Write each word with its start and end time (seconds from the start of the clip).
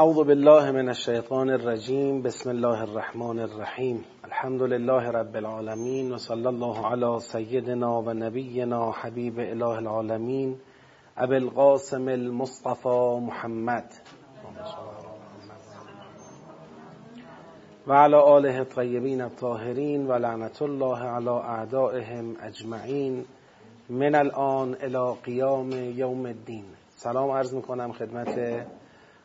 اعوذ 0.00 0.16
بالله 0.16 0.70
من 0.70 0.88
الشیطان 0.88 1.50
الرجیم 1.50 2.22
بسم 2.22 2.50
الله 2.50 2.82
الرحمن 2.82 3.38
الرحیم 3.38 4.04
الحمد 4.24 4.62
لله 4.62 5.10
رب 5.10 5.36
العالمین 5.36 6.12
و 6.12 6.16
صلی 6.16 6.46
الله 6.46 6.86
علی 6.86 7.18
سیدنا 7.18 8.02
و 8.02 8.12
نبینا 8.12 8.90
حبیب 8.90 9.38
اله 9.38 9.68
العالمین 9.68 10.56
ابو 11.16 11.32
القاسم 11.32 12.08
المصطفى 12.08 13.18
محمد. 13.26 13.84
و 17.86 17.92
علی 17.92 18.14
آله 18.14 18.58
الطیبین 18.58 19.20
الطاهرین 19.20 20.06
و 20.06 20.12
لعنت 20.12 20.62
الله 20.62 21.02
علی 21.02 21.28
اعدائهم 21.28 22.36
اجمعین 22.42 23.24
من 23.90 24.14
الان 24.14 24.76
الى 24.80 25.14
قیام 25.24 25.70
یوم 25.72 26.26
الدین 26.26 26.64
سلام 26.96 27.30
عرض 27.30 27.54
می‌کنم 27.54 27.92
خدمت 27.92 28.38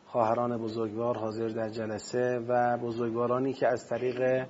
خواهران 0.08 0.58
بزرگوار 0.58 1.18
حاضر 1.18 1.48
در 1.48 1.70
جلسه 1.70 2.40
و 2.48 2.78
بزرگوارانی 2.78 3.54
که 3.54 3.68
از 3.68 3.90
طریق 3.90 4.48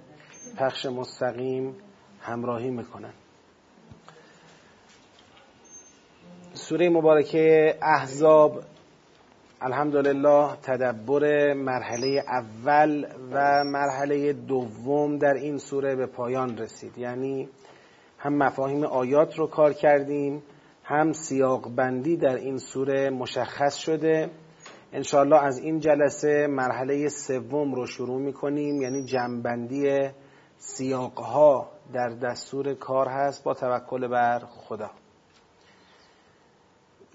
پخش 0.57 0.85
مستقیم 0.85 1.75
همراهی 2.21 2.70
می‌کنن. 2.70 3.13
سوره 6.53 6.89
مبارکه 6.89 7.75
احزاب 7.81 8.59
الحمدلله 9.61 10.55
تدبر 10.63 11.53
مرحله 11.53 12.23
اول 12.27 13.05
و 13.31 13.63
مرحله 13.63 14.33
دوم 14.33 15.17
در 15.17 15.33
این 15.33 15.58
سوره 15.58 15.95
به 15.95 16.05
پایان 16.05 16.58
رسید. 16.58 16.97
یعنی 16.97 17.49
هم 18.17 18.33
مفاهیم 18.33 18.83
آیات 18.83 19.39
رو 19.39 19.47
کار 19.47 19.73
کردیم 19.73 20.44
هم 20.83 21.13
سیاق 21.13 21.75
بندی 21.75 22.17
در 22.17 22.35
این 22.35 22.58
سوره 22.58 23.09
مشخص 23.09 23.75
شده. 23.75 24.30
انشاءالله 24.97 25.43
از 25.43 25.59
این 25.59 25.79
جلسه 25.79 26.47
مرحله 26.47 27.09
سوم 27.09 27.73
رو 27.75 27.85
شروع 27.85 28.21
می‌کنیم. 28.21 28.81
یعنی 28.81 29.05
جمعبندی 29.05 30.09
سیاقها 30.58 31.69
در 31.94 32.09
دستور 32.09 32.73
کار 32.73 33.07
هست 33.07 33.44
با 33.44 33.53
توکل 33.53 34.07
بر 34.07 34.39
خدا. 34.39 34.89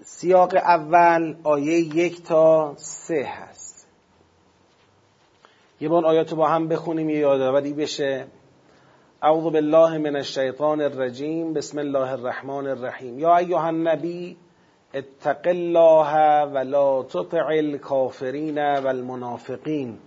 سیاق 0.01 0.55
اول 0.55 1.35
آیه 1.43 1.79
یک 1.79 2.23
تا 2.23 2.73
سه 2.77 3.23
هست. 3.23 3.87
یه 5.79 5.89
بار 5.89 6.05
آیات 6.05 6.33
با 6.33 6.47
هم 6.47 6.67
بخونیم 6.67 7.09
یه 7.09 7.17
یادآوری 7.17 7.73
بشه. 7.73 8.27
اعوذ 9.21 9.43
بالله 9.43 9.97
من 9.97 10.15
الشیطان 10.15 10.81
الرجیم. 10.81 11.53
بسم 11.53 11.79
الله 11.79 12.11
الرحمن 12.11 12.67
الرحیم. 12.67 13.19
یا 13.19 13.37
ایها 13.37 13.67
النبی 13.67 14.37
اتق 14.95 15.47
الله 15.47 16.43
ولا 16.45 17.03
تطع 17.09 17.47
الكافرین 17.47 18.57
والمنافقین 18.57 19.97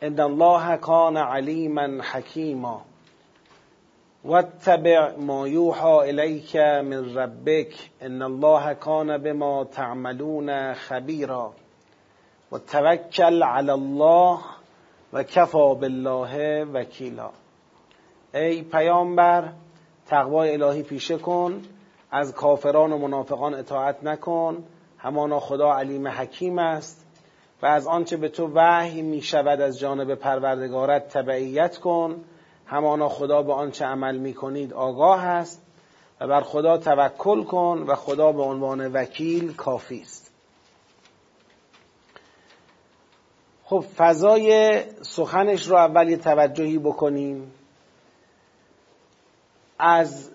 ان 0.00 0.20
الله 0.20 0.76
کان 0.76 1.16
علیما 1.16 1.86
حکیما. 2.12 2.78
واتبع 4.24 5.16
ما 5.18 5.48
یوحى 5.48 6.08
الیک 6.08 6.56
من 6.56 7.14
ربک. 7.14 7.72
ان 8.00 8.22
الله 8.22 8.74
کان 8.74 9.18
بما 9.18 9.64
تعملون 9.64 10.72
خبیرا. 10.74 11.50
و 12.52 12.58
توکل 12.58 13.42
علی 13.42 13.70
الله 13.70 14.38
و 15.12 15.22
کفا 15.22 15.74
بالله 15.74 16.64
وکیلا. 16.64 17.30
ای 18.34 18.62
پیامبر 18.62 19.48
تقوای 20.06 20.52
الهی 20.52 20.82
پیشه 20.82 21.18
کن. 21.18 21.62
از 22.10 22.34
کافران 22.34 22.92
و 22.92 22.98
منافقان 22.98 23.54
اطاعت 23.54 24.04
نکن. 24.04 24.64
همانا 24.98 25.40
خدا 25.40 25.72
علیم 25.72 26.08
حکیم 26.08 26.58
است. 26.58 27.06
و 27.62 27.66
از 27.66 27.86
آنچه 27.86 28.16
به 28.16 28.28
تو 28.28 28.50
وحی 28.54 29.02
می 29.02 29.22
شود 29.22 29.60
از 29.60 29.78
جانب 29.78 30.14
پروردگارت 30.14 31.08
تبعیت 31.08 31.78
کن. 31.78 32.24
همانا 32.66 33.08
خدا 33.08 33.42
به 33.42 33.52
آنچه 33.52 33.84
عمل 33.84 34.16
می 34.16 34.34
کنید 34.34 34.72
آگاه 34.72 35.24
است. 35.24 35.62
و 36.20 36.26
بر 36.26 36.40
خدا 36.40 36.78
توکل 36.78 37.44
کن 37.44 37.84
و 37.88 37.94
خدا 37.94 38.32
به 38.32 38.42
عنوان 38.42 38.92
وکیل 38.92 39.54
کافی 39.54 40.00
است. 40.00 40.32
خب 43.64 43.84
فضای 43.96 44.80
سخنش 45.02 45.68
رو 45.68 45.76
اول 45.76 46.08
یه 46.08 46.16
توجهی 46.16 46.78
بکنیم. 46.78 47.52
از 49.78 50.30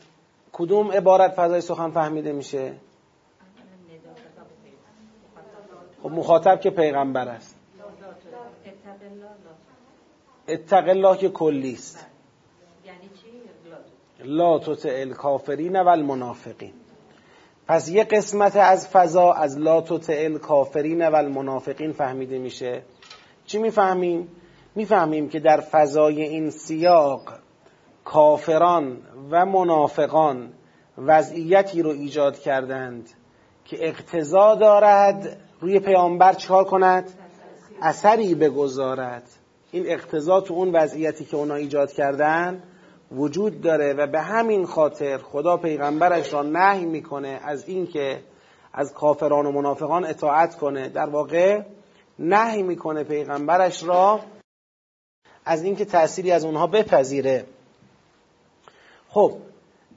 کدوم 0.61 0.91
عبارت 0.91 1.31
فضای 1.31 1.61
سخن 1.61 1.91
فهمیده 1.91 2.31
میشه؟ 2.31 2.73
خب 6.03 6.09
مخاطب 6.09 6.59
که 6.61 6.69
پیغمبر 6.69 7.27
است. 7.27 7.55
اتق 10.47 10.89
الله 10.89 11.17
که 11.17 11.29
کلی 11.29 11.73
است. 11.73 12.07
لا 14.23 14.59
تطع 14.59 14.89
الکافرین 14.89 15.81
و 15.81 15.87
المنافقین 15.87 16.73
پس 17.67 17.89
یه 17.89 18.03
قسمت 18.03 18.55
از 18.55 18.87
فضا 18.87 19.33
از 19.33 19.57
لا 19.57 19.81
تطع 19.81 20.17
الکافرین 20.17 21.07
و 21.07 21.15
المنافقین 21.15 21.91
فهمیده 21.91 22.39
میشه. 22.39 22.81
چی 23.45 23.57
می‌فهمیم؟ 23.57 24.27
می‌فهمیم 24.75 25.29
که 25.29 25.39
در 25.39 25.61
فضای 25.61 26.21
این 26.21 26.49
سیاق 26.49 27.33
کافران 28.13 28.97
و 29.31 29.45
منافقان 29.45 30.53
وضعیتی 30.97 31.81
رو 31.81 31.89
ایجاد 31.89 32.39
کردند 32.39 33.09
که 33.65 33.87
اقتضا 33.87 34.55
دارد 34.55 35.37
روی 35.61 35.79
پیامبر 35.79 36.33
چکار 36.33 36.63
کند؟ 36.63 37.09
اثری 37.81 38.35
بگذارد. 38.35 39.23
این 39.71 39.83
اقتضا 39.87 40.41
تو 40.41 40.53
اون 40.53 40.71
وضعیتی 40.71 41.25
که 41.25 41.37
اونا 41.37 41.55
ایجاد 41.55 41.91
کردن 41.91 42.63
وجود 43.11 43.61
داره 43.61 43.93
و 43.93 44.07
به 44.07 44.21
همین 44.21 44.65
خاطر 44.65 45.17
خدا 45.17 45.57
پیغمبرش 45.57 46.33
را 46.33 46.43
نهی 46.43 46.85
می‌کنه 46.85 47.39
از 47.43 47.69
اینکه 47.69 48.19
از 48.73 48.93
کافران 48.93 49.45
و 49.45 49.51
منافقان 49.51 50.05
اطاعت 50.05 50.55
کنه. 50.55 50.89
در 50.89 51.09
واقع 51.09 51.61
نهی 52.19 52.63
می‌کنه 52.63 53.03
پیغمبرش 53.03 53.83
را 53.83 54.19
از 55.45 55.63
اینکه 55.63 55.85
تأثیری 55.85 56.31
از 56.31 56.45
اونها 56.45 56.67
بپذیره. 56.67 57.45
خب 59.13 59.33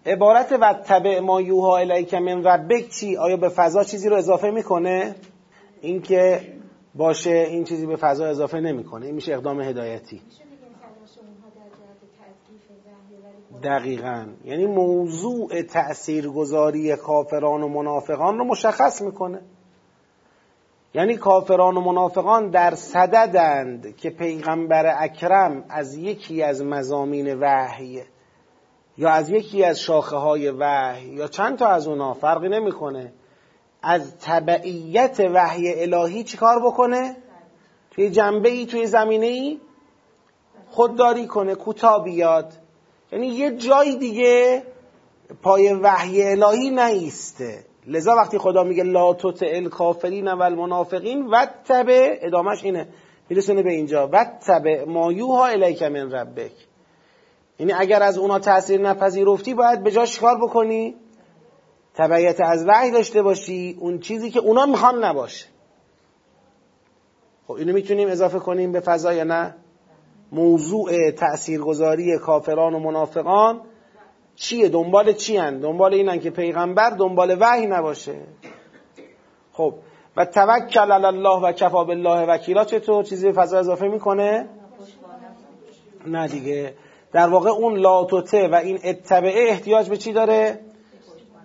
عبارت 0.07 0.53
و 0.61 0.75
تبع 0.87 1.21
ما 1.21 1.41
یوها 1.41 1.79
الیک 1.79 2.15
من 2.15 2.45
ربک 2.45 2.89
چی؟ 2.89 3.17
آیا 3.17 3.37
به 3.37 3.49
فضا 3.49 3.85
چیزی 3.85 4.09
رو 4.09 4.17
اضافه 4.17 4.51
می‌کنه؟ 4.51 5.15
اینکه 5.81 6.41
باشه 6.95 7.31
این 7.31 7.65
چیزی 7.65 7.87
به 7.87 7.97
فضا 7.97 8.27
اضافه 8.27 8.61
نمی‌کنه. 8.61 9.07
این 9.07 9.15
میشه 9.15 9.33
اقدام 9.33 9.61
هدایتی. 9.61 10.23
دقیقا. 13.63 14.27
یعنی 14.45 14.67
موضوع 14.67 15.63
تأثیرگذاری 15.63 16.97
کافران 16.97 17.63
و 17.63 17.69
منافقان 17.69 18.39
رو 18.39 18.45
مشخص 18.45 19.03
می‌کنه. 19.03 19.41
یعنی 20.95 21.17
کافران 21.17 21.77
و 21.77 21.81
منافقان 21.81 22.51
در 22.51 22.75
صددند 22.75 23.97
که 23.97 24.11
پیغمبر 24.11 24.95
اکرم 24.99 25.65
از 25.69 25.95
یکی 25.95 26.43
از 26.43 26.63
مزامین 26.63 27.35
وحی 27.41 28.03
یا 28.99 29.11
از 29.11 29.31
یکی 29.31 29.65
از 29.65 29.81
شاخه 29.81 30.17
های 30.17 30.51
وحی 30.51 31.07
یا 31.07 31.29
چند 31.29 31.59
تا 31.59 31.67
از 31.67 31.87
اونا 31.87 32.15
فرقی 32.15 32.49
نمی‌کنه. 32.49 33.13
از 33.83 34.19
تبعیت 34.19 35.21
وحی 35.35 35.83
الهی 35.83 36.25
چیکار 36.25 36.67
بکنه؟ 36.67 37.17
توی 37.91 38.11
جنبه 38.11 38.49
ای 38.49 38.67
توی 38.67 38.87
زمینه 38.87 39.27
ای 39.27 39.61
خودداری 40.71 41.27
کنه 41.27 41.55
کوتاه 41.55 42.05
بیاد 42.05 42.53
یعنی 43.13 43.27
یه 43.27 43.57
جای 43.57 43.97
دیگه 43.97 44.63
پای 45.43 45.73
وحی 45.73 46.23
الهی 46.23 46.71
نیسته. 46.71 47.65
لذا 47.87 48.17
وقتی 48.17 48.39
خدا 48.39 48.65
میگه 48.65 48.83
لا 48.83 49.15
تطع 49.15 49.47
الکافرین 49.53 50.29
و 50.29 50.43
المنافقین 50.43 51.27
و 51.27 51.47
تبع 51.65 52.19
ادامش 52.21 52.65
اینه. 52.65 52.89
میرسونه 53.29 53.63
به 53.63 53.73
اینجا. 53.73 54.09
و 54.13 54.25
تبع 54.47 54.85
ما 54.85 55.13
یوها 55.13 55.47
الیک 55.47 55.83
من 55.83 56.13
ربک. 56.13 56.53
یعنی 57.59 57.73
اگر 57.73 58.03
از 58.03 58.19
اونا 58.19 58.39
تاثیر 58.39 58.81
نپذیرفتی 58.81 59.55
باید 59.55 59.83
به 59.83 59.91
جاش 59.91 60.21
کار 60.21 60.37
بکنی؟ 60.37 60.95
تبعیت 61.95 62.41
از 62.41 62.65
وحی 62.69 62.91
داشته 62.91 63.23
باشی 63.23 63.77
اون 63.81 63.99
چیزی 63.99 64.31
که 64.31 64.41
اونا 64.41 64.67
می‌خوان 64.67 65.05
نباشه. 65.05 65.47
خب 67.47 67.53
اینو 67.53 67.73
می‌تونیم 67.73 68.09
اضافه 68.09 68.39
کنیم 68.39 68.73
به 68.73 68.81
فضا 68.81 69.13
یا 69.13 69.25
نه؟ 69.25 69.55
موضوع 70.33 71.11
تاثیرگذاری 71.11 72.19
کافران 72.19 72.75
و 72.75 72.79
منافقان 72.79 73.61
چیه؟ 74.37 74.69
دنبال 74.69 75.13
چی 75.13 75.37
هن؟ 75.37 75.61
دنبال 75.61 75.95
اینن 75.95 76.21
که 76.21 76.31
پیغمبر 76.31 76.91
دنبال 76.91 77.37
وحی 77.41 77.67
نباشه. 77.67 78.21
خب 79.53 79.75
و 80.17 80.25
توکل 80.25 80.93
علی 80.93 81.07
الله 81.07 81.41
و 81.41 81.53
کفا 81.53 81.85
بالله 81.85 82.27
وکیلا 82.27 82.65
چطور؟ 82.65 83.05
چیزی 83.05 83.27
به 83.27 83.33
فضا 83.33 83.59
اضافه 83.59 83.89
می‌کنه؟ 83.89 84.49
نه 86.07 86.29
دیگه. 86.29 86.75
در 87.15 87.29
واقع 87.29 87.51
اون 87.51 87.77
لاتوته 87.77 88.49
و 88.49 88.55
این 88.55 88.79
اتبعه 88.85 89.51
احتیاج 89.51 89.89
به 89.89 89.97
چی 89.97 90.13
داره؟ 90.13 90.61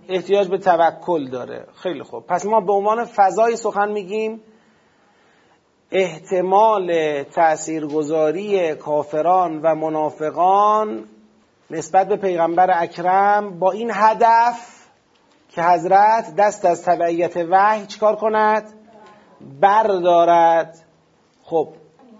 احتیاج 0.10 0.48
به 0.48 0.57
توکل 0.57 1.30
داره. 1.30 1.66
خیلی 1.75 2.04
خوب. 2.04 2.25
پس 2.27 2.45
ما 2.45 2.62
به 2.62 2.74
عنوان 2.74 3.06
فضای 3.06 3.56
سخن 3.56 3.92
میگیم 3.92 4.42
احتمال 5.92 7.24
تاثیرگذاری 7.24 8.75
کافران 8.75 9.62
و 9.62 9.75
منافقان 9.75 11.06
نسبت 11.71 12.07
به 12.07 12.16
پیغمبر 12.16 12.81
اکرم 12.81 13.60
با 13.60 13.71
این 13.71 13.92
هدف 13.94 14.88
که 15.50 15.63
حضرت 15.63 16.36
دست 16.36 16.66
از 16.66 16.83
تبعیت 16.83 17.38
وحی 17.50 17.86
چکار 17.86 18.16
کند؟ 18.16 18.74
بردارد. 19.62 20.80
خب 21.44 21.69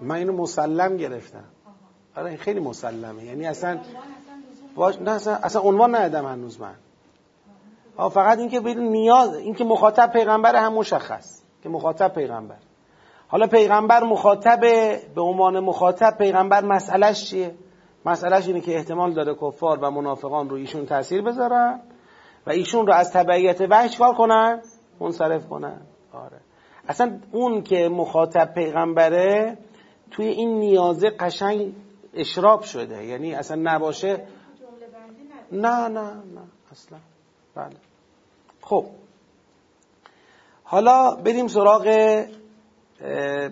من 0.02 0.16
اینو 0.16 0.34
مسلم 0.34 0.98
گرفتم. 0.98 1.44
آره 2.20 2.38
خیلی 2.38 2.60
مسلمه. 2.60 3.24
یعنی 3.26 3.48
اصلا 3.48 3.80
باش 4.76 5.02
نه 5.02 5.12
اصلا, 5.12 5.34
اصلا 5.34 5.62
عنوان 5.62 5.96
ندادم 5.96 6.26
هنوز 6.26 6.62
من. 6.62 6.76
ها 7.98 8.10
فقط 8.10 8.38
اینکه 8.38 8.60
بدون 8.60 8.84
نیاز 8.84 9.36
اینکه 9.36 9.64
مخاطب 9.64 10.12
پیغمبر 10.14 10.56
هم 10.56 10.74
مشخص. 10.74 11.44
که 11.64 11.70
مخاطب 11.70 12.14
پیغمبر. 12.14 12.58
حالا 13.28 13.48
پیغمبر 13.48 14.04
مخاطب 14.04 14.60
به 15.16 15.22
عنوان 15.22 15.60
مخاطب 15.60 16.18
پیغمبر 16.18 16.66
مسئلهش 16.66 17.30
چیه؟ 17.30 17.56
مسئلهش 18.06 18.48
اینه 18.48 18.62
که 18.62 18.76
احتمال 18.76 19.14
داره 19.14 19.36
کفار 19.36 19.80
و 19.80 19.92
منافقان 19.92 20.50
رو 20.50 20.56
ایشون 20.56 20.86
تاثیر 20.86 21.22
بذارن 21.22 21.82
و 22.48 22.50
ایشون 22.50 22.88
رو 22.88 22.94
از 22.94 23.14
تبعیت 23.14 23.62
وحی 23.62 23.90
کار 23.90 24.14
کنن؟ 24.14 24.62
منصرف 25.00 25.48
کنن. 25.48 25.82
آره. 26.14 26.38
اصلا 26.88 27.20
اون 27.32 27.64
که 27.64 27.90
مخاطب 27.90 28.54
پیغمبره 28.54 29.58
توی 30.12 30.28
این 30.28 30.60
نیازه 30.60 31.10
قشنگ 31.10 31.74
اشراب 32.14 32.64
شده. 32.64 33.06
یعنی 33.06 33.36
اصلا 33.36 33.62
نباشه. 33.64 34.28
نه 35.52 35.88
نه 35.88 36.02
نه. 36.12 36.42
اصلا. 36.72 36.98
بله. 37.56 37.76
خب. 38.62 38.86
حالا 40.64 41.16
بریم 41.16 41.48
سراغ 41.48 41.84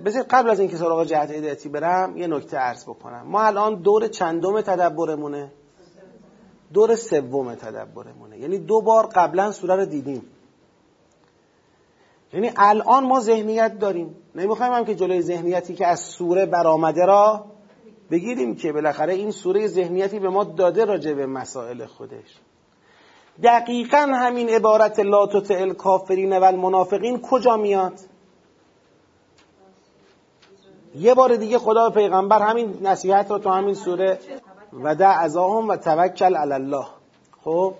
بذار 0.05 0.23
قبل 0.29 0.49
از 0.49 0.59
اینکه 0.59 0.77
سراغ 0.77 1.03
جهت 1.03 1.31
هدایتی 1.31 1.69
برم 1.69 2.17
یه 2.17 2.27
نکته 2.27 2.57
عرض 2.57 2.83
بکنم. 2.83 3.27
ما 3.27 3.41
الان 3.43 3.75
دور 3.75 4.07
چندم 4.07 4.61
تدبرمونه؟ 4.61 5.51
دور 6.73 6.95
سوم 6.95 7.55
تدبرمونه. 7.55 8.37
یعنی 8.39 8.57
دو 8.57 8.81
بار 8.81 9.05
قبلا 9.05 9.51
سوره 9.51 9.75
رو 9.75 9.85
دیدیم. 9.85 10.25
یعنی 12.33 12.51
الان 12.55 13.05
ما 13.05 13.19
ذهنیت 13.19 13.79
داریم. 13.79 14.15
نمی‌خوایم 14.35 14.73
هم 14.73 14.85
که 14.85 14.95
جلوی 14.95 15.21
ذهنیتی 15.21 15.75
که 15.75 15.87
از 15.87 15.99
سوره 15.99 16.45
برآمده 16.45 17.05
را 17.05 17.45
بگیریم 18.11 18.55
که 18.55 18.73
بالاخره 18.73 19.13
این 19.13 19.31
سوره 19.31 19.67
ذهنیتی 19.67 20.19
به 20.19 20.29
ما 20.29 20.43
داده 20.43 20.85
راجع 20.85 21.13
به 21.13 21.25
مسائل 21.25 21.85
خودش. 21.85 22.39
دقیقا 23.43 23.97
همین 23.97 24.49
عبارت 24.49 24.99
لا 24.99 25.27
تطع 25.27 25.55
الکافرین 25.59 26.37
و 26.37 26.43
المنافقین 26.43 27.21
کجا 27.21 27.57
میاد؟ 27.57 27.99
یه 30.95 31.13
بار 31.13 31.35
دیگه 31.35 31.57
خدا 31.57 31.89
پیغمبر 31.89 32.41
همین 32.41 32.77
نصیحت 32.81 33.31
رو 33.31 33.37
تو 33.37 33.49
همین 33.49 33.73
سوره 33.73 34.19
و 34.83 34.95
دع 34.95 35.19
ازاهم 35.19 35.67
و 35.67 35.75
توکل 35.75 36.35
علی 36.35 36.53
الله. 36.53 36.85
خب؟ 37.43 37.73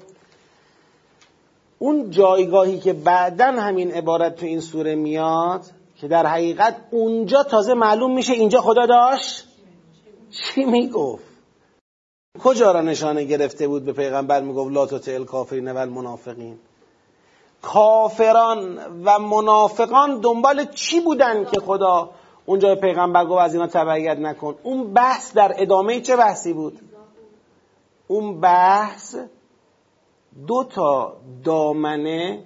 اون 1.80 2.10
جایگاهی 2.10 2.80
که 2.80 2.94
بعدا 2.94 3.46
همین 3.46 3.92
عبارت 3.92 4.36
تو 4.36 4.46
این 4.46 4.60
سوره 4.60 4.96
میاد 4.96 5.62
که 5.96 6.08
در 6.08 6.26
حقیقت 6.26 6.76
اونجا 6.92 7.44
تازه 7.44 7.74
معلوم 7.74 8.14
میشه 8.14 8.34
اینجا 8.34 8.62
خدا 8.62 8.86
داشت؟ 8.86 9.47
چی 10.30 10.66
می‌گفت؟ 10.66 11.24
کجا 12.40 12.72
را 12.72 12.82
نشانه 12.82 13.24
گرفته 13.24 13.68
بود 13.68 13.86
به 13.86 13.94
پیغمبر 13.94 14.42
می‌گفت 14.42 14.72
لا 14.72 14.86
تطع 14.86 15.14
الکافرین 15.14 15.72
و 15.72 15.78
المنافقین 15.78 16.60
کافران 17.62 18.78
و 19.06 19.20
منافقان 19.20 20.20
دنبال 20.20 20.66
چی 20.66 21.00
بودن 21.00 21.46
که 21.46 21.60
خدا 21.60 22.10
اونجا 22.46 22.76
پیغمبر 22.76 23.26
گفت 23.26 23.42
از 23.42 23.54
اینا 23.54 23.68
تبعیت 23.68 24.18
نکن؟ 24.18 24.56
اون 24.64 24.94
بحث 24.94 25.34
در 25.34 25.54
ادامه 25.58 26.02
چه 26.02 26.16
بحثی 26.16 26.54
بود؟ 26.54 26.80
اون 28.08 28.40
بحث 28.40 29.16
دو 30.48 30.64
تا 30.64 31.18
دامنه 31.44 32.44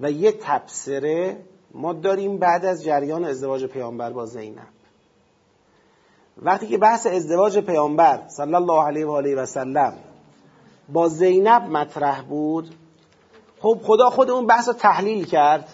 و 0.00 0.10
یه 0.10 0.32
تبصره 0.32 1.40
ما 1.74 1.92
داریم 1.92 2.38
بعد 2.38 2.64
از 2.64 2.84
جریان 2.84 3.24
ازدواج 3.24 3.64
پیامبر 3.64 4.10
با 4.10 4.26
زینب. 4.26 4.75
وقتی 6.42 6.66
که 6.66 6.78
بحث 6.78 7.06
ازدواج 7.06 7.58
پیامبر 7.58 8.20
صلی 8.28 8.54
الله 8.54 8.82
علیه 8.82 9.06
و 9.06 9.10
آله 9.10 9.34
و 9.34 9.46
سلم 9.46 9.94
با 10.88 11.08
زینب 11.08 11.62
مطرح 11.62 12.22
بود 12.22 12.74
خب 13.60 13.78
خدا 13.82 14.10
خود 14.10 14.30
اون 14.30 14.46
بحث 14.46 14.68
تحلیل 14.68 15.24
کرد 15.24 15.68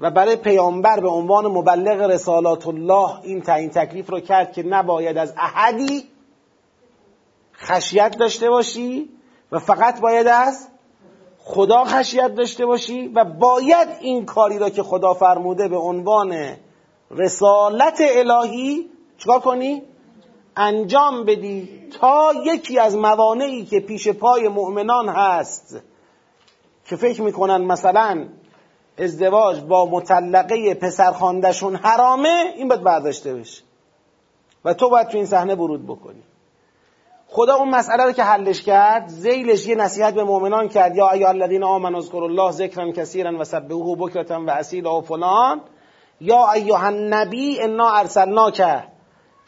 و 0.00 0.10
برای 0.10 0.36
پیامبر 0.36 1.00
به 1.00 1.08
عنوان 1.08 1.46
مبلغ 1.46 2.10
رسالات 2.10 2.66
الله 2.66 3.20
این 3.22 3.40
تعیین 3.40 3.70
تکلیف 3.70 4.10
رو 4.10 4.20
کرد 4.20 4.52
که 4.52 4.62
نباید 4.62 5.18
از 5.18 5.34
احدی 5.36 6.04
خشیت 7.54 8.16
داشته 8.18 8.50
باشی 8.50 9.08
و 9.52 9.58
فقط 9.58 10.00
باید 10.00 10.26
از 10.26 10.68
خدا 11.38 11.84
خشیت 11.84 12.34
داشته 12.34 12.66
باشی 12.66 13.08
و 13.08 13.24
باید 13.24 13.88
این 14.00 14.24
کاری 14.24 14.58
را 14.58 14.70
که 14.70 14.82
خدا 14.82 15.14
فرموده 15.14 15.68
به 15.68 15.76
عنوان 15.76 16.56
رسالت 17.10 18.00
الهی 18.00 18.90
چکار 19.18 19.40
کنی؟ 19.40 19.82
انجام 20.56 21.24
بدی 21.24 21.68
تا 22.00 22.32
یکی 22.44 22.78
از 22.78 22.96
موانعی 22.96 23.64
که 23.64 23.80
پیش 23.80 24.08
پای 24.08 24.48
مؤمنان 24.48 25.08
هست 25.08 25.82
که 26.84 26.96
فکر 26.96 27.22
می‌کنن 27.22 27.56
مثلا 27.56 28.28
ازدواج 28.98 29.60
با 29.60 29.86
مطلقه 29.86 30.74
پسر 30.74 31.12
خاندشون 31.12 31.76
حرامه 31.76 32.52
این 32.56 32.68
باید 32.68 32.82
برداشته 32.82 33.34
بشه. 33.34 33.62
و 34.64 34.74
تو 34.74 34.90
باید 34.90 35.08
تو 35.08 35.16
این 35.16 35.26
صحنه 35.26 35.54
برود 35.54 35.86
بکنی. 35.86 36.22
خدا 37.28 37.54
اون 37.54 37.68
مسئله 37.68 38.04
رو 38.04 38.12
که 38.12 38.22
حلش 38.22 38.62
کرد 38.62 39.08
زیلش 39.08 39.66
یه 39.66 39.74
نصیحت 39.74 40.14
به 40.14 40.24
مؤمنان 40.24 40.68
کرد. 40.68 40.96
یا 40.96 41.10
ایها 41.10 41.28
الذین 41.28 41.62
آمنوا 41.62 41.98
اذکروا 41.98 42.24
الله 42.24 42.50
ذکرا 42.50 42.92
کثیرا 42.92 43.38
و 43.38 43.44
سبحوه 43.44 43.98
بکرة 43.98 44.36
و 44.36 44.50
اصیلا 44.50 44.98
و 44.98 45.00
فلان. 45.00 45.60
یا 46.20 46.52
ایها 46.52 46.86
النبی 46.86 47.60
انا 47.60 47.90
ارسلناک. 47.90 48.62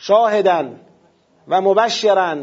شاهدا 0.01 0.71
و 1.49 1.61
مبشرا 1.61 2.37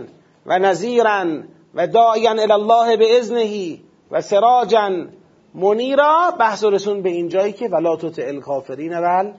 و 0.46 0.60
نذیرا 0.60 1.26
و 1.74 1.88
داعیا 1.88 2.32
الی 2.32 2.52
الله 2.52 2.98
باذنه 2.98 3.78
و 4.12 4.22
سراجا. 4.22 5.08
منیرا 5.54 6.32
بحث 6.40 6.64
رسون 6.64 7.02
به 7.02 7.10
این 7.10 7.30
جایی 7.30 7.54
که 7.54 7.68
ولا 7.68 7.96
تطع 7.96 8.28
الکافرین 8.28 8.98
و 8.98 9.34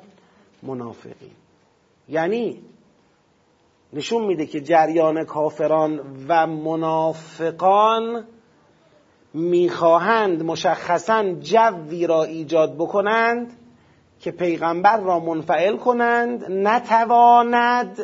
المنافقین. 0.62 1.30
یعنی 2.08 2.62
نشون 3.92 4.25
میده 4.25 4.46
که 4.46 4.60
جریان 4.60 5.25
کافران 5.25 6.00
و 6.28 6.46
منافقان 6.46 8.25
می‌خواهند 9.34 10.42
مشخصا 10.42 11.32
جوی 11.32 12.06
را 12.06 12.25
ایجاد 12.25 12.75
بکنند 12.75 13.57
که 14.20 14.30
پیغمبر 14.30 14.96
را 14.96 15.20
منفعل 15.20 15.76
کنند 15.76 16.44
نتواند 16.50 17.98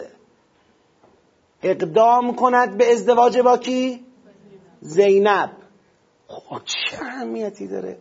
اقدام 1.63 2.35
کند 2.35 2.79
به 2.79 2.93
ازدواج 2.93 3.39
با 3.39 3.59
کی؟ 3.59 4.05
زینب 4.81 5.51
خب 6.29 6.61
چه 6.65 6.97
اهمیتی 7.03 7.69
داره؟ 7.69 7.99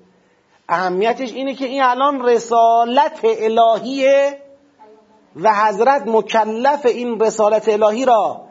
اهمیتش 0.69 1.33
اینه 1.33 1.53
که 1.55 1.65
این 1.65 1.83
الان 1.83 2.25
رسالت 2.25 3.19
الهیه 3.23 4.39
و 5.35 5.53
حضرت 5.53 6.07
مکلف 6.07 6.85
این 6.85 7.19
رسالت 7.19 7.69
الهی 7.69 8.05
را 8.05 8.41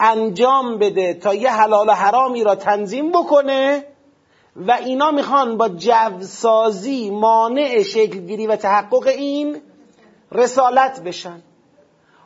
انجام 0.00 0.78
بده 0.78 1.14
تا 1.14 1.34
یه 1.34 1.52
حلال 1.52 1.88
و 1.88 1.92
حرامی 1.92 2.44
را 2.44 2.54
تنظیم 2.54 3.10
بکنه 3.10 3.84
و 4.66 4.72
اینا 4.72 5.10
می‌خوان 5.10 5.56
با 5.56 5.68
جوسازی 5.68 7.10
مانع 7.10 7.82
شکلگیری 7.82 8.46
و 8.46 8.56
تحقق 8.56 9.06
این 9.06 9.60
رسالت 10.32 11.02
بشن. 11.02 11.42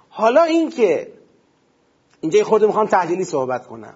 حالا 0.08 0.42
اینکه 0.42 1.12
اینجا 2.20 2.44
خود 2.44 2.64
می‌خوام 2.64 2.86
تحلیلی 2.86 3.24
صحبت 3.24 3.66
کنم. 3.66 3.94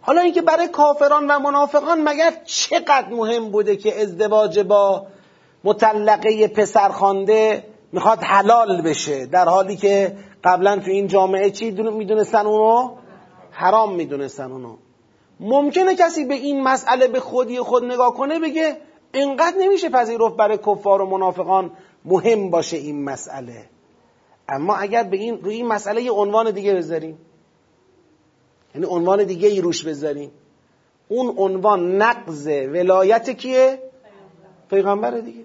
حالا 0.00 0.20
اینکه 0.20 0.42
برای 0.42 0.68
کافران 0.68 1.26
و 1.26 1.38
منافقان 1.38 2.08
مگر 2.08 2.32
چقدر 2.44 3.08
مهم 3.10 3.50
بوده 3.50 3.76
که 3.76 4.02
ازدواج 4.02 4.60
با 4.60 5.06
مطلقه 5.64 6.48
پسرخوانده 6.48 7.64
می‌خواد 7.92 8.18
حلال 8.22 8.82
بشه؟ 8.82 9.26
در 9.26 9.48
حالی 9.48 9.76
که 9.76 10.16
قبلا 10.44 10.76
تو 10.76 10.90
این 10.90 11.06
جامعه 11.06 11.50
چی 11.50 11.70
می‌دونستن 11.70 12.46
اونو؟ 12.46 12.96
حرام 13.50 13.94
می‌دونستن 13.94 14.52
اونو. 14.52 14.76
ممکنه 15.40 15.96
کسی 15.96 16.24
به 16.24 16.34
این 16.34 16.62
مسئله 16.62 17.08
به 17.08 17.20
خودی 17.20 17.60
خود 17.60 17.84
نگاه 17.84 18.14
کنه 18.14 18.38
بگه 18.38 18.76
انقدر 19.14 19.56
نمیشه 19.58 19.88
پذیرفت 19.88 20.36
برای 20.36 20.58
کفار 20.58 21.02
و 21.02 21.06
منافقان 21.06 21.70
مهم 22.04 22.50
باشه 22.50 22.76
این 22.76 23.04
مسئله. 23.04 23.64
اما 24.48 24.76
اگر 24.76 25.02
به 25.02 25.16
این 25.16 25.38
روی 25.42 25.54
این 25.54 25.66
مسئله 25.66 26.02
یه 26.02 26.12
عنوان 26.12 26.50
دیگه 26.50 26.74
بذاریم. 26.74 27.18
یعنی 28.74 28.86
عنوان 28.86 29.24
دیگه 29.24 29.48
ای 29.48 29.60
روش 29.60 29.84
بذاریم. 29.84 30.30
اون 31.08 31.34
عنوان 31.36 32.02
نقض 32.02 32.46
ولایت 32.46 33.30
کیه؟ 33.30 33.78
پیغمبر 34.70 35.10
دیگه. 35.10 35.44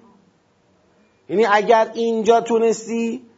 یعنی 1.29 1.46
اگر 1.46 1.91
اینجا 1.93 2.41
تونستی 2.41 3.28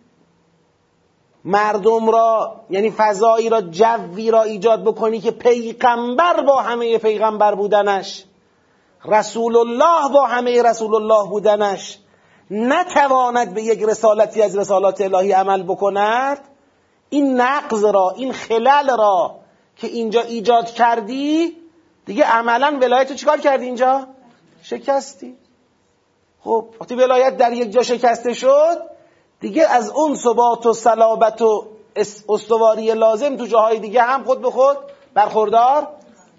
مردم 1.46 2.10
را 2.10 2.56
یعنی 2.70 2.92
فضایی 2.92 3.50
را 3.50 3.62
جوی 3.62 4.32
را 4.32 4.44
ایجاد 4.44 4.84
بکنی 4.84 5.20
که 5.20 5.32
پیغمبر 5.32 6.42
با 6.42 6.62
همه 6.62 6.98
پیغمبر 6.98 7.56
بودنش. 7.56 8.26
رسول 9.06 9.58
الله 9.58 10.10
با 10.14 10.26
همه 10.26 10.64
رسول 10.64 10.96
الله 10.96 11.30
بودنش. 11.30 11.98
نتواند 12.52 13.54
به 13.54 13.64
یک 13.64 13.84
رسالتی 13.84 14.42
از 14.42 14.58
رسالات 14.58 15.02
الهی 15.02 15.32
عمل 15.32 15.64
بکند. 15.64 16.38
این 17.10 17.42
نقض 17.42 17.84
را 17.84 18.14
این 18.18 18.34
خلل 18.34 18.98
را 18.98 19.36
که 19.76 19.88
اینجا 19.88 20.22
ایجاد 20.22 20.66
کردی 20.66 21.58
دیگه 22.06 22.24
عملا 22.24 22.78
ولایت 22.82 23.14
چیکار 23.14 23.38
کردی 23.38 23.66
اینجا؟ 23.66 24.08
شکستی. 24.62 25.36
خب 26.44 26.66
وقتی 26.82 26.96
ولایت 26.96 27.38
در 27.38 27.54
یک 27.54 27.72
جا 27.72 27.84
شکسته 27.84 28.34
شد 28.34 28.91
دیگه 29.42 29.68
از 29.68 29.90
اون 29.90 30.16
ثبات 30.16 30.66
و 30.66 30.74
صلابت 30.74 31.42
و 31.42 31.68
استواری 32.30 32.94
لازم 32.94 33.38
تو 33.38 33.46
جاهای 33.46 33.80
دیگه 33.80 34.02
هم 34.02 34.24
خود 34.24 34.42
به 34.42 34.52
خود 34.52 34.78
برخوردار 35.14 35.88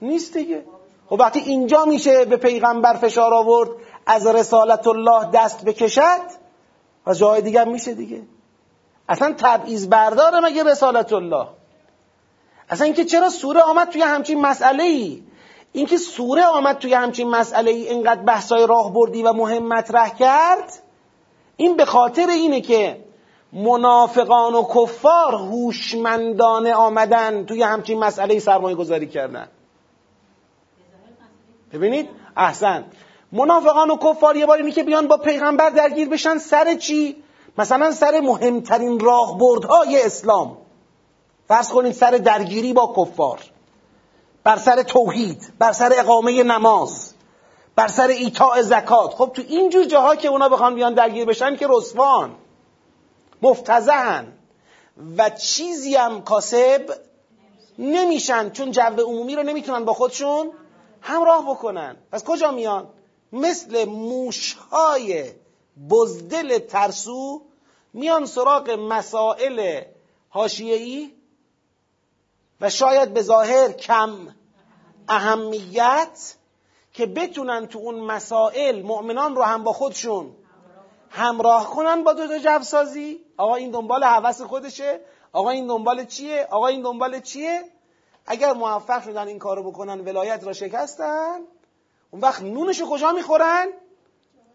نیست 0.02 0.36
دیگه. 0.36 0.64
خب 1.06 1.16
وقتی 1.20 1.40
اینجا 1.40 1.84
میشه 1.84 2.24
به 2.24 2.36
پیغمبر 2.36 2.94
فشار 2.94 3.34
آورد 3.34 3.70
از 4.06 4.26
رسالت 4.26 4.86
الله 4.86 5.30
دست 5.30 5.64
بکشد 5.64 6.20
و 7.06 7.14
جاهای 7.14 7.42
دیگه 7.42 7.60
هم 7.60 7.72
میشه 7.72 7.94
دیگه. 7.94 8.22
اصلا 9.08 9.34
تبعیض 9.38 9.88
برداره 9.88 10.40
مگه 10.40 10.64
رسالت 10.64 11.12
الله؟ 11.12 11.46
اصلا 12.70 12.84
اینکه 12.84 13.04
چرا 13.04 13.30
سوره 13.30 13.60
آمد 13.60 13.88
توی 13.88 14.02
همچین 14.02 14.40
مسئله 14.40 14.82
ای 14.82 15.22
اینکه 15.72 15.96
سوره 15.96 16.44
آمد 16.44 16.78
توی 16.78 16.94
همچین 16.94 17.30
مسئله 17.30 17.70
ای 17.70 17.88
اینقدر 17.88 18.22
بحثای 18.22 18.66
راه 18.66 18.92
بردی 18.92 19.22
و 19.22 19.32
مهم 19.32 19.68
مطرح 19.68 20.14
کرد؟ 20.14 20.82
این 21.56 21.76
به 21.76 21.84
خاطر 21.84 22.26
اینه 22.30 22.60
که 22.60 23.04
منافقان 23.52 24.54
و 24.54 24.62
کفار 24.62 25.34
هوشمندانه 25.34 26.74
آمدن 26.74 27.44
توی 27.44 27.62
همچین 27.62 27.98
مسئله 27.98 28.38
سرمایه 28.38 28.76
گذاری 28.76 29.06
کردن. 29.06 29.48
ببینید؟ 31.72 32.08
احسن. 32.36 32.84
منافقان 33.32 33.90
و 33.90 33.96
کفار 33.96 34.36
یه 34.36 34.46
بار 34.46 34.58
اینی 34.58 34.72
که 34.72 34.82
بیان 34.82 35.08
با 35.08 35.16
پیغمبر 35.16 35.70
درگیر 35.70 36.08
بشن 36.08 36.38
سر 36.38 36.74
چی؟ 36.74 37.16
مثلا 37.58 37.90
سر 37.90 38.20
مهمترین 38.20 39.00
راهبردهای 39.00 40.02
اسلام. 40.02 40.56
فرض 41.48 41.72
کنید 41.72 41.92
سر 41.92 42.10
درگیری 42.10 42.72
با 42.72 42.94
کفار. 42.96 43.40
بر 44.44 44.56
سر 44.56 44.82
توحید 44.82 45.52
بر 45.58 45.72
سر 45.72 45.92
اقامه 45.98 46.42
نماز. 46.42 47.11
بر 47.76 47.88
سر 47.88 48.08
ایتاء 48.08 48.62
زکات. 48.62 49.14
خب 49.14 49.30
تو 49.34 49.42
اینجور 49.48 49.84
جاها 49.84 50.16
که 50.16 50.28
اونا 50.28 50.48
بخوان 50.48 50.74
بیان 50.74 50.94
درگیر 50.94 51.24
بشن 51.24 51.56
که 51.56 51.66
رسوان. 51.70 52.34
مفتزهن. 53.42 54.32
و 55.18 55.30
چیزی 55.30 55.94
هم 55.94 56.22
کاسب 56.22 56.94
نمیشن 57.78 58.50
چون 58.50 58.70
جو 58.70 58.82
عمومی 58.82 59.36
رو 59.36 59.42
نمی‌تونن 59.42 59.84
با 59.84 59.92
خودشون 59.92 60.52
همراه 61.00 61.50
بکنن. 61.50 61.96
پس 62.12 62.24
کجا 62.24 62.50
میان؟ 62.50 62.88
مثل 63.32 63.84
موشهای 63.84 65.30
بزدل 65.90 66.58
ترسو 66.58 67.42
میان 67.92 68.26
سراغ 68.26 68.70
مسائل 68.70 69.80
حاشیه‌ای 70.28 71.10
و 72.60 72.70
شاید 72.70 73.14
به 73.14 73.22
ظاهر 73.22 73.72
کم 73.72 74.10
اهمیت 75.08 76.34
که 76.92 77.06
بتونن 77.06 77.66
تو 77.66 77.78
اون 77.78 78.00
مسائل 78.00 78.82
مؤمنان 78.82 79.36
رو 79.36 79.42
هم 79.42 79.64
با 79.64 79.72
خودشون 79.72 80.36
همراه 81.10 81.70
کنن 81.70 82.04
با 82.04 82.12
دو 82.12 82.26
تا 82.26 82.38
جوسازی. 82.38 83.20
آقا 83.36 83.54
این 83.54 83.70
دنبال 83.70 84.04
حوث 84.04 84.40
خودشه. 84.40 85.00
آقا 85.32 85.50
این 85.50 85.66
دنبال 85.66 86.04
چیه؟ 86.04 86.48
آقا 86.50 86.66
این 86.66 86.82
دنبال 86.82 87.20
چیه؟ 87.20 87.64
اگر 88.26 88.52
موفق 88.52 89.04
شدن 89.04 89.28
این 89.28 89.38
کارو 89.38 89.70
بکنن 89.70 90.00
ولایت 90.00 90.44
را 90.44 90.52
شکستن 90.52 91.40
اون 92.10 92.22
وقت 92.22 92.42
نونشو 92.42 92.90
کجا 92.90 93.12
می‌خورن؟ 93.12 93.66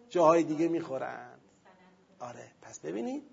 جاهای 0.10 0.44
دیگه 0.44 0.67
می‌خورن. 0.67 1.39
آره 2.20 2.51
پس 2.62 2.79
ببینید. 2.79 3.24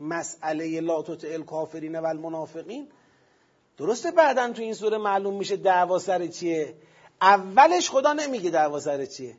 مسئله 0.00 0.80
لا 0.80 1.02
تطع 1.02 1.28
الکافرین 1.32 1.98
و 1.98 2.06
المنافقین 2.06 2.88
درسته 3.78 4.10
بعدا 4.10 4.52
تو 4.52 4.62
این 4.62 4.74
سوره 4.74 4.98
معلوم 4.98 5.34
میشه 5.34 5.56
دعوا 5.56 5.98
سر 5.98 6.26
چیه؟ 6.26 6.74
اولش 7.22 7.90
خدا 7.90 8.12
نمیگه 8.12 8.50
دعوا 8.50 8.80
سر 8.80 9.06
چیه. 9.06 9.36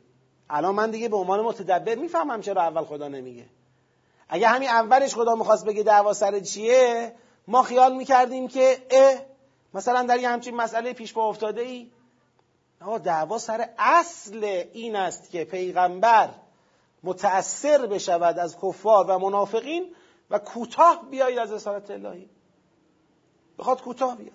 الان 0.50 0.74
من 0.74 0.90
دیگه 0.90 1.08
به 1.08 1.16
عنوان 1.16 1.40
متدبر 1.40 1.94
می‌فهمم 1.94 2.40
چرا 2.40 2.62
اول 2.62 2.84
خدا 2.84 3.08
نمیگه. 3.08 3.46
اگه 4.28 4.48
همین 4.48 4.68
اولش 4.68 5.14
خدا 5.14 5.34
می‌خواست 5.34 5.64
بگه 5.64 5.82
دعوا 5.82 6.12
سر 6.12 6.40
چیه 6.40 7.14
ما 7.48 7.62
خیال 7.62 7.96
می‌کردیم 7.96 8.48
که 8.48 8.86
اه 8.90 9.14
مثلا 9.74 10.02
در 10.02 10.20
یه 10.20 10.28
همچین 10.28 10.56
مسئله 10.56 10.92
پیش 10.92 11.12
با 11.12 11.28
افتاده 11.28 11.60
ای 11.60 11.90
دعوا 13.04 13.38
سر 13.38 13.68
اصل 13.78 14.44
این 14.72 14.96
است 14.96 15.30
که 15.30 15.44
پیغمبر 15.44 16.28
متأثر 17.02 17.86
بشود 17.86 18.38
از 18.38 18.56
کفار 18.62 19.10
و 19.10 19.18
منافقین 19.18 19.94
و 20.30 20.38
کوتاه 20.38 21.10
بیاید 21.10 21.38
از 21.38 21.52
رسالت 21.52 21.90
الهی. 21.90 22.30
بخواد 23.58 23.82
کوتاه 23.82 24.16
بیاد. 24.16 24.32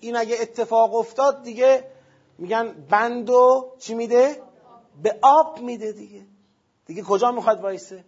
این 0.00 0.16
اگه 0.16 0.36
اتفاق 0.40 0.94
افتاد 0.94 1.42
دیگه 1.42 1.84
میگن 2.38 2.72
بند 2.90 3.30
و 3.30 3.72
چی 3.78 3.94
میده؟ 3.94 4.42
به 5.02 5.18
آب 5.22 5.60
میده 5.60 5.92
دیگه. 5.92 6.22
دیگه 6.86 7.02
کجا 7.02 7.32
می‌خواد 7.32 7.60
وایسه؟ 7.60 8.04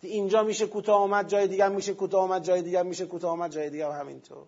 اینجا 0.00 0.42
میشه 0.42 0.66
کوتاه 0.66 1.00
آمد 1.00 1.28
جای 1.28 1.48
دیگه 1.48 1.68
میشه 1.68 1.94
کوتاه 1.94 2.22
آمد 2.22 2.42
جای 2.42 2.62
دیگه 2.62 2.82
میشه 2.82 3.06
کوتاه 3.06 3.30
آمد 3.30 3.50
جای 3.50 3.70
دیگه 3.70 3.88
و 3.88 3.90
همینطور. 3.90 4.46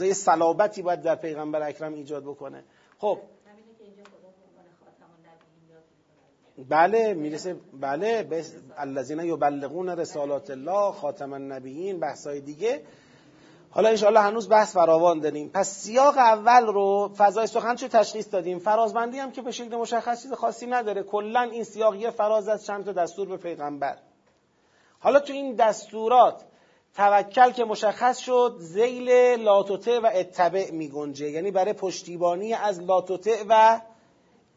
یه 0.00 0.12
صلابتی 0.12 0.82
باید 0.82 1.02
در 1.02 1.14
پیغمبر 1.14 1.62
اکرم 1.62 1.94
ایجاد 1.94 2.22
بکنه. 2.22 2.64
خب. 2.98 3.18
بله 6.68 7.14
می‌رسه 7.14 7.56
بله 7.80 8.28
الذین 8.76 9.20
یبلغون 9.20 9.88
رسالات 9.88 10.50
الله 10.50 10.92
خاتم 10.92 11.32
النبیین 11.32 12.00
بحثای 12.00 12.40
دیگه. 12.40 12.82
حالا 13.70 13.88
انشاءالله 13.88 14.20
هنوز 14.20 14.48
بحث 14.48 14.72
فراوان 14.72 15.20
داریم. 15.20 15.50
پس 15.54 15.68
سیاق 15.68 16.18
اول 16.18 16.66
رو 16.66 17.14
فضای 17.16 17.46
سخن 17.46 17.74
چه 17.74 17.88
تشخیص 17.88 18.32
دادیم؟ 18.32 18.58
فرازبندی 18.58 19.18
هم 19.18 19.32
که 19.32 19.42
به 19.42 19.50
شکل 19.50 19.76
مشخص 19.76 20.22
چیز 20.22 20.32
خاصی 20.32 20.66
نداره. 20.66 21.02
کلا 21.02 21.40
این 21.40 21.64
سیاق 21.64 21.94
یه 21.94 22.10
فراز 22.10 22.48
از 22.48 22.66
چند 22.66 22.84
تا 22.84 22.92
دستور 22.92 23.28
به 23.28 23.36
پیغمبر. 23.36 23.98
حالا 25.00 25.20
تو 25.20 25.32
این 25.32 25.54
دستورات 25.54 26.44
توکل 26.96 27.50
که 27.50 27.64
مشخص 27.64 28.18
شد 28.18 28.56
زیل 28.58 29.10
لاتوته 29.40 30.00
و 30.00 30.10
اتبع 30.14 30.70
می 30.70 30.88
گنجه 30.88 31.30
یعنی 31.30 31.50
برای 31.50 31.72
پشتیبانی 31.72 32.54
از 32.54 32.80
لاتوته 32.80 33.44
و 33.48 33.80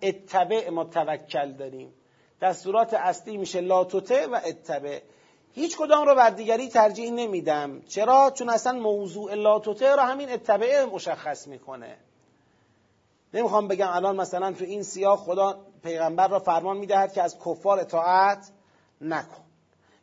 اتبع 0.02 0.70
ما 0.70 0.84
توکل 0.84 1.52
داریم. 1.52 1.94
دستورات 2.42 2.94
اصلی 2.94 3.38
میشه 3.38 3.62
لاتوته 3.62 4.28
و 4.28 4.40
اتبع. 4.46 5.00
هیچ 5.54 5.78
کدام 5.78 6.08
رو 6.08 6.16
بر 6.16 6.30
دیگری 6.30 6.70
ترجیح 6.70 7.12
نمیدم. 7.12 7.82
چرا؟ 7.82 8.32
چون 8.36 8.50
اصلا 8.50 8.80
موضوع 8.80 9.34
لاتوته 9.34 9.96
رو 9.96 10.02
همین 10.02 10.32
اتبعه 10.32 10.86
مشخص 10.86 11.48
می‌کنه. 11.48 11.98
نمی‌خوام 13.34 13.68
بگم 13.68 13.90
الان 13.92 14.16
مثلا 14.16 14.52
تو 14.52 14.64
این 14.64 14.84
سیاق 14.84 15.20
خدا 15.20 15.60
پیغمبر 15.84 16.28
را 16.28 16.40
فرمان 16.40 16.78
می‌دهد 16.78 17.14
که 17.14 17.22
از 17.22 17.38
کفار 17.46 17.80
اطاعت 17.80 18.52
نکن. 19.02 19.44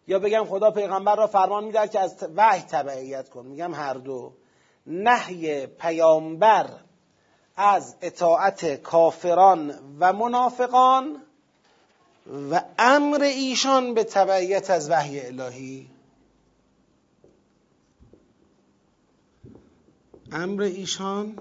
یا 0.07 0.19
بگم 0.19 0.45
خدا 0.45 0.71
پیغمبر 0.71 1.17
را 1.17 1.27
فرمان 1.27 1.65
می‌دهد 1.65 1.91
که 1.91 2.01
از 2.01 2.27
وحی 2.37 2.61
تبعیت 2.61 3.29
کن. 3.29 3.47
میگم 3.47 3.75
هر 3.75 3.95
دو. 3.95 4.33
نهی 4.87 5.67
پیامبر 5.67 6.67
از 7.57 7.97
اطاعت 8.01 8.75
کافران 8.75 9.75
و 10.01 10.13
منافقان 10.13 11.23
و 12.29 12.63
امر 12.79 13.23
ایشان 13.23 13.95
به 13.95 14.05
تبعیت 14.05 14.71
از 14.71 14.91
وحی 14.91 15.21
الهی. 15.21 15.91
امر 20.33 20.63
ایشان 20.63 21.39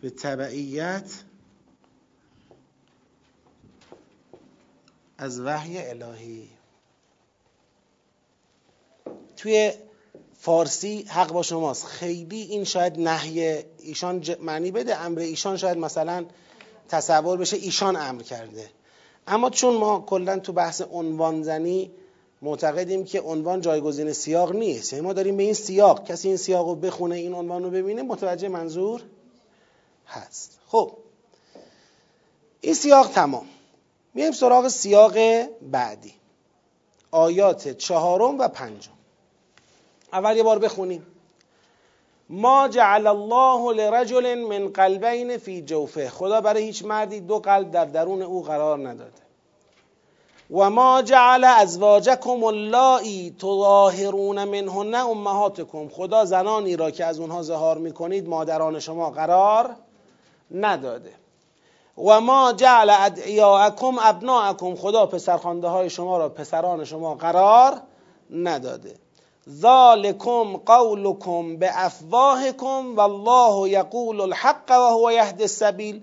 به 0.00 0.10
تبعیت 0.10 1.10
از 5.18 5.40
وحی 5.40 5.78
الهی. 5.78 6.50
توی 9.36 9.72
فارسی 10.38 11.02
حق 11.02 11.32
با 11.32 11.42
شماست. 11.42 11.84
خیلی 11.84 12.42
این 12.42 12.64
شاید 12.64 13.00
نهی 13.00 13.64
ایشان 13.78 14.24
معنی 14.40 14.70
بده. 14.70 14.96
امر 14.96 15.18
ایشان 15.18 15.56
شاید 15.56 15.78
مثلا 15.78 16.26
تصور 16.92 17.38
بشه 17.38 17.56
ایشان 17.56 17.96
امر 17.96 18.22
کرده. 18.22 18.70
اما 19.26 19.50
چون 19.50 19.74
ما 19.74 20.00
کلا 20.00 20.38
تو 20.38 20.52
بحث 20.52 20.82
عنوان 20.90 21.42
زنی 21.42 21.90
معتقدیم 22.42 23.04
که 23.04 23.20
عنوان 23.20 23.60
جایگزین 23.60 24.12
سیاق 24.12 24.52
نیست 24.52 24.92
یعنی 24.92 25.04
ما 25.04 25.12
داریم 25.12 25.36
به 25.36 25.42
این 25.42 25.54
سیاق 25.54 26.04
کسی 26.04 26.28
این 26.28 26.36
سیاق 26.36 26.68
رو 26.68 26.74
بخونه 26.74 27.14
این 27.14 27.34
عنوان 27.34 27.62
رو 27.64 27.70
ببینه 27.70 28.02
متوجه 28.02 28.48
منظور 28.48 29.02
هست. 30.06 30.58
خب 30.66 30.92
این 32.60 32.74
سیاق 32.74 33.08
تمام. 33.08 33.46
میایم 34.14 34.32
سراغ 34.32 34.68
سیاق 34.68 35.16
بعدی. 35.62 36.14
آیات 37.10 37.68
چهارم 37.68 38.38
و 38.38 38.48
پنجم. 38.48 38.92
اول 40.12 40.36
یه 40.36 40.42
بار 40.42 40.58
بخونیم. 40.58 41.06
ما 42.28 42.68
جعل 42.68 43.06
الله 43.06 43.72
لرجل 43.72 44.34
من 44.34 44.68
قلبین 44.68 45.38
فی 45.38 45.62
جوفه. 45.62 46.10
خدا 46.10 46.40
برای 46.40 46.62
هیچ 46.62 46.84
مردی 46.84 47.20
دو 47.20 47.38
قلب 47.38 47.70
در 47.70 47.84
درون 47.84 48.22
او 48.22 48.42
قرار 48.42 48.88
نداده. 48.88 49.22
و 50.50 50.70
ما 50.70 51.02
جعل 51.02 51.44
ازواجکم 51.44 52.44
اللایی 52.44 53.36
تظاهرون 53.38 54.44
منهن 54.44 54.94
امهاتکم. 54.94 55.88
خدا 55.88 56.24
زنانی 56.24 56.76
را 56.76 56.90
که 56.90 57.04
از 57.04 57.20
اونها 57.20 57.42
ظهار 57.42 57.78
می‌کنید 57.78 58.28
مادران 58.28 58.78
شما 58.78 59.10
قرار 59.10 59.76
نداده. 60.50 61.12
و 61.98 62.20
ما 62.20 62.52
جعل 62.52 62.90
ادعیاءکم 62.90 63.94
ابناءکم. 64.02 64.74
خدا 64.74 65.06
پسرخوانده 65.06 65.68
های 65.68 65.90
شما 65.90 66.18
را 66.18 66.28
پسران 66.28 66.84
شما 66.84 67.14
قرار 67.14 67.80
نداده. 68.30 68.94
ذالکم 69.48 70.56
قولکم 70.56 71.56
به 71.56 71.70
افواهکم 71.74 72.96
والله 72.96 73.70
یقول 73.70 74.20
الحق 74.20 74.70
و 74.70 74.90
هو 74.90 75.12
یهد 75.12 75.40
السبیل 75.40 76.02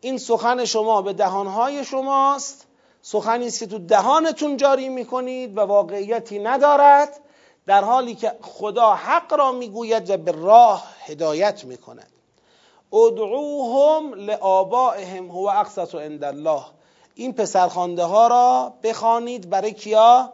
این 0.00 0.18
سخن 0.18 0.64
شما 0.64 1.02
به 1.02 1.12
دهانهای 1.12 1.84
شماست. 1.84 2.66
سخنی 3.02 3.46
است 3.46 3.58
که 3.58 3.66
تو 3.66 3.78
دهانتون 3.78 4.56
جاری 4.56 4.88
می‌کنید 4.88 5.58
و 5.58 5.60
واقعیتی 5.60 6.38
ندارد 6.38 7.20
در 7.66 7.84
حالی 7.84 8.14
که 8.14 8.32
خدا 8.42 8.94
حق 8.94 9.32
را 9.32 9.52
می‌گوید 9.52 10.10
و 10.10 10.16
به 10.16 10.32
راه 10.32 10.84
هدایت 11.04 11.64
می‌کند. 11.64 12.12
ادعوهم 12.92 14.14
لآبائهم 14.14 15.28
هو 15.28 15.46
اقسط 15.46 15.94
عند 15.94 16.24
الله. 16.24 16.62
این 17.14 17.32
پسرخوانده 17.32 18.04
ها 18.04 18.26
را 18.26 18.72
بخوانید 18.82 19.50
برای 19.50 19.72
کیا؟ 19.72 20.32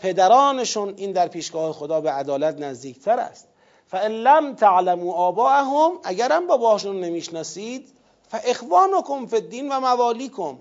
پدرانشون 0.00 0.94
این 0.96 1.12
در 1.12 1.28
پیشگاه 1.28 1.72
خدا 1.72 2.00
به 2.00 2.10
عدالت 2.10 2.60
نزدیکتر 2.60 3.18
است. 3.18 3.48
فان 3.86 4.12
لم 4.12 4.54
تعلموا 4.54 5.12
آباءهم 5.12 5.92
اگرم 6.04 6.46
باباشون 6.46 7.00
نمی‌شناسید 7.00 7.88
فاخوانکم 8.28 9.26
فی 9.26 9.36
الدین 9.36 9.72
و 9.72 9.80
موالیکم 9.80 10.58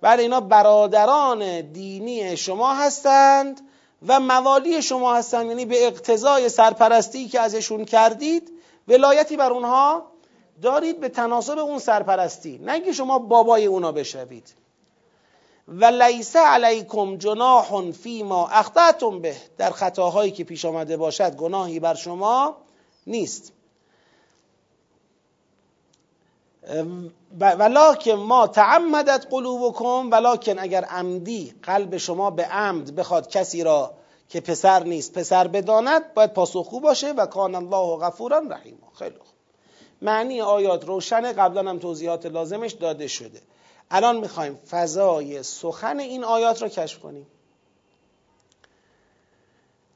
بله 0.00 0.22
اینا 0.22 0.40
برادران 0.40 1.60
دینی 1.60 2.36
شما 2.36 2.74
هستند 2.74 3.60
و 4.06 4.20
موالی 4.20 4.82
شما 4.82 5.14
هستند 5.14 5.46
یعنی 5.46 5.64
به 5.64 5.86
اقتضای 5.86 6.48
سرپرستی 6.48 7.28
که 7.28 7.40
ازشون 7.40 7.84
کردید 7.84 8.52
ولایتی 8.88 9.36
بر 9.36 9.52
اونها 9.52 10.06
دارید 10.62 11.00
به 11.00 11.08
تناسب 11.08 11.58
اون 11.58 11.78
سرپرستی. 11.78 12.58
نه 12.58 12.92
شما 12.92 13.18
بابای 13.18 13.66
اونا 13.66 13.92
بشوید. 13.92 14.54
و 15.68 15.84
لیس 15.84 16.36
علیکم 16.36 17.16
جناح 17.16 17.90
فیما 17.90 18.48
اخطأتم 18.48 19.20
به. 19.20 19.36
در 19.58 19.70
خطاهایی 19.70 20.30
که 20.30 20.44
پیش 20.44 20.64
آمده 20.64 20.96
باشد 20.96 21.36
گناهی 21.36 21.80
بر 21.80 21.94
شما 21.94 22.56
نیست. 23.06 23.52
ولکن 27.40 28.12
ما 28.12 28.46
تعمدت 28.46 29.26
قلوبکم 29.30 30.10
ولکن 30.10 30.58
اگر 30.58 30.84
عمدی 30.84 31.54
قلب 31.62 31.96
شما 31.96 32.30
به 32.30 32.44
عمد 32.44 32.94
بخواد 32.94 33.28
کسی 33.28 33.62
را 33.62 33.94
که 34.28 34.40
پسر 34.40 34.82
نیست 34.82 35.12
پسر 35.12 35.48
بداند 35.48 36.14
باید 36.14 36.32
پاسخگو 36.32 36.80
باشه 36.80 37.12
و 37.12 37.26
کان 37.26 37.54
الله 37.54 37.96
غفورا 37.96 38.38
رحیما. 38.38 38.92
خیلی 38.98 39.16
خوب. 39.18 39.36
معنی 40.02 40.40
آیات 40.40 40.84
روشن 40.84 41.32
قبلا 41.32 41.70
هم 41.70 41.78
توضیحات 41.78 42.26
لازمش 42.26 42.72
داده 42.72 43.06
شده. 43.06 43.40
الان 43.90 44.16
می‌خوایم 44.16 44.54
فضای 44.70 45.42
سخن 45.42 46.00
این 46.00 46.24
آیات 46.24 46.62
را 46.62 46.68
کشف 46.68 46.98
کنیم. 46.98 47.26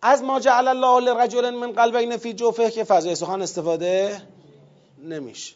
از 0.03 0.23
ما 0.23 0.41
جعل 0.41 0.69
الله 0.69 1.01
لرجل 1.01 1.51
من 1.51 1.73
قلبین 1.73 2.17
فی 2.17 2.33
جوفه 2.33 2.71
که 2.71 2.85
فضای 2.85 3.15
سخن 3.15 3.43
استفاده 3.43 4.23
نمیشه. 4.99 5.55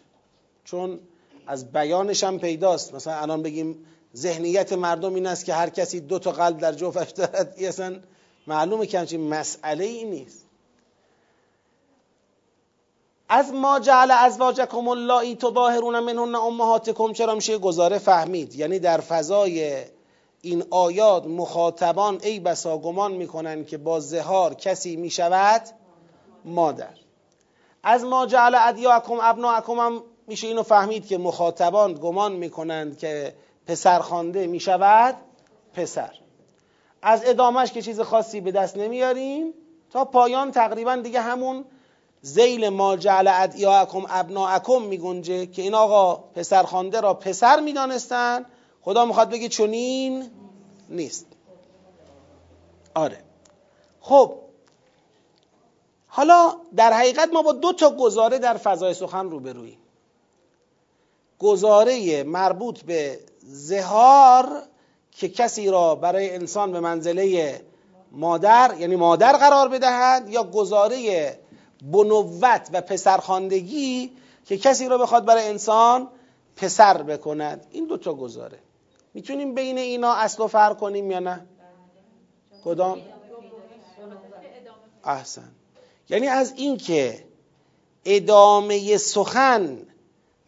چون 0.65 1.01
از 1.47 1.73
بیانش 1.73 2.25
هم 2.25 2.39
پیداست. 2.39 2.95
مثلا 2.95 3.15
الان 3.15 3.43
بگیم 3.43 3.87
ذهنیت 4.17 4.73
مردم 4.73 5.15
این 5.15 5.27
است 5.27 5.45
که 5.45 5.55
هر 5.55 5.71
کسی 5.71 6.01
دو 6.01 6.19
تا 6.19 6.33
قلب 6.33 6.59
در 6.59 6.73
جوفش 6.73 7.11
دارد. 7.11 7.55
اصلا 7.63 8.01
معلومه 8.47 8.87
که 8.87 8.99
همچین 8.99 9.29
مسئله 9.29 9.85
ای 9.85 10.05
نیست. 10.05 10.44
از 13.29 13.53
ما 13.53 13.81
جعل 13.81 14.11
ازواجکم 14.11 14.89
اللایی 14.89 15.37
تظاهرون 15.37 16.01
منهن 16.01 16.35
امهاتکم 16.35 17.13
چرا 17.13 17.35
میشه 17.35 17.59
گزاره 17.59 17.99
فهمید؟ 17.99 18.55
یعنی 18.55 18.79
در 18.79 19.01
فضای 19.01 19.85
این 20.41 20.65
آیات 20.71 21.27
مخاطبان 21.27 22.21
ای 22.23 22.41
بسا 22.41 22.79
گمان 22.79 23.13
می‌کنن 23.13 23.65
که 23.65 23.79
با 23.79 24.01
زهار 24.01 24.55
کسی 24.55 24.97
می‌شود 24.97 25.63
مادر. 26.45 26.95
از 27.83 28.05
ما 28.05 28.27
جعل 28.27 28.55
ادیاکم 28.59 29.19
ابناکم 29.23 29.73
هم 29.73 30.03
میشه 30.27 30.47
اینو 30.47 30.63
فهمید 30.63 31.07
که 31.07 31.19
مخاطبان 31.19 31.95
گمان 31.95 32.33
می‌کنند 32.33 32.99
که 32.99 33.35
پسر 33.67 33.99
خانده 33.99 34.47
می‌شود 34.47 35.15
پسر. 35.75 36.11
از 37.03 37.23
ادامش 37.27 37.73
که 37.73 37.83
چیز 37.83 38.01
خاصی 38.01 38.41
به 38.41 38.53
دست 38.53 38.77
نمیاریم 38.77 39.53
تا 39.91 40.05
پایان 40.05 40.51
تقریبا 40.51 40.97
دیگه 40.97 41.21
همون 41.21 41.65
زیل 42.25 42.69
ما 42.69 42.97
جعل 42.97 43.29
ادیاکم 43.29 44.07
ابناکم 44.09 44.83
میگنجه 44.83 45.47
که 45.47 45.63
این 45.63 45.75
آقا 45.75 46.15
پسر 46.15 46.63
خانده 46.63 47.01
را 47.01 47.15
پسر 47.15 47.61
می‌دانستن. 47.61 48.47
خدا 48.83 49.05
می‌خواد 49.05 49.31
بگه 49.31 49.49
چنین 49.49 50.31
نیست. 50.89 51.27
آره. 52.95 53.19
خب. 54.01 54.35
حالا 56.09 56.55
در 56.77 56.93
حقیقت 56.93 57.29
ما 57.33 57.43
با 57.43 57.53
دو 57.53 57.73
تا 57.73 57.91
گزاره 57.91 58.39
در 58.39 58.57
فضای 58.57 58.95
سخن 58.95 59.31
روبرویم 59.31 59.79
گزاره 61.39 62.23
مربوط 62.23 62.83
به 62.83 63.21
زهار 63.43 64.63
که 65.11 65.29
کسی 65.29 65.71
را 65.71 65.95
برای 65.95 66.35
انسان 66.35 66.73
به 66.73 66.81
منزله 66.81 67.61
مادر 68.13 68.75
یعنی 68.79 68.97
مادر 68.97 69.33
قرار 69.33 69.69
بدهد 69.69 70.29
یا 70.29 70.45
گزاره 70.45 71.39
بنوت 71.93 72.71
و 72.73 72.81
پسرخواندگی 72.81 74.11
که 74.47 74.59
کسی 74.59 74.89
را 74.89 74.99
بخواد 74.99 75.25
برای 75.25 75.49
انسان 75.49 76.09
پسر 76.57 77.03
بکند. 77.03 77.67
این 77.71 77.87
دوتا 77.87 78.15
گزاره. 78.15 78.59
می‌تونیم 79.15 79.55
بین 79.55 79.79
اینا 79.79 80.13
اصل 80.13 80.43
و 80.43 80.47
فرق 80.47 80.79
کنیم 80.79 81.11
یا 81.11 81.19
نه؟ 81.19 81.47
کدام؟ 82.65 83.01
احسن. 85.05 85.53
یعنی 86.09 86.27
از 86.27 86.53
اینکه 86.57 87.25
ادامه 88.05 88.97
سخن 88.97 89.79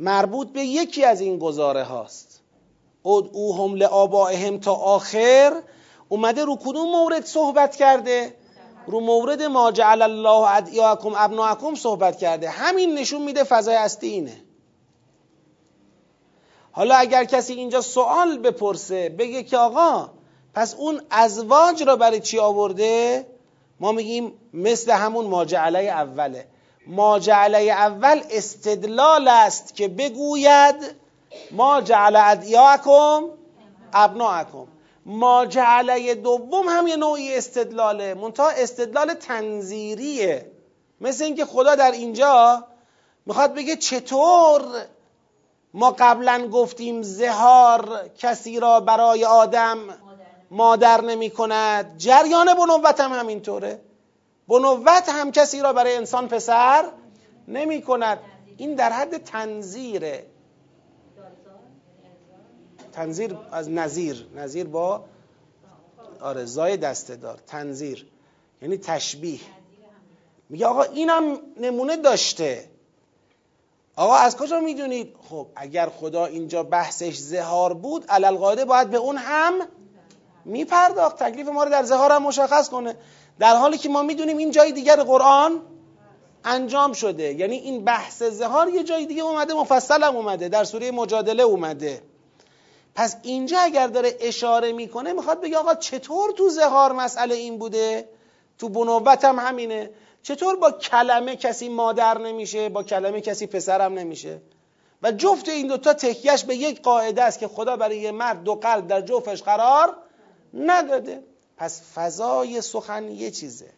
مربوط 0.00 0.48
به 0.48 0.60
یکی 0.60 1.04
از 1.04 1.20
این 1.20 1.38
گزاره 1.38 1.82
هاست. 1.82 2.40
ادعوهم 3.04 3.74
لآبائهم 3.74 4.58
تا 4.60 4.74
آخر. 4.74 5.62
اومده 6.08 6.44
رو 6.44 6.56
کدوم 6.56 6.90
مورد 6.90 7.24
صحبت 7.24 7.76
کرده؟ 7.76 8.34
رو 8.86 9.00
مورد 9.00 9.42
ما 9.42 9.72
جعل 9.72 10.02
الله 10.02 10.56
ادعیاکم 10.56 11.12
ابناکم 11.16 11.74
صحبت 11.74 12.18
کرده. 12.18 12.50
همین 12.50 12.94
نشون 12.94 13.22
میده 13.22 13.44
فضای 13.44 13.76
اصلی 13.76 14.08
اینه. 14.08 14.42
حالا 16.72 16.94
اگر 16.94 17.24
کسی 17.24 17.52
اینجا 17.52 17.80
سوال 17.80 18.38
بپرسه 18.38 19.08
بگه 19.08 19.42
که 19.42 19.58
آقا 19.58 20.10
پس 20.54 20.74
اون 20.74 21.00
ازواج 21.10 21.82
را 21.82 21.96
برای 21.96 22.20
چی 22.20 22.38
آورده؟ 22.38 23.26
ما 23.80 23.92
میگیم 23.92 24.32
مثل 24.54 24.90
همون 24.90 25.26
ماجعله 25.26 25.78
اوله. 25.78 26.46
ماجعله 26.86 27.58
اول 27.58 28.20
استدلال 28.30 29.28
است 29.28 29.74
که 29.74 29.88
بگوید 29.88 30.94
ما 31.50 31.80
جعل 31.80 32.16
ادیاکم 32.16 33.22
ابناکم. 33.92 34.66
ماجعله 35.06 36.14
دوم 36.14 36.68
هم 36.68 36.86
یه 36.86 36.96
نوعی 36.96 37.34
استدلاله. 37.34 38.14
منتها 38.14 38.50
استدلال 38.50 39.14
تنظیریه. 39.14 40.50
مثل 41.00 41.24
اینکه 41.24 41.44
خدا 41.44 41.74
در 41.74 41.90
اینجا 41.90 42.64
می‌خواد 43.26 43.54
بگه 43.54 43.76
چطور 43.76 44.62
ما 45.74 45.90
قبلا 45.98 46.48
گفتیم 46.48 47.02
زهار 47.02 48.08
کسی 48.18 48.60
را 48.60 48.80
برای 48.80 49.24
آدم 49.24 49.78
مادر 50.50 51.00
نمی 51.00 51.30
کند 51.30 51.98
جریان 51.98 52.54
بنوت 52.54 53.00
هم 53.00 53.12
همینطوره. 53.12 53.80
بنوت 54.48 55.08
هم 55.08 55.32
کسی 55.32 55.60
را 55.60 55.72
برای 55.72 55.96
انسان 55.96 56.28
پسر 56.28 56.84
نمی 57.48 57.82
کند 57.82 58.18
این 58.56 58.74
در 58.74 58.92
حد 58.92 59.24
تنظیره. 59.24 60.26
تنظیر 62.96 63.36
از 63.52 63.70
نظیر. 63.70 64.26
نظیر 64.36 64.66
با 64.66 65.04
آره 66.20 66.44
زای 66.44 66.76
دسته 66.76 67.16
دار. 67.16 67.38
تنظیر. 67.46 68.06
یعنی 68.62 68.78
تشبیه. 68.78 69.40
میگه 70.48 70.66
آقا 70.66 70.82
اینم 70.82 71.38
نمونه 71.60 71.96
داشته. 71.96 72.70
آقا 73.96 74.14
از 74.14 74.36
کجا 74.36 74.60
می‌دونید؟ 74.60 75.14
خب 75.28 75.46
اگر 75.56 75.88
خدا 75.88 76.26
اینجا 76.26 76.62
بحثش 76.62 77.16
زهار 77.16 77.74
بود 77.74 78.04
علالقاعده 78.08 78.64
باید 78.64 78.90
به 78.90 78.96
اون 78.96 79.16
هم 79.16 79.52
میپرداخت. 80.44 81.22
تکلیف 81.22 81.48
ما 81.48 81.64
رو 81.64 81.70
در 81.70 81.82
زهار 81.82 82.12
هم 82.12 82.22
مشخص 82.22 82.68
کنه. 82.68 82.96
در 83.38 83.56
حالی 83.56 83.78
که 83.78 83.88
ما 83.88 84.02
می‌دونیم 84.02 84.36
این 84.36 84.50
جای 84.50 84.72
دیگر 84.72 84.96
قرآن 84.96 85.62
انجام 86.44 86.92
شده. 86.92 87.34
یعنی 87.34 87.56
این 87.56 87.84
بحث 87.84 88.22
زهار 88.22 88.68
یه 88.68 88.84
جای 88.84 89.06
دیگه 89.06 89.22
اومده 89.22 89.54
مفصل 89.54 90.02
هم 90.02 90.16
اومده. 90.16 90.48
در 90.48 90.64
سوره 90.64 90.90
مجادله 90.90 91.42
اومده. 91.42 92.02
پس 92.96 93.16
اینجا 93.22 93.58
اگر 93.58 93.86
داره 93.86 94.16
اشاره 94.20 94.72
می‌کنه 94.72 95.12
می‌خواد 95.12 95.40
بگه 95.40 95.56
آقا 95.56 95.74
چطور 95.74 96.32
تو 96.32 96.48
زهار 96.48 96.92
مسئله 96.92 97.34
این 97.34 97.58
بوده؟ 97.58 98.08
تو 98.58 98.68
بنوبت 98.68 99.24
هم 99.24 99.38
همینه. 99.38 99.90
چطور 100.22 100.56
با 100.56 100.70
کلمه 100.70 101.36
کسی 101.36 101.68
مادر 101.68 102.18
نمیشه 102.18 102.68
با 102.68 102.82
کلمه 102.82 103.20
کسی 103.20 103.46
پسرم 103.46 103.94
نمیشه؟ 103.94 104.40
و 105.02 105.12
جفت 105.12 105.48
این 105.48 105.66
دوتا 105.66 105.94
تکیش 105.94 106.44
به 106.44 106.56
یک 106.56 106.82
قاعده 106.82 107.22
است 107.22 107.38
که 107.38 107.48
خدا 107.48 107.76
برای 107.76 107.98
یه 107.98 108.12
مرد 108.12 108.42
دو 108.42 108.54
قلب 108.54 108.86
در 108.86 109.00
جوفش 109.00 109.42
قرار 109.42 109.96
نداده. 110.54 111.22
پس 111.56 111.82
فضای 111.94 112.60
سخن 112.60 113.08
یه 113.08 113.30
چیزه. 113.30 113.70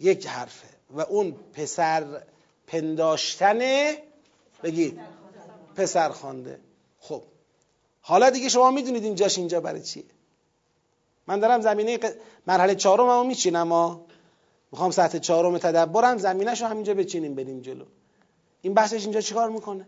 یک 0.00 0.26
حرفه. 0.26 0.68
و 0.90 1.00
اون 1.00 1.34
پسر 1.52 2.22
پنداشتنه 2.66 4.02
بگید 4.62 5.00
پسر 5.76 6.08
خوانده 6.08 6.60
خب. 7.00 7.22
حالا 8.06 8.30
دیگه 8.30 8.48
شما 8.48 8.70
می‌دونید 8.70 9.04
اینجاش 9.04 9.38
اینجا 9.38 9.60
برای 9.60 9.82
چیه. 9.82 10.04
من 11.26 11.40
دارم 11.40 11.60
زمینه 11.60 11.98
مرحله 12.46 12.74
چهارم 12.74 13.08
هم 13.08 13.26
میچینم 13.26 13.72
ها. 13.72 14.00
می‌خوام 14.72 14.90
سطح 14.90 15.18
چهارم 15.18 15.58
تدبرم 15.58 16.18
زمینش 16.18 16.62
رو 16.62 16.66
همینجا 16.66 16.94
بچینیم 16.94 17.34
بریم 17.34 17.60
جلو. 17.60 17.84
این 18.62 18.74
بحثش 18.74 19.02
اینجا 19.02 19.20
چیکار 19.20 19.50
می‌کنه؟ 19.50 19.86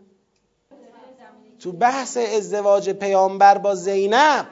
تو 1.59 1.71
بحث 1.71 2.17
ازدواج 2.17 2.89
پیامبر 2.89 3.57
با 3.57 3.75
زینب 3.75 4.47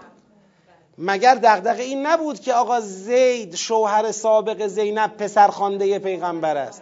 مگر 0.97 1.35
دغدغه 1.35 1.83
این 1.83 2.05
نبود 2.05 2.39
که 2.39 2.53
آقا 2.53 2.79
زید 2.79 3.55
شوهر 3.55 4.11
سابق 4.11 4.67
زینب 4.67 5.17
پسر 5.17 5.47
خانده 5.47 5.99
پیغمبر 5.99 6.57
است؟ 6.57 6.81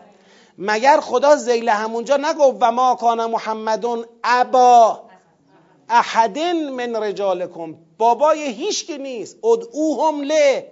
مگر 0.58 1.00
خدا 1.00 1.36
زیل 1.36 1.70
همونجا 1.70 2.18
نگفت 2.18 2.58
و 2.62 2.72
ما 2.72 2.96
کان 2.96 3.26
محمدون 3.32 4.06
ابا. 4.24 5.13
احدن 5.94 6.70
من 6.70 6.96
رجالکم. 6.96 7.76
بابای 7.98 8.44
هیچ 8.44 8.88
که 8.88 8.98
نیست. 8.98 9.38
ادعوهم 9.46 10.22
له. 10.22 10.72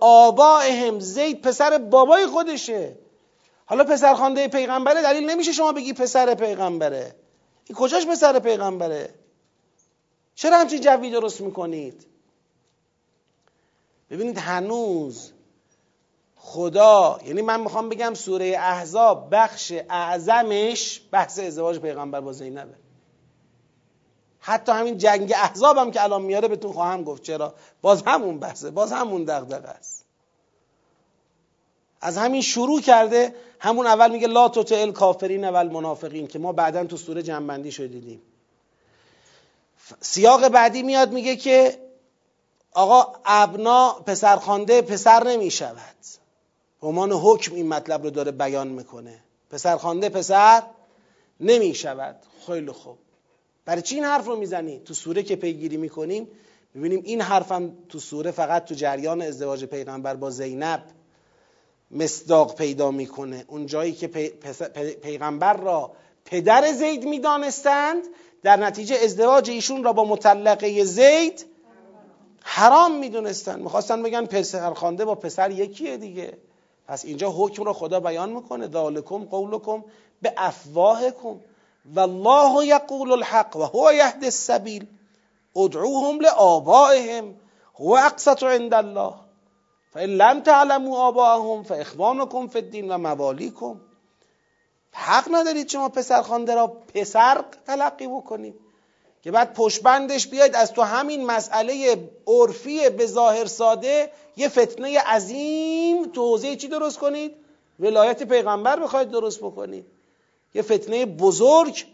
آبائهم 0.00 1.00
زید 1.00 1.42
پسر 1.42 1.78
بابای 1.78 2.26
خودشه. 2.26 2.96
حالا 3.66 3.84
پسر 3.84 4.14
خانده 4.14 4.48
پیغمبره 4.48 5.02
دلیل 5.02 5.30
نمیشه 5.30 5.52
شما 5.52 5.72
بگی 5.72 5.92
پسر 5.92 6.34
پیغمبره. 6.34 7.14
این 7.64 7.78
کجاش 7.78 8.06
پسر 8.06 8.38
پیغمبره؟ 8.38 9.14
چرا 10.34 10.58
همچین 10.58 10.80
جوی 10.80 11.10
درست 11.10 11.40
می‌کنید؟ 11.40 12.06
ببینید 14.10 14.38
هنوز 14.38 15.32
خدا 16.36 17.18
یعنی 17.26 17.42
من 17.42 17.60
می‌خوام 17.60 17.88
بگم 17.88 18.14
سوره 18.14 18.56
احزاب 18.58 19.28
بخش 19.30 19.72
اعظمش 19.90 21.00
بحث 21.12 21.38
ازدواج 21.38 21.78
پیغمبر 21.78 22.20
با 22.20 22.32
زینبه. 22.32 22.81
حتی 24.44 24.72
همین 24.72 24.98
جنگ 24.98 25.32
احزاب 25.36 25.76
هم 25.78 25.90
که 25.90 26.02
الان 26.02 26.22
میاره 26.22 26.48
بهتون 26.48 26.72
خواهم 26.72 27.04
گفت. 27.04 27.22
چرا؟ 27.22 27.54
باز 27.82 28.02
همون 28.06 28.38
بحثه. 28.38 28.70
باز 28.70 28.92
همون 28.92 29.24
دغدغه 29.24 29.68
است. 29.68 30.04
از 32.00 32.18
همین 32.18 32.42
شروع 32.42 32.80
کرده 32.80 33.34
همون 33.58 33.86
اول 33.86 34.10
میگه 34.10 34.26
لا 34.26 34.48
تطع 34.48 34.90
کافرین 34.90 35.44
اول 35.44 35.68
منافقین 35.68 36.26
که 36.26 36.38
ما 36.38 36.52
بعدا 36.52 36.84
تو 36.84 36.96
سوره 36.96 37.22
جنبندی 37.22 37.72
شده 37.72 37.86
دیدیم. 37.88 38.22
سیاق 40.00 40.48
بعدی 40.48 40.82
میاد 40.82 41.12
میگه 41.12 41.36
که 41.36 41.78
آقا 42.72 43.12
ابنا 43.24 43.92
پسرخوانده 43.92 44.82
پسر 44.82 45.24
نمی 45.28 45.50
شود 45.50 45.96
عنوان 46.82 47.12
حکم 47.12 47.54
این 47.54 47.68
مطلب 47.68 48.02
رو 48.02 48.10
داره 48.10 48.32
بیان 48.32 48.68
می‌کنه. 48.68 49.18
پسرخوانده 49.50 50.08
پسر 50.08 50.62
نمی 51.40 51.74
شود 51.74 52.16
خیلی 52.46 52.72
خوب. 52.72 52.98
برای 53.64 53.82
چی 53.82 53.94
این 53.94 54.04
حرف 54.04 54.26
رو 54.26 54.36
می‌زنی؟ 54.36 54.78
تو 54.84 54.94
سوره 54.94 55.22
که 55.22 55.36
پیگیری 55.36 55.76
می‌کنیم 55.76 56.28
ببینیم 56.74 57.00
این 57.04 57.20
حرفم 57.20 57.72
تو 57.88 57.98
سوره 57.98 58.30
فقط 58.30 58.64
تو 58.64 58.74
جریان 58.74 59.22
ازدواج 59.22 59.64
پیغمبر 59.64 60.16
با 60.16 60.30
زینب 60.30 60.82
مصداق 61.90 62.54
پیدا 62.54 62.90
می‌کنه. 62.90 63.44
اون 63.48 63.66
جایی 63.66 63.92
که 63.92 64.06
پیغمبر 65.02 65.56
را 65.56 65.92
پدر 66.24 66.72
زید 66.72 67.04
می‌دانستند 67.04 68.02
در 68.42 68.56
نتیجه 68.56 68.96
ازدواج 69.04 69.50
ایشون 69.50 69.84
را 69.84 69.92
با 69.92 70.04
مطلقه 70.04 70.84
زید 70.84 71.46
حرام 72.40 72.98
می‌دونستن 72.98 73.60
می‌خواستن 73.60 74.02
بگن 74.02 74.26
پسر 74.26 74.74
خانده 74.74 75.04
با 75.04 75.14
پسر 75.14 75.50
یکیه 75.50 75.96
دیگه. 75.96 76.38
پس 76.88 77.04
اینجا 77.04 77.30
حکم 77.30 77.62
رو 77.62 77.72
خدا 77.72 78.00
بیان 78.00 78.32
می‌کنه. 78.32 78.68
ذالکم 78.68 79.24
قولکم 79.24 79.84
به 80.22 80.32
افواهکم. 80.36 81.40
والله 81.84 82.66
یقول 82.66 83.12
الحق 83.12 83.56
و 83.56 83.62
هو 83.62 83.92
یهد 83.92 84.24
السبیل 84.24 84.86
ادعوهم 85.56 86.20
لآبائهم 86.20 87.34
هو 87.80 87.96
اقسط 87.96 88.42
عند 88.42 88.74
الله. 88.74 89.14
فإن 89.92 90.08
لم 90.08 90.40
تعلموا 90.40 90.98
آباءهم 90.98 91.62
فاخوانكم 91.62 92.46
فی 92.48 92.58
الدین 92.58 92.92
و 92.92 92.98
موالیکم. 92.98 93.80
حق 94.92 95.28
ندارید 95.30 95.68
شما 95.68 95.88
پسر 95.88 96.22
خانده 96.22 96.54
را 96.54 96.66
پسر 96.66 97.44
تلقی 97.66 98.06
بکنید. 98.06 98.54
که 99.22 99.30
بعد 99.30 99.54
پشبندش 99.54 100.26
بیاید 100.26 100.54
از 100.54 100.72
تو 100.72 100.82
همین 100.82 101.26
مسئله 101.26 102.08
عرفی 102.26 102.90
به 102.90 103.06
ظاهر 103.06 103.44
ساده 103.44 104.12
یه 104.36 104.48
فتنه 104.48 105.00
عظیم 105.00 106.04
تو 106.04 106.22
حوزه 106.22 106.56
چی 106.56 106.68
درست 106.68 106.98
کنید؟ 106.98 107.34
ولایت 107.80 108.22
پیغمبر 108.22 108.80
بخواید 108.80 109.10
درست 109.10 109.38
بکنید. 109.40 109.86
یه 110.54 110.62
فتنه 110.62 111.06
بزرگ 111.06 111.84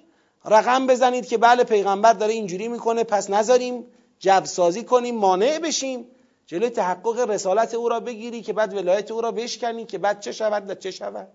رقم 0.45 0.87
بزنید 0.87 1.27
که 1.27 1.39
بله 1.39 1.65
پیغمبر 1.65 2.13
داره 2.13 2.33
اینجوری 2.33 2.69
می‌کنه 2.69 3.05
پس 3.05 3.31
نذاریم 3.31 3.85
جبسازی 4.19 4.85
کنیم 4.85 5.15
مانع 5.15 5.59
بشیم. 5.59 6.07
جلوی 6.47 6.71
تحقق 6.71 7.31
رسالت 7.31 7.75
او 7.75 7.89
را 7.89 8.01
بگیری 8.01 8.43
که 8.43 8.53
بعد 8.53 8.75
ولایت 8.75 9.11
او 9.11 9.21
را 9.21 9.33
بشکنی 9.33 9.85
که 9.85 9.99
بعد 9.99 10.21
چه 10.21 10.33
شود 10.33 10.71
و 10.71 10.75
چه 10.75 10.91
شود. 10.91 11.29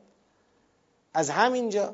از 1.14 1.30
همینجا. 1.30 1.94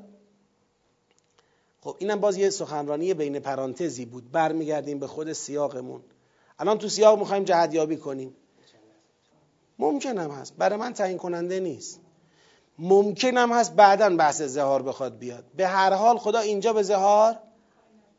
خب 1.81 1.95
اینم 1.99 2.19
باز 2.19 2.37
یه 2.37 2.49
سخنرانی 2.49 3.13
بین 3.13 3.39
پرانتزی 3.39 4.05
بود. 4.05 4.31
برمیگردیم 4.31 4.99
به 4.99 5.07
خود 5.07 5.33
سیاقمون. 5.33 6.01
الان 6.59 6.77
تو 6.77 6.89
سیاق 6.89 7.19
می‌خوایم 7.19 7.43
جهدیابی 7.43 7.97
کنیم. 7.97 8.35
ممکنم 9.79 10.31
هست. 10.31 10.53
برای 10.57 10.79
من 10.79 10.93
تعیین 10.93 11.17
کننده 11.17 11.59
نیست. 11.59 11.99
ممکنم 12.79 13.53
هست 13.53 13.73
بعدا 13.73 14.15
بحث 14.15 14.41
زهار 14.41 14.81
بخواد 14.81 15.17
بیاد. 15.17 15.43
به 15.55 15.67
هر 15.67 15.93
حال 15.93 16.17
خدا 16.17 16.39
اینجا 16.39 16.73
به 16.73 16.83
زهار 16.83 17.37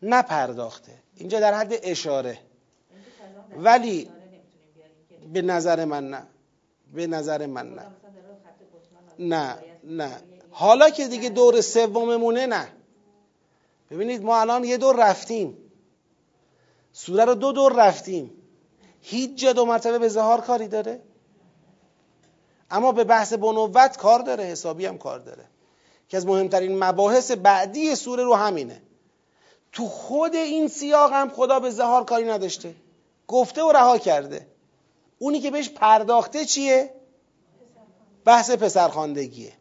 نپرداخته. 0.02 0.92
اینجا 1.16 1.40
در 1.40 1.54
حد 1.54 1.72
اشاره. 1.82 2.38
ولی 3.56 4.10
به 5.32 5.42
نظر 5.42 5.84
من 5.84 6.10
نه. 6.10 6.22
به 6.94 7.06
نظر 7.06 7.46
من 7.46 7.74
نه. 7.74 7.86
نه 9.18 9.56
نه. 9.84 10.20
حالا 10.50 10.90
که 10.90 11.08
دیگه 11.08 11.28
دور 11.28 11.60
سوممونه 11.60 12.46
نه. 12.46 12.68
ببینید 13.90 14.22
ما 14.22 14.40
الان 14.40 14.64
یه 14.64 14.76
دور 14.76 15.10
رفتیم. 15.10 15.56
سوره 16.92 17.24
رو 17.24 17.34
دو 17.34 17.52
دور 17.52 17.72
رفتیم. 17.86 18.30
هیچ 19.00 19.34
جا 19.34 19.52
دو 19.52 19.64
مرتبه 19.64 19.98
به 19.98 20.08
زهار 20.08 20.40
کاری 20.40 20.68
داره؟ 20.68 21.00
اما 22.70 22.92
به 22.92 23.04
بحث 23.04 23.32
بنوت 23.32 23.96
کار 23.96 24.18
داره 24.18 24.44
حسابی 24.44 24.86
هم 24.86 24.98
کار 24.98 25.18
داره. 25.18 25.44
که 26.08 26.16
از 26.16 26.26
مهمترین 26.26 26.84
مباحث 26.84 27.30
بعدی 27.30 27.94
سوره 27.94 28.24
رو 28.24 28.34
همینه. 28.34 28.82
تو 29.72 29.86
خود 29.86 30.34
این 30.34 30.68
سیاق 30.68 31.12
هم 31.12 31.30
خدا 31.30 31.60
به 31.60 31.70
زهار 31.70 32.04
کاری 32.04 32.24
نداشته. 32.24 32.74
گفته 33.26 33.62
و 33.62 33.72
رها 33.72 33.98
کرده. 33.98 34.46
اونی 35.18 35.40
که 35.40 35.50
بهش 35.50 35.68
پرداخته 35.68 36.44
چیه؟ 36.44 36.94
بحث 38.24 38.50
پسرخواندگیه. 38.50 39.52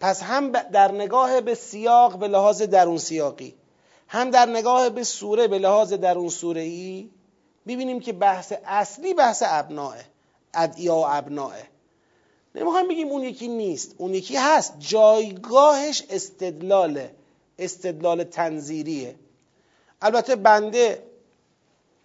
پس 0.00 0.22
هم 0.22 0.50
در 0.50 0.92
نگاه 0.92 1.40
به 1.40 1.54
سیاق 1.54 2.18
به 2.18 2.28
لحاظ 2.28 2.62
درون 2.62 2.98
سیاقی 2.98 3.54
هم 4.08 4.30
در 4.30 4.46
نگاه 4.46 4.90
به 4.90 5.04
سوره 5.04 5.48
به 5.48 5.58
لحاظ 5.58 5.92
درون 5.92 6.28
سوره 6.28 6.60
ای 6.60 7.10
ببینیم 7.66 8.00
که 8.00 8.12
بحث 8.12 8.52
اصلی 8.64 9.14
بحث 9.14 9.42
ابناه 9.46 9.96
ادعیا 10.54 10.96
و 10.96 11.06
ابناه 11.06 11.54
نمی‌خوایم 12.54 12.88
بگیم 12.88 13.08
اون 13.08 13.22
یکی 13.22 13.48
نیست. 13.48 13.94
اون 13.98 14.14
یکی 14.14 14.36
هست. 14.36 14.74
جایگاهش 14.78 16.02
استدلاله 16.10 17.14
استدلال 17.58 18.24
تنظیریه. 18.24 19.14
البته 20.02 20.36
بنده 20.36 21.02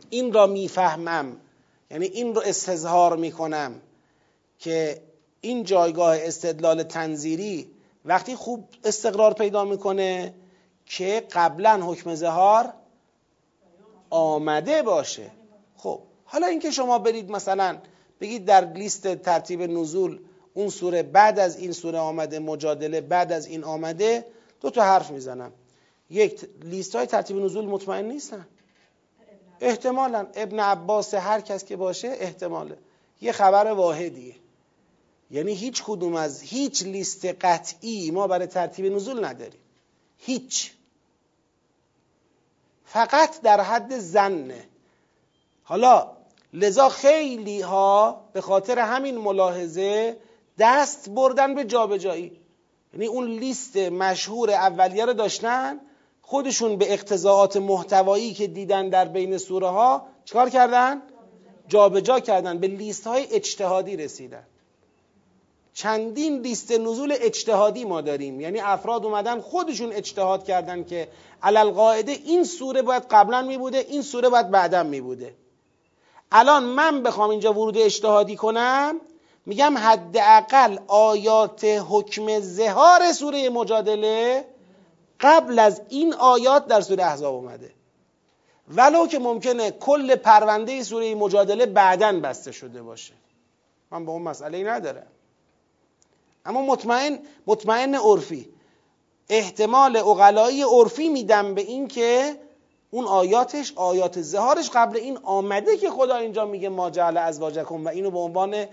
این 0.10 0.34
را 0.34 0.48
می‌فهمم. 0.48 1.38
یعنی 1.92 2.06
این 2.06 2.36
رو 2.36 2.42
استظهار 2.46 3.18
می‌کنم 3.18 3.82
که 4.60 5.02
این 5.42 5.64
جایگاه 5.64 6.18
استدلال 6.18 6.84
تنظیری 6.84 7.72
وقتی 8.06 8.36
خوب 8.36 8.64
استقرار 8.84 9.34
پیدا 9.34 9.66
می‌کنه 9.66 10.34
که 10.86 11.24
قبلا 11.32 11.82
حکم 11.84 12.16
زهار 12.16 12.74
آمده 14.10 14.84
باشه. 14.84 15.32
خب 15.78 16.00
حالا 16.26 16.48
اینکه 16.48 16.72
شما 16.72 17.00
برید 17.00 17.32
مثلا 17.32 17.78
بگید 18.22 18.46
در 18.46 18.74
لیست 18.74 19.16
ترتیب 19.16 19.62
نزول 19.62 20.20
اون 20.58 20.70
سوره 20.70 21.04
بعد 21.04 21.40
از 21.40 21.58
این 21.58 21.72
سوره 21.72 21.98
آمده 21.98 22.40
مجادله 22.40 23.02
بعد 23.02 23.32
از 23.32 23.48
این 23.48 23.64
آمده 23.64 24.26
دو 24.62 24.70
تا 24.70 24.84
حرف 24.84 25.12
می‌زنم. 25.12 25.52
یک 26.10 26.50
لیست 26.64 26.96
های 26.96 27.06
ترتیب 27.06 27.38
نزول 27.38 27.66
مطمئن 27.66 28.06
نیستن؟ 28.06 28.48
احتمالا. 29.62 30.28
ابن 30.36 30.60
عباس 30.60 31.14
هر 31.14 31.42
کس 31.42 31.66
که 31.66 31.76
باشه 31.76 32.08
احتماله. 32.08 32.78
یه 33.22 33.32
خبر 33.32 33.72
واحدیه. 33.72 34.36
یعنی 35.32 35.54
هیچ 35.54 35.84
کدوم 35.84 36.16
از 36.16 36.42
هیچ 36.42 36.84
لیست 36.84 37.26
قطعی 37.26 38.12
ما 38.12 38.28
برای 38.28 38.48
ترتیب 38.48 38.86
نزول 38.94 39.26
نداریم. 39.26 39.60
هیچ. 40.18 40.74
فقط 42.86 43.42
در 43.42 43.62
حد 43.62 44.00
زنه. 44.00 44.68
حالا 45.64 46.12
لذا 46.54 46.90
خیلی 46.90 47.62
ها 47.62 48.22
به 48.34 48.42
خاطر 48.42 48.80
همین 48.80 49.18
ملاحظه 49.18 50.18
دست 50.60 51.10
بردن 51.10 51.56
به 51.56 51.64
جابجایی. 51.66 52.32
یعنی 52.94 53.06
اون 53.06 53.28
لیست 53.28 53.78
مشهور 53.78 54.52
اولیه 54.52 55.06
رو 55.06 55.14
داشتن 55.14 55.80
خودشون 56.22 56.78
به 56.78 56.94
اقتضاعات 56.94 57.58
محتوایی 57.58 58.34
که 58.34 58.48
دیدن 58.48 58.90
در 58.90 59.06
بین 59.06 59.38
سوره 59.38 59.68
ها 59.68 60.08
چکار 60.26 60.50
کردن؟ 60.50 61.02
جابجا 61.68 62.20
کردن. 62.20 62.58
به 62.58 62.68
لیست 62.68 63.08
های 63.08 63.28
اجتهادی 63.32 63.98
رسیدن. 63.98 64.44
چندین 65.74 66.42
لیست 66.42 66.72
نزول 66.72 67.14
اجتهادی 67.20 67.86
ما 67.86 68.02
داریم. 68.02 68.42
یعنی 68.42 68.60
افراد 68.60 69.06
اومدن 69.06 69.42
خودشون 69.42 69.92
اجتهاد 69.92 70.44
کردن 70.44 70.84
که 70.84 71.08
علل 71.44 71.70
قاعده 71.70 72.12
این 72.12 72.44
سوره 72.44 72.82
باید 72.82 73.04
قبلا 73.12 73.42
می 73.42 73.58
بوده 73.58 73.78
این 73.78 74.02
سوره 74.02 74.30
باید 74.30 74.52
بعدا 74.52 74.84
می 74.84 75.02
بوده 75.02 75.36
الان 76.32 76.64
من 76.64 77.04
بخوام 77.04 77.30
اینجا 77.30 77.54
ورود 77.54 77.78
اجتهادی 77.78 78.36
کنم 78.36 79.02
میگم 79.48 79.78
حداقل 79.78 80.78
آیات 80.88 81.64
حکم 81.64 82.40
زهار 82.40 83.12
سوره 83.12 83.50
مجادله 83.50 84.46
قبل 85.20 85.60
از 85.60 85.82
این 85.90 86.14
آیات 86.14 86.68
در 86.68 86.82
سوره 86.82 87.04
احزاب 87.04 87.36
اومده. 87.36 87.72
ولو 88.68 89.08
که 89.08 89.20
ممکنه 89.20 89.72
کل 89.72 90.16
پرونده 90.16 90.84
سوره 90.84 91.16
مجادله 91.16 91.66
بعدا 91.66 92.20
بسته 92.20 92.52
شده 92.52 92.82
باشه. 92.82 93.14
من 93.92 94.06
با 94.06 94.14
اون 94.14 94.22
مسئله 94.22 94.64
ندارم. 94.64 95.08
اما 96.46 96.62
مطمئن 96.62 97.20
مطمئن 97.48 97.96
عرفی. 97.96 98.50
احتمال 99.30 99.98
اقلایی 99.98 100.64
عرفی 100.64 101.10
میدم 101.10 101.54
به 101.54 101.62
این 101.62 101.88
که 101.88 102.36
اون 102.92 103.06
آیاتش 103.06 103.74
آیات 103.76 104.22
زهارش 104.22 104.70
قبل 104.70 104.98
این 104.98 105.18
آمده 105.18 105.78
که 105.78 105.90
خدا 105.90 106.16
اینجا 106.16 106.46
میگه 106.46 106.70
ما 106.70 106.90
جعل 106.90 107.18
ازواجکم 107.18 107.86
و 107.86 107.88
اینو 107.88 108.12
به 108.12 108.20
عنوان 108.20 108.66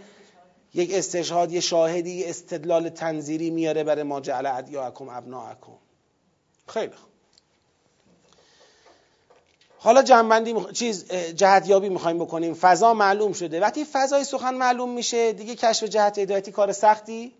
یک 0.75 0.95
استشهاد 0.95 1.53
یه 1.53 1.61
شاهدی 1.61 2.25
استدلال 2.25 2.89
تنظیری 2.89 3.51
میاره 3.51 3.85
برای 3.85 4.03
ما 4.03 4.21
جعل 4.21 4.47
ادیاکم 4.47 5.09
ابناکم. 5.09 5.73
خیلی 6.69 6.93
خوب. 6.93 7.11
حالا 9.79 10.03
جنبندی 10.03 10.53
مخ... 10.53 10.73
چیز 10.73 11.13
جهتیابی 11.13 11.89
می‌خوایم 11.89 12.19
بکنیم. 12.19 12.55
فضا 12.55 12.95
معلوم 12.95 13.33
شده. 13.33 13.61
وقتی 13.61 13.85
فضای 13.85 14.25
سخن 14.25 14.55
معلوم 14.55 14.91
میشه 14.91 15.33
دیگه 15.33 15.55
کشف 15.55 15.85
جهت 15.85 16.19
هدایتی 16.19 16.53
کار 16.53 16.73
سختی 16.73 17.33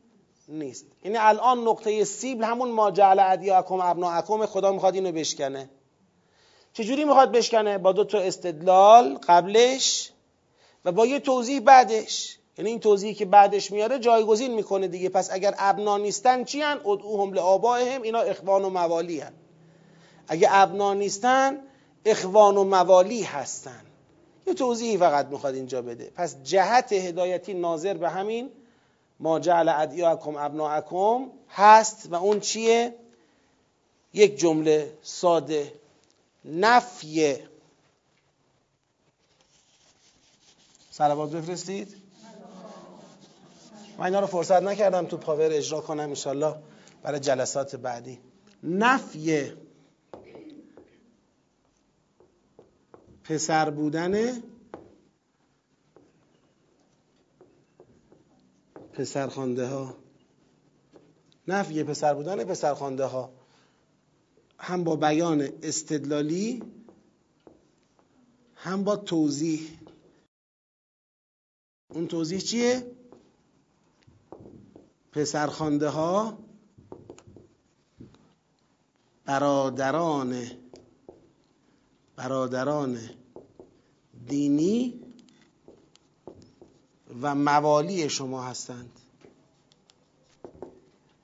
نیست. 0.49 0.87
یعنی 1.05 1.17
الان 1.17 1.59
نقطه 1.59 2.05
سیبل 2.05 2.45
همون 2.45 2.71
ما 2.71 2.91
جعل 2.91 3.19
ادیاکم 3.19 3.81
ابناکم 3.81 4.47
خدا 4.47 4.73
می‌خواد 4.73 4.95
اینو 4.95 5.13
بشکنه. 5.13 5.71
چجوری 6.73 7.05
می‌خواد 7.05 7.33
بشکنه؟ 7.33 7.79
با 7.79 7.93
دو 7.93 8.05
تا 8.05 8.19
استدلال 8.19 9.19
قبلش 9.29 10.11
و 10.85 10.93
با 10.93 11.07
یه 11.07 11.21
توضیح 11.21 11.61
بعدش. 11.61 12.39
یعنی 12.59 12.71
این 12.71 12.81
توضیحی 12.81 13.15
که 13.15 13.25
بعدش 13.25 13.71
میاره 13.71 13.99
جایگزین 13.99 14.55
می‌کنه 14.55 14.89
دیگه. 14.89 15.09
پس 15.09 15.33
اگر 15.33 15.55
ابنا 15.59 15.99
نیستن 15.99 16.45
چی 16.45 16.61
هن؟ 16.61 16.79
ادعوهم 16.79 17.33
لآبائهم 17.33 18.03
اینا 18.03 18.21
اخوان 18.21 18.65
و 18.65 18.71
موالی 18.71 19.21
هن. 19.21 19.33
اگه 20.29 20.49
ابنا 20.51 20.95
نیستن 20.95 21.59
اخوان 22.05 22.57
و 22.57 22.65
موالی 22.65 23.23
هستن 23.23 23.83
یه 24.47 24.55
توضیحی 24.55 24.99
فقط 24.99 25.27
می‌خواد 25.27 25.55
اینجا 25.55 25.83
بده. 25.83 26.13
پس 26.17 26.43
جهت 26.43 26.93
هدایتی 26.93 27.55
ناظر 27.55 27.95
به 27.95 28.11
همین 28.11 28.51
ما 29.21 29.41
جعل 29.41 29.69
ادیاکم 29.69 30.37
ابناکم 30.37 31.31
هست 31.51 32.09
و 32.11 32.15
اون 32.15 32.41
چیه؟ 32.41 32.95
یک 34.15 34.39
جمله 34.39 34.93
ساده. 35.03 35.73
نفی. 36.45 37.37
سلوات 40.91 41.31
بفرستید. 41.31 42.04
من 43.99 44.05
اینا 44.05 44.21
رو 44.21 44.27
فرصت 44.27 44.63
نکردم 44.63 45.07
تو 45.07 45.17
پاور 45.17 45.49
اجرا 45.53 45.81
کنم 45.81 46.01
انشالله 46.01 46.55
برای 47.03 47.21
جلسات 47.21 47.77
بعدی. 47.77 48.19
نفی 48.63 49.53
پسر 53.25 53.71
بودن 53.71 54.43
پسرخانده 58.93 59.67
ها. 59.67 59.97
نفی 61.49 61.85
پسر 61.85 62.15
بودن 62.15 62.45
پسرخانده 62.45 63.05
ها. 63.05 63.33
هم 64.59 64.85
با 64.85 64.97
بیان 64.97 65.49
استدلالی 65.63 66.63
هم 68.55 68.85
با 68.85 68.97
توضیح. 68.97 69.79
اون 71.91 72.09
توضیح 72.09 72.39
چیه؟ 72.39 72.94
پسرخانده 75.15 75.89
ها 75.89 76.39
برادران 79.25 80.51
برادران 82.17 82.99
دینی 84.27 85.01
و 87.23 87.35
موالی 87.35 88.09
شما 88.09 88.43
هستند. 88.43 89.01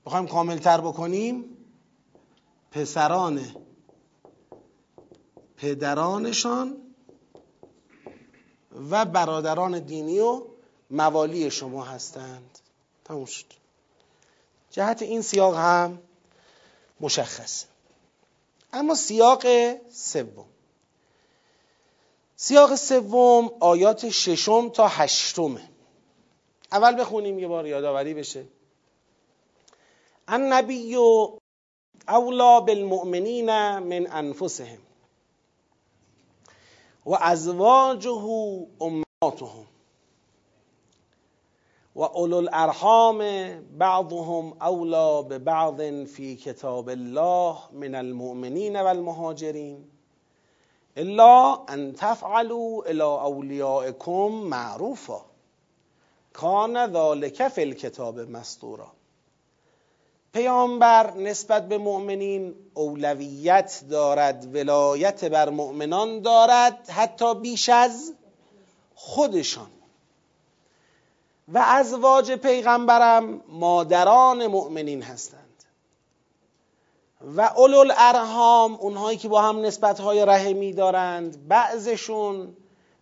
بخوایم 0.06 0.26
کاملتر 0.26 0.80
بکنیم. 0.80 1.44
پسران 2.70 3.40
پدرانشان 5.56 6.76
و 8.90 9.04
برادران 9.04 9.78
دینی 9.78 10.20
و 10.20 10.42
موالی 10.90 11.50
شما 11.50 11.84
هستند. 11.84 12.58
تموم 13.04 13.24
شد. 13.24 13.59
جهت 14.70 15.02
این 15.02 15.22
سیاق 15.22 15.54
هم 15.54 16.02
مشخص 17.00 17.64
اما 18.72 18.94
سیاق 18.94 19.44
سوم. 19.90 20.46
سیاق 22.36 22.74
سوم 22.74 23.50
آیات 23.60 24.08
ششم 24.08 24.68
تا 24.68 24.88
هشتمه. 24.88 25.68
اول 26.72 27.00
بخونیم 27.00 27.38
یه 27.38 27.48
بار 27.48 27.66
یادآوری 27.66 28.14
بشه. 28.14 28.44
النبی 30.28 30.96
اولا 32.08 32.60
بالمؤمنین 32.60 33.46
من 33.78 34.06
انفسهم 34.12 34.78
و 37.06 37.14
ازواجه 37.20 38.10
اماتهم 38.80 39.66
و 41.94 42.02
اولو 42.02 42.36
الارحام 42.36 43.18
بعضهم 43.78 44.56
اولا 44.60 45.22
ببعض 45.22 45.80
فی 46.04 46.36
کتاب 46.36 46.88
الله 46.88 47.56
من 47.72 47.94
المؤمنین 47.94 48.76
والمهاجرین. 48.76 49.84
الا 50.96 51.54
ان 51.68 51.92
تفعلوا 51.92 52.84
الى 52.84 53.02
اولیائکم 53.02 54.28
معروفا. 54.28 55.20
کان 56.32 56.86
ذلك 56.86 57.48
فی 57.48 57.62
الکتاب 57.62 58.18
مستورا. 58.18 58.92
پیامبر 60.32 61.16
نسبت 61.16 61.68
به 61.68 61.78
مؤمنین 61.78 62.54
اولویت 62.74 63.84
دارد 63.90 64.54
ولایت 64.54 65.24
بر 65.24 65.50
مؤمنان 65.50 66.20
دارد 66.20 66.88
حتی 66.88 67.34
بیش 67.34 67.68
از 67.68 68.12
خودشان. 68.94 69.70
و 71.54 71.58
ازواج 71.58 72.32
پیغمبرم 72.32 73.40
مادران 73.48 74.46
مؤمنین 74.46 75.02
هستند. 75.02 75.40
و 77.36 77.40
اولو 77.40 77.92
ارهام 77.98 78.74
اونهایی 78.74 79.18
که 79.18 79.28
با 79.28 79.42
هم 79.42 79.60
نسبت 79.60 80.00
های 80.00 80.24
رحمی 80.24 80.72
دارند 80.72 81.48
بعضشون 81.48 82.56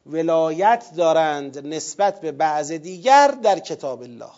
ولایت 0.06 0.90
دارند 0.96 1.66
نسبت 1.66 2.20
به 2.20 2.32
بعض 2.32 2.72
دیگر 2.72 3.28
در 3.28 3.58
کتاب 3.58 4.02
الله 4.02 4.32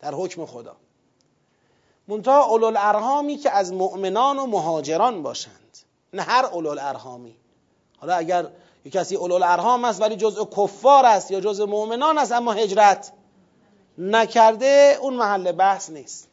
در 0.00 0.14
حکم 0.14 0.46
خدا. 0.46 0.76
منتها 2.08 2.44
اولو 2.44 2.72
ارهامی 2.76 3.36
که 3.36 3.50
از 3.50 3.72
مؤمنان 3.72 4.38
و 4.38 4.46
مهاجران 4.46 5.22
باشند 5.22 5.78
نه 6.12 6.22
هر 6.22 6.46
اولو 6.46 6.76
ارهامی 6.80 7.36
حالا 7.98 8.14
اگر 8.14 8.46
یک 8.84 8.92
کسی 8.92 9.16
اولو 9.16 9.34
ارهام 9.34 9.84
است 9.84 10.00
ولی 10.00 10.16
جزء 10.16 10.44
کفار 10.44 11.06
است 11.06 11.30
یا 11.30 11.40
جزء 11.40 11.66
مؤمنان 11.66 12.18
است 12.18 12.32
اما 12.32 12.52
هجرت 12.52 13.12
نکرده 13.98 14.98
اون 15.00 15.14
محل 15.14 15.52
بحث 15.52 15.90
نیست 15.90 16.28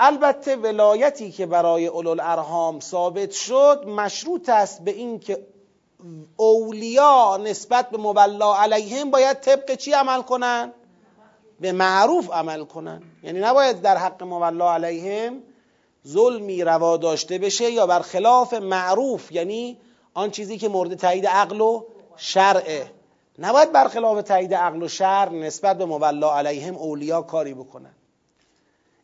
البته 0.00 0.56
ولایتی 0.56 1.32
که 1.32 1.46
برای 1.46 1.86
اولو 1.86 2.16
ارهام 2.20 2.80
ثابت 2.80 3.30
شد 3.30 3.84
مشروط 3.86 4.48
است 4.48 4.84
به 4.84 4.90
اینکه 4.90 5.46
اولیا 6.36 7.36
نسبت 7.36 7.90
به 7.90 7.98
مبلا 7.98 8.56
علیهم 8.56 9.10
باید 9.10 9.40
طبق 9.40 9.74
چی 9.74 9.92
عمل 9.92 10.22
کنن؟ 10.22 10.72
به 11.60 11.72
معروف 11.72 12.30
عمل 12.30 12.64
کنن 12.64 13.02
یعنی 13.22 13.40
نباید 13.40 13.82
در 13.82 13.96
حق 13.96 14.22
مبلا 14.22 14.74
علیهم 14.74 15.42
ظلمی 16.08 16.64
روا 16.64 16.96
داشته 16.96 17.38
بشه 17.38 17.70
یا 17.70 17.86
بر 17.86 18.00
خلاف 18.00 18.54
معروف 18.54 19.32
یعنی 19.32 19.78
آن 20.14 20.30
چیزی 20.30 20.58
که 20.58 20.68
مورد 20.68 20.94
تایید 20.94 21.26
عقل 21.26 21.60
و 21.60 21.84
شرعه. 22.16 22.90
نباید 23.38 23.72
بر 23.72 23.88
خلاف 23.88 24.22
تایید 24.22 24.54
عقل 24.54 24.82
و 24.82 24.88
شرع 24.88 25.32
نسبت 25.32 25.78
به 25.78 25.86
مبلا 25.86 26.36
علیهم 26.36 26.76
اولیا 26.76 27.22
کاری 27.22 27.54
بکنن. 27.54 27.94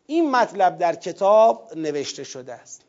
این 0.06 0.30
مطلب 0.30 0.78
در 0.78 0.94
کتاب 0.94 1.72
نوشته 1.76 2.24
شده 2.24 2.54
است. 2.54 2.82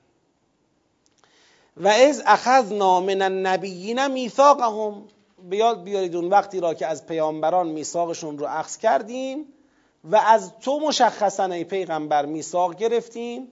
و 1.77 1.87
از 1.87 2.23
اخذنا 2.25 2.99
من 2.99 3.21
النبیین 3.21 4.07
میثاقهم. 4.07 5.03
بیاد 5.49 5.83
بیارید 5.83 6.15
اون 6.15 6.29
وقتی 6.29 6.59
را 6.59 6.73
که 6.73 6.87
از 6.87 7.05
پیامبران 7.05 7.67
میثاقشون 7.67 8.37
رو 8.37 8.45
اخذ 8.45 8.77
کردیم 8.77 9.45
و 10.03 10.15
از 10.15 10.51
تو 10.59 10.79
مشخصا 10.79 11.45
ای 11.45 11.63
پیغمبر 11.63 12.25
میثاق 12.25 12.75
گرفتیم 12.75 13.47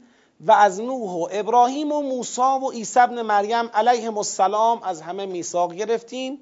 و 0.45 0.51
از 0.51 0.81
نوح 0.81 1.11
و 1.11 1.27
ابراهیم 1.31 1.91
و 1.91 2.01
موسی 2.01 2.41
و 2.41 2.69
عیسی 2.69 2.99
ابن 2.99 3.21
مریم 3.21 3.69
علیهم 3.73 4.17
السلام 4.17 4.83
از 4.83 5.01
همه 5.01 5.25
میثاق 5.25 5.73
گرفتیم 5.73 6.39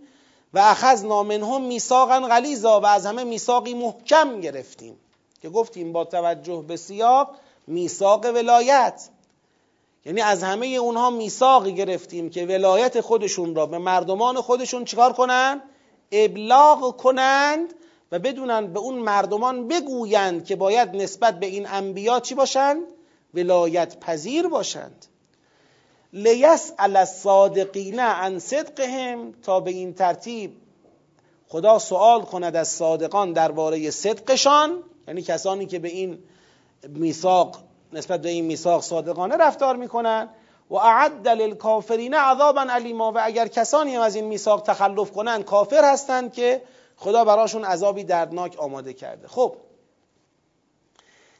و 0.53 0.59
اخذنا 0.59 1.23
منهم 1.23 1.61
میثاقا 1.61 2.19
غلیظا 2.19 2.79
و 2.79 2.85
از 2.85 3.05
همه 3.05 3.23
میثاقی 3.23 3.73
محکم 3.73 4.41
گرفتیم 4.41 4.99
که 5.41 5.49
گفتیم 5.49 5.93
با 5.93 6.05
توجه 6.05 6.63
به 6.67 6.77
سیاق 6.77 7.35
میثاق 7.67 8.25
ولایت. 8.25 9.09
یعنی 10.05 10.21
از 10.21 10.43
همه 10.43 10.67
اونها 10.67 11.09
میثاقی 11.09 11.73
گرفتیم 11.73 12.29
که 12.29 12.45
ولایت 12.45 13.01
خودشون 13.01 13.55
را 13.55 13.65
به 13.65 13.77
مردمان 13.77 14.41
خودشون 14.41 14.85
چیکار 14.85 15.13
کنند؟ 15.13 15.61
ابلاغ 16.11 16.97
کنند 16.97 17.73
و 18.11 18.19
بدونن 18.19 18.73
به 18.73 18.79
اون 18.79 18.95
مردمان 18.95 19.67
بگویند 19.67 20.45
که 20.45 20.55
باید 20.55 20.95
نسبت 20.95 21.39
به 21.39 21.45
این 21.45 21.67
انبیا 21.67 22.19
چی 22.19 22.35
باشند؟ 22.35 22.83
ولایت 23.33 23.99
پذیر 23.99 24.47
باشند. 24.47 25.05
لیس 26.13 26.71
علی 26.79 26.97
الصادقین 26.97 27.99
عن 27.99 28.39
صدقهم 28.39 29.31
تا 29.31 29.59
به 29.59 29.71
این 29.71 29.93
ترتیب 29.93 30.51
خدا 31.47 31.79
سوال 31.79 32.21
کند 32.21 32.55
از 32.55 32.67
صادقان 32.67 33.33
درباره 33.33 33.91
صدقشان 33.91 34.83
یعنی 35.07 35.21
کسانی 35.21 35.65
که 35.65 35.79
به 35.79 35.87
این 35.87 36.19
میثاق 36.87 37.57
نسبت 37.93 38.21
به 38.21 38.29
این 38.29 38.45
میثاق 38.45 38.81
صادقانه 38.81 39.37
رفتار 39.37 39.75
می‌کنن 39.75 40.29
و 40.69 40.75
اعد 40.75 41.27
للکافرین 41.27 42.13
عذابا 42.13 42.61
علیما 42.69 43.11
و 43.11 43.21
اگر 43.23 43.47
کسانی 43.47 43.95
هم 43.95 44.01
از 44.01 44.15
این 44.15 44.25
میثاق 44.25 44.61
تخلف 44.61 45.11
کنند 45.11 45.45
کافر 45.45 45.91
هستند 45.91 46.33
که 46.33 46.61
خدا 46.95 47.25
براشون 47.25 47.65
عذابی 47.65 48.03
دردناک 48.03 48.55
آماده 48.59 48.93
کرده. 48.93 49.27
خب 49.27 49.55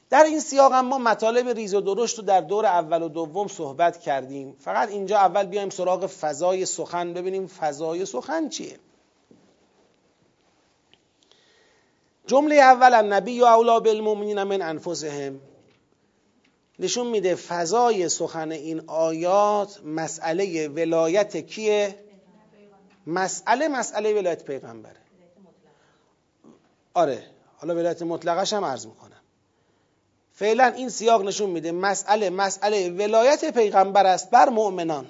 در 0.10 0.24
این 0.24 0.40
سیاق 0.40 0.74
هم 0.74 0.86
ما 0.86 0.98
مطالب 0.98 1.48
ریز 1.48 1.74
و 1.74 1.82
درشت 1.82 2.18
رو 2.20 2.26
در 2.26 2.42
دور 2.42 2.66
اول 2.66 3.02
و 3.02 3.10
دوم 3.10 3.48
صحبت 3.48 4.00
کردیم. 4.00 4.56
فقط 4.60 4.90
اینجا 4.90 5.18
اول 5.18 5.46
بیایم 5.46 5.70
سراغ 5.70 6.06
فضای 6.06 6.66
سخن 6.66 7.14
ببینیم 7.14 7.48
فضای 7.48 8.06
سخن 8.06 8.50
چیه. 8.50 8.80
جمله 12.28 12.56
اول 12.56 12.94
النبی 12.94 13.42
و 13.42 13.46
اولا 13.46 13.80
بالمؤمنین 13.80 14.44
من 14.44 14.62
انفسهم. 14.62 15.40
نشون 16.80 17.08
میده 17.08 17.36
فضای 17.36 18.10
سخن 18.10 18.52
این 18.52 18.84
آیات 18.88 19.82
مسئله 19.86 20.68
ولایت 20.68 21.38
کیه؟ 21.38 22.00
مسئله 23.08 23.68
مسئله 23.68 24.14
ولایت 24.14 24.44
پیغمبره. 24.44 25.02
آره 26.94 27.24
حالا 27.58 27.76
ولایت 27.76 28.02
مطلقش 28.02 28.54
هم 28.54 28.66
عرض 28.66 28.86
می‌کنم. 28.86 29.17
فعلا 30.38 30.66
این 30.66 30.90
سیاق 30.90 31.24
نشون 31.24 31.50
میده 31.50 31.72
مسئله 31.72 32.30
مسئله 32.30 32.90
ولایت 32.90 33.54
پیغمبر 33.54 34.06
است 34.06 34.30
بر 34.30 34.50
مؤمنان. 34.50 35.06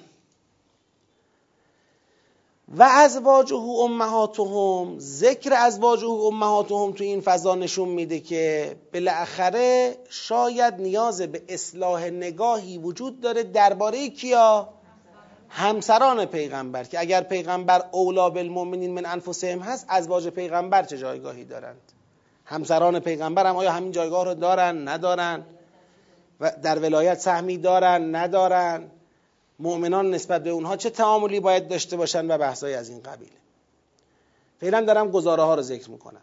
و 2.76 2.82
ازواجه 2.82 3.56
امهاتهم 3.56 4.98
ذکر 4.98 5.52
ازواجه 5.52 6.06
امهاتهم 6.06 6.92
تو 6.92 7.04
این 7.04 7.20
فضا 7.20 7.54
نشون 7.54 7.88
میده 7.88 8.20
که 8.20 8.76
بالاخره 8.94 9.96
شاید 10.08 10.74
نیاز 10.74 11.22
به 11.22 11.42
اصلاح 11.48 12.04
نگاهی 12.04 12.78
وجود 12.78 13.20
داره 13.20 13.42
درباره 13.42 14.08
کیا؟ 14.08 14.68
همسران 15.48 16.24
پیغمبر 16.24 16.84
که 16.84 17.00
اگر 17.00 17.20
پیغمبر 17.20 17.84
اولا 17.90 18.30
بالمؤمنین 18.30 18.90
من 18.90 19.06
انفسهم 19.06 19.58
هست 19.58 19.86
ازواج 19.88 20.28
پیغمبر 20.28 20.82
چه 20.82 20.98
جایگاهی 20.98 21.44
دارند؟ 21.44 21.92
همسران 22.50 23.00
پیغمبر 23.00 23.46
هم 23.46 23.56
آیا 23.56 23.72
همین 23.72 23.92
جایگاه 23.92 24.24
رو 24.24 24.34
دارن؟ 24.34 24.88
ندارن. 24.88 25.46
و 26.40 26.52
در 26.62 26.78
ولایت 26.78 27.18
سهمی 27.18 27.58
دارن؟ 27.58 28.14
ندارن. 28.14 28.90
مؤمنان 29.58 30.10
نسبت 30.10 30.42
به 30.42 30.50
اونها 30.50 30.76
چه 30.76 30.90
تعاملی 30.90 31.40
باید 31.40 31.68
داشته 31.68 31.96
باشن 31.96 32.30
و 32.30 32.38
بحثای 32.38 32.74
از 32.74 32.88
این 32.88 33.02
قبیل؟ 33.02 33.28
فعلا 34.60 34.80
دارم 34.80 35.10
گزاره 35.10 35.42
ها 35.42 35.54
رو 35.54 35.62
ذکر 35.62 35.90
می‌کنم. 35.90 36.20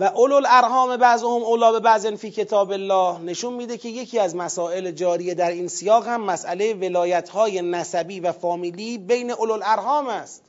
و 0.00 0.04
اولو 0.04 0.34
الارحام 0.34 0.96
بعضهم 0.96 1.42
اولا 1.42 1.72
به 1.72 1.80
بعض 1.80 2.06
فی 2.06 2.30
کتاب 2.30 2.70
الله 2.70 3.18
نشون 3.18 3.54
میده 3.54 3.78
که 3.78 3.88
یکی 3.88 4.18
از 4.18 4.36
مسائل 4.36 4.90
جاریه 4.90 5.34
در 5.34 5.50
این 5.50 5.68
سیاق 5.68 6.06
هم 6.06 6.24
مسئله 6.24 6.74
ولایت 6.74 7.28
های 7.28 7.62
نسبی 7.62 8.20
و 8.20 8.32
فامیلی 8.32 8.98
بین 8.98 9.30
اولو 9.30 9.52
الارحام 9.52 10.08
است. 10.08 10.42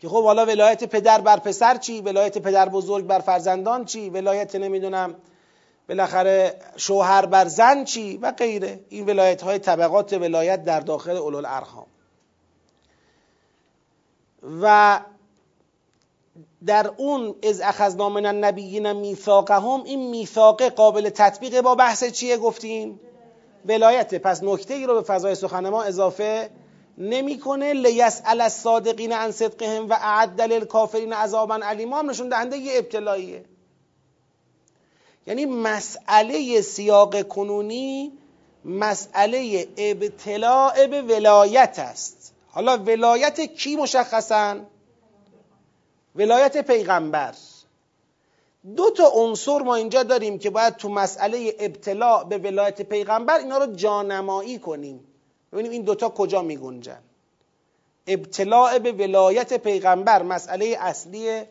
که 0.00 0.08
خب 0.08 0.24
حالا 0.24 0.46
ولایت 0.46 0.84
پدر 0.84 1.20
بر 1.20 1.36
پسر 1.36 1.76
چی؟ 1.76 2.00
ولایت 2.00 2.38
پدر 2.38 2.68
بزرگ 2.68 3.06
بر 3.06 3.18
فرزندان 3.18 3.84
چی؟ 3.84 4.10
ولایت 4.10 4.56
نمی‌دونم 4.56 5.14
بالاخره 5.88 6.54
شوهر 6.76 7.26
بر 7.26 7.44
زن 7.44 7.84
چی؟ 7.84 8.16
و 8.16 8.32
غیره. 8.32 8.80
این 8.88 9.06
ولایت 9.06 9.42
های 9.42 9.58
طبقات 9.58 10.12
ولایت 10.12 10.64
در 10.64 10.80
داخل 10.80 11.16
اولو 11.16 11.36
الارحام 11.36 11.86
و 14.62 15.00
در 16.66 16.90
اون 16.96 17.34
از 17.42 17.60
اخذنا 17.60 18.08
من 18.08 18.26
النبیین 18.26 18.92
میثاقهم 18.92 19.84
این 19.84 20.10
میثاق 20.10 20.62
قابل 20.62 21.08
تطبیق 21.08 21.60
با 21.60 21.74
بحث 21.74 22.04
چیه 22.04 22.36
گفتیم؟ 22.36 23.00
ولایت. 23.66 24.14
پس 24.14 24.42
نکته 24.42 24.74
ای 24.74 24.86
رو 24.86 24.94
به 24.94 25.02
فضای 25.02 25.34
سخن 25.34 25.68
ما 25.68 25.82
اضافه 25.82 26.50
نمی‌کنه. 26.98 27.72
لیسأل 27.72 28.40
الصادقین 28.40 29.12
عن 29.12 29.32
صدقهم 29.32 29.88
و 29.88 29.92
اعد 29.92 30.40
للکافرین 30.40 31.12
عذابا 31.12 31.54
علیما 31.54 31.98
هم 31.98 32.10
نشون 32.10 32.28
دهنده 32.28 32.56
یه 32.56 32.78
ابتلاییه. 32.78 33.44
یعنی 35.26 35.46
مسئله 35.46 36.60
سیاق 36.60 37.22
کنونی 37.22 38.12
مسئله 38.64 39.68
ابتلاع 39.76 40.86
به 40.86 41.02
ولایت 41.02 41.78
است. 41.78 42.32
حالا 42.48 42.78
ولایت 42.78 43.40
کی 43.40 43.76
مشخصا؟ 43.76 44.56
ولایت 46.16 46.66
پیغمبر. 46.66 47.34
دو 48.76 48.90
تا 48.90 49.06
عنصر 49.14 49.58
ما 49.58 49.74
اینجا 49.74 50.02
داریم 50.02 50.38
که 50.38 50.50
باید 50.50 50.76
تو 50.76 50.88
مسئله 50.88 51.56
ابتلاع 51.58 52.24
به 52.24 52.38
ولایت 52.38 52.82
پیغمبر 52.82 53.38
اینا 53.38 53.58
رو 53.58 53.74
جانمایی 53.74 54.58
کنیم. 54.58 55.15
ببینیم 55.56 55.72
این 55.72 55.82
دوتا 55.82 56.08
کجا 56.08 56.42
می 56.42 56.56
گنجن 56.56 56.98
ابتلاع 58.06 58.78
به 58.78 58.92
ولایت 58.92 59.52
پیغمبر 59.52 60.22
مسئله 60.22 60.76
اصلیه 60.80 61.48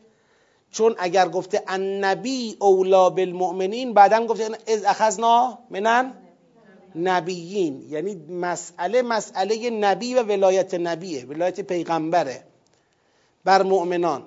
چون 0.71 0.95
اگر 0.97 1.29
گفته 1.29 1.63
النبی 1.67 2.57
اولا 2.59 3.09
بالمؤمنین 3.09 3.93
بعدا 3.93 4.25
گفته 4.25 4.49
از 4.67 4.83
اخذنا 4.85 5.59
منن 5.69 6.13
نبیین. 6.95 7.85
یعنی 7.89 8.15
مسئله 8.29 9.01
مسئله 9.01 9.69
نبی 9.69 10.13
و 10.15 10.23
ولایت 10.23 10.73
نبیه 10.73 11.25
ولایت 11.25 11.61
پیغمبره 11.61 12.43
بر 13.45 13.63
مؤمنان. 13.63 14.23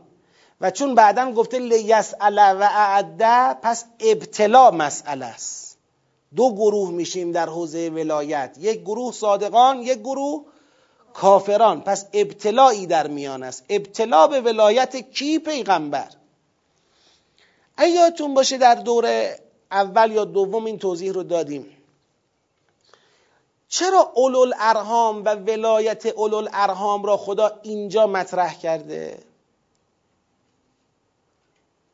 و 0.60 0.70
چون 0.70 0.94
بعدا 0.94 1.32
گفته 1.32 1.58
لیسأل 1.58 2.38
و 2.38 2.62
اعده 2.62 3.54
پس 3.62 3.84
ابتلا 4.00 4.70
مسئله 4.70 5.26
است. 5.26 5.67
دو 6.36 6.54
گروه 6.54 6.90
میشیم 6.90 7.32
در 7.32 7.46
حوزه 7.46 7.88
ولایت. 7.88 8.56
یک 8.60 8.80
گروه 8.80 9.12
صادقان 9.12 9.82
یک 9.82 9.98
گروه 9.98 10.44
کافران. 11.14 11.80
پس 11.80 12.06
ابتلایی 12.12 12.86
در 12.86 13.06
میان 13.06 13.42
است. 13.42 13.64
ابتلا 13.68 14.26
به 14.26 14.40
ولایت 14.40 14.96
کی 14.96 15.38
پیغمبر؟ 15.38 16.08
ایاتون 17.78 18.34
باشه 18.34 18.58
در 18.58 18.74
دور 18.74 19.34
اول 19.70 20.12
یا 20.12 20.24
دوم 20.24 20.64
این 20.64 20.78
توضیح 20.78 21.12
رو 21.12 21.22
دادیم. 21.22 21.66
چرا 23.68 24.12
اولو 24.14 24.52
ارهام 24.58 25.24
و 25.24 25.34
ولایت 25.34 26.06
اولو 26.06 26.48
ارهام 26.52 27.02
را 27.02 27.16
خدا 27.16 27.60
اینجا 27.62 28.06
مطرح 28.06 28.58
کرده؟ 28.58 29.18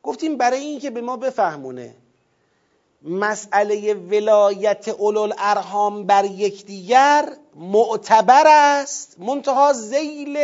گفتیم 0.03 0.37
برای 0.37 0.61
اینکه 0.61 0.91
به 0.91 1.01
ما 1.01 1.17
بفهمونه. 1.17 1.95
مسئله 3.05 3.95
ولایت 3.95 4.89
اولو 4.89 5.33
ارهام 5.39 6.07
بر 6.07 6.25
یکدیگر 6.25 7.29
معتبر 7.55 8.45
است. 8.47 9.17
منتها 9.19 9.73
زیل 9.73 10.39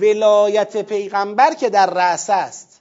ولایت 0.00 0.76
پیغمبر 0.76 1.54
که 1.54 1.70
در 1.70 1.90
رأس 1.90 2.30
است. 2.30 2.80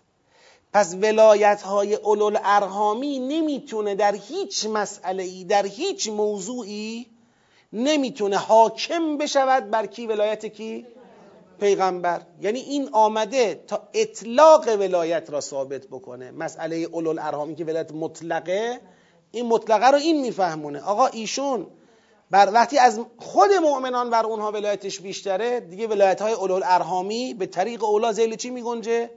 پس 0.73 0.95
ولایت 0.95 1.61
های 1.61 1.95
اولو 1.95 2.37
ارهامی 2.43 3.19
نمی‌تونه 3.19 3.95
در 3.95 4.15
هیچ 4.15 4.65
مسئله 4.65 5.23
ای 5.23 5.43
در 5.43 5.65
هیچ 5.65 6.09
موضوعی 6.09 7.05
نمی‌تونه 7.73 8.37
حاکم 8.37 9.17
بشود. 9.17 9.69
بر 9.69 9.85
کی 9.85 10.07
ولایت 10.07 10.45
کی؟ 10.45 10.85
پیغمبر. 11.59 12.21
یعنی 12.41 12.59
این 12.59 12.89
آمده 12.91 13.63
تا 13.67 13.89
اطلاق 13.93 14.67
ولایت 14.67 15.29
را 15.29 15.41
ثابت 15.41 15.87
بکنه. 15.87 16.31
مسئله 16.31 16.75
اولو 16.75 17.09
الارحامی 17.09 17.55
که 17.55 17.65
ولایت 17.65 17.91
مطلقه 17.91 18.79
این 19.31 19.45
مطلقه 19.45 19.87
رو 19.87 19.97
این 19.97 20.21
میفهمونه. 20.21 20.81
آقا 20.81 21.05
ایشون 21.07 21.67
بر 22.31 22.49
وقتی 22.53 22.77
از 22.77 22.99
خود 23.17 23.51
مؤمنان 23.51 24.09
بر 24.09 24.25
اونها 24.25 24.51
ولایتش 24.51 24.99
بیشتره 24.99 25.59
دیگه 25.59 25.87
ولایت 25.87 26.21
های 26.21 26.33
اولو 26.33 26.53
الارحامی 26.53 27.33
به 27.33 27.45
طریق 27.45 27.83
اولا 27.83 28.11
زیل 28.11 28.35
چی 28.35 28.49
میگنجه؟ 28.49 29.09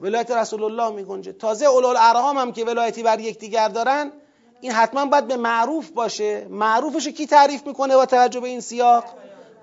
ولایت 0.00 0.30
رسول 0.30 0.62
الله 0.62 0.90
میگنجه. 0.90 1.32
تازه 1.32 1.66
اولو 1.66 1.88
الارحام 1.88 2.38
هم 2.38 2.52
که 2.52 2.64
ولایتی 2.64 3.02
بر 3.02 3.20
یکدیگر 3.20 3.68
دارن 3.68 4.12
این 4.60 4.72
حتما 4.72 5.06
باید 5.06 5.28
به 5.28 5.36
معروف 5.36 5.90
باشه. 5.90 6.46
معروفش 6.50 7.08
کی 7.08 7.26
تعریف 7.26 7.66
می‌کنه 7.66 7.96
با 7.96 8.06
توجه 8.06 8.40
به 8.40 8.48
این 8.48 8.60
سیاق؟ 8.60 9.04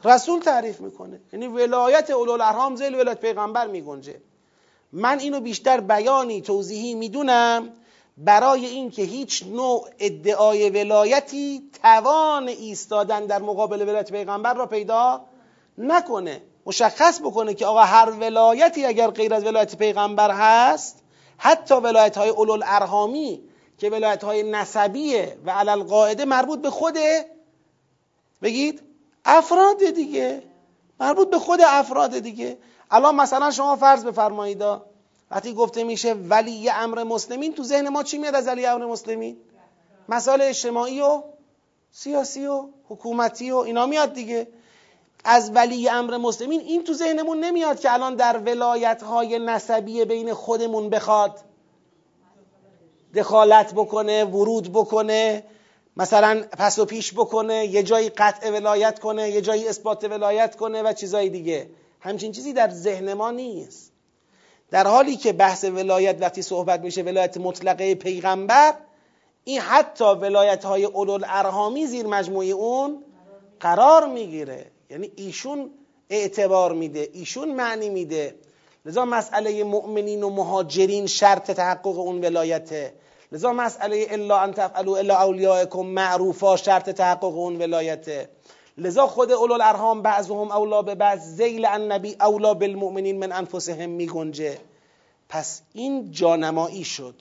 رسول 0.04 0.40
تعریف 0.40 0.82
می‌کنه. 0.82 1.20
یعنی 1.34 1.48
ولایت 1.48 2.10
اولوالارحام 2.10 2.76
زیل 2.76 2.96
ولایت 2.96 3.20
پیغمبر 3.20 3.68
میگنجه. 3.68 4.22
من 4.92 5.20
اینو 5.20 5.40
بیشتر 5.40 5.80
بیانی 5.80 6.42
توضیحی 6.42 6.96
می‌دونم 6.96 7.70
برای 8.18 8.66
اینکه 8.66 9.02
هیچ 9.02 9.44
نوع 9.44 9.90
ادعای 10.00 10.70
ولایتی 10.70 11.70
توان 11.84 12.48
ایستادن 12.48 13.26
در 13.26 13.42
مقابل 13.42 13.82
ولایت 13.82 14.12
پیغمبر 14.12 14.54
را 14.54 14.66
پیدا 14.66 15.26
نکنه. 15.78 16.42
مشخص 16.66 17.20
بکنه 17.22 17.54
که 17.54 17.66
آقا 17.66 17.82
هر 17.82 18.12
ولایتی 18.12 18.86
اگر 18.86 19.08
غیر 19.08 19.34
از 19.34 19.46
ولایت 19.46 19.76
پیغمبر 19.76 20.32
هست 20.32 21.04
حتی 21.38 21.76
ولایت 21.76 22.18
های 22.18 22.30
اولو 22.30 22.64
ارهامی 22.66 23.42
که 23.78 23.90
ولایت 23.90 24.24
های 24.24 24.44
نسبیه 24.44 25.38
و 25.46 25.52
علل 25.52 25.84
قاعده 25.84 26.26
مربوط 26.26 26.62
به 26.62 26.70
خوده. 26.70 27.26
بگید؟ 28.42 28.89
افراد 29.26 29.90
دیگه. 29.96 30.44
مربوط 31.00 31.30
به 31.30 31.40
خود 31.40 31.60
افراد 31.62 32.20
دیگه. 32.20 32.58
الان 32.92 33.16
مثلا 33.16 33.52
شما 33.52 33.76
فرض 33.76 34.06
بفرمایید 34.06 34.64
وقتی 35.32 35.54
گفته 35.54 35.84
میشه 35.84 36.14
ولی 36.14 36.70
امر 36.70 37.04
مسلمین 37.04 37.54
تو 37.54 37.64
ذهن 37.64 37.90
ما 37.90 38.04
چی 38.04 38.18
میاد 38.18 38.36
از 38.36 38.48
ولی 38.48 38.66
امر 38.66 38.86
مسلمین؟ 38.86 39.38
مسائل 40.10 40.42
اجتماعی 40.42 41.02
و 41.02 41.24
سیاسی 41.92 42.46
و 42.46 42.68
حکومتی 42.90 43.52
و 43.52 43.58
اینا 43.58 43.86
میاد 43.86 44.14
دیگه. 44.14 44.48
از 45.24 45.52
ولی 45.56 45.90
امر 45.90 46.18
مسلمین 46.18 46.60
این 46.60 46.84
تو 46.84 46.94
ذهنمون 46.94 47.40
نمیاد 47.40 47.80
که 47.80 47.94
الان 47.94 48.16
در 48.16 48.38
ولایت 48.38 49.04
های 49.04 49.40
نسبی 49.40 50.06
بین 50.06 50.34
خودمون 50.34 50.90
بخواد 50.90 51.40
دخالت 53.16 53.74
بکنه 53.74 54.26
ورود 54.26 54.74
بکنه. 54.74 55.44
مثلا 56.00 56.44
پس 56.58 56.80
و 56.80 56.86
پیش 56.86 57.14
بکنه 57.14 57.66
یه 57.66 57.84
جایی 57.84 58.10
قطع 58.10 58.50
ولایت 58.50 59.00
کنه 59.00 59.30
یه 59.30 59.42
جایی 59.42 59.68
اثبات 59.68 60.04
ولایت 60.04 60.56
کنه 60.56 60.84
و 60.84 60.94
چیزای 60.94 61.30
دیگه. 61.30 61.70
همچین 62.00 62.32
چیزی 62.32 62.54
در 62.54 62.70
ذهن 62.70 63.14
ما 63.14 63.32
نیست. 63.32 63.92
در 64.72 64.88
حالی 64.88 65.16
که 65.16 65.34
بحث 65.34 65.64
ولایت 65.64 66.22
وقتی 66.22 66.42
صحبت 66.42 66.80
میشه 66.80 67.02
ولایت 67.02 67.38
مطلقه 67.38 67.96
پیغمبر 67.96 68.74
این 69.44 69.60
حتی 69.60 70.06
ولایت 70.06 70.66
های 70.66 70.86
اولو 70.86 71.20
ارهامی 71.28 71.88
زیر 71.88 72.08
مجموعه 72.08 72.48
اون 72.48 73.04
قرار 73.60 74.08
می‌گیره. 74.08 74.72
یعنی 74.90 75.12
ایشون 75.16 75.72
اعتبار 76.10 76.74
میده 76.74 77.10
ایشون 77.14 77.52
معنی 77.52 77.90
میده. 77.90 78.36
لذا 78.86 79.06
مسئله 79.06 79.64
مؤمنین 79.64 80.24
و 80.24 80.30
مهاجرین 80.30 81.08
شرط 81.08 81.52
تحقق 81.52 82.00
اون 82.00 82.26
ولایته. 82.26 82.94
لذا 83.32 83.52
مسئله 83.52 84.08
الا 84.10 84.44
ان 84.44 84.54
تفعلوا 84.54 85.00
الا 85.00 85.24
اولیاءکم 85.24 85.86
معروفا 85.86 86.56
شرط 86.56 86.90
تحقق 86.90 87.24
اون 87.24 87.56
ولایته. 87.56 88.30
لذا 88.78 89.08
خود 89.08 89.32
اولو 89.32 89.54
الارحام 89.54 90.02
بعضهم 90.02 90.52
اولا 90.52 90.82
به 90.82 90.96
بعض 90.96 91.20
زیل 91.20 91.66
النبی 91.66 92.16
اولا 92.22 92.54
بالمؤمنین 92.54 93.20
من 93.20 93.32
انفسهم 93.32 93.90
میگنجه. 93.90 94.58
پس 95.30 95.62
این 95.74 96.12
جانمایی 96.12 96.84
شد. 96.84 97.16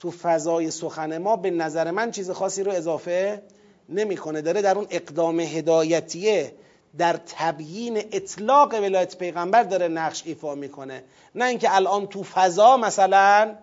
تو 0.00 0.10
فضای 0.10 0.70
سخن 0.70 1.18
ما 1.18 1.36
به 1.36 1.50
نظر 1.50 1.90
من 1.90 2.10
چیز 2.10 2.30
خاصی 2.30 2.62
رو 2.62 2.72
اضافه 2.72 3.42
نمی‌کنه. 3.88 4.42
داره 4.42 4.62
در 4.62 4.78
اون 4.78 4.86
اقدام 4.90 5.40
هدایتیه 5.40 6.54
در 6.98 7.20
تبیین 7.26 7.96
اطلاق 7.96 8.74
ولایت 8.74 9.16
پیغمبر 9.18 9.62
داره 9.62 9.88
نقش 9.88 10.22
ایفا 10.26 10.54
می‌کنه. 10.54 11.04
نه 11.34 11.44
اینکه 11.44 11.74
الان 11.74 12.06
تو 12.06 12.22
فضا 12.22 12.76
مثلا 12.76 13.54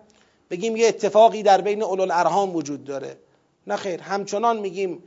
بگیم 0.50 0.76
یه 0.76 0.88
اتفاقی 0.88 1.42
در 1.42 1.60
بین 1.60 1.82
اولو 1.82 2.02
الارحام 2.02 2.56
وجود 2.56 2.84
داره. 2.84 3.16
نه 3.66 3.76
خیر 3.76 4.00
همچنان 4.00 4.58
میگیم 4.58 5.02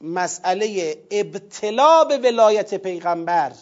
مسئله 0.00 0.96
ابتلا 1.10 2.04
به 2.04 2.18
ولایت 2.18 2.74
پیغمبر 2.74 3.52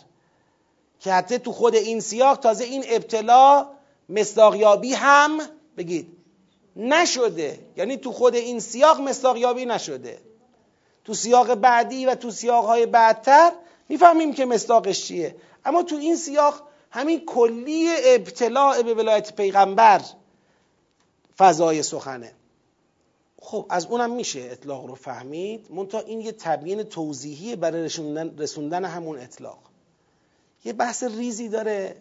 که 1.01 1.13
حتی 1.13 1.39
تو 1.39 1.53
خود 1.53 1.75
این 1.75 2.01
سیاق 2.01 2.39
تازه 2.39 2.65
این 2.65 2.85
ابتلا 2.89 3.67
مصداقیابی 4.09 4.95
هم 4.95 5.41
بگید 5.77 6.09
نشده. 6.77 7.59
یعنی 7.77 7.97
تو 7.97 8.13
خود 8.13 8.35
این 8.35 8.61
سیاق 8.61 9.01
مصداقیابی 9.01 9.67
نشده. 9.67 10.19
تو 11.05 11.15
سیاق 11.15 11.55
بعدی 11.55 12.07
و 12.07 12.15
تو 12.15 12.31
سیاقهای 12.31 12.87
بعدتر 12.87 13.53
می‌فهمیم 13.89 14.35
که 14.35 14.45
مصداقش 14.45 15.05
چیه. 15.05 15.37
اما 15.65 15.83
تو 15.83 15.97
این 15.97 16.17
سیاق 16.17 16.63
همین 16.91 17.25
کلی 17.27 17.89
ابتلاع 18.05 18.83
به 18.83 18.95
ولایت 18.95 19.37
پیغمبر 19.37 20.01
فضای 21.39 21.83
سخنه. 21.83 22.33
خب 23.41 23.67
از 23.71 23.87
اونم 23.87 24.11
میشه 24.15 24.41
اطلاق 24.41 24.87
رو 24.87 24.95
فهمید. 24.95 25.67
منتها 25.71 26.01
این 26.01 26.21
یه 26.21 26.33
تبیین 26.33 26.83
توضیحی 26.83 27.57
برای 27.57 27.83
رسوندن, 27.85 28.39
رسوندن 28.39 28.85
همون 28.85 29.19
اطلاق. 29.19 29.59
یه 30.65 30.73
بحث 30.73 31.03
ریزی 31.03 31.49
داره. 31.49 31.97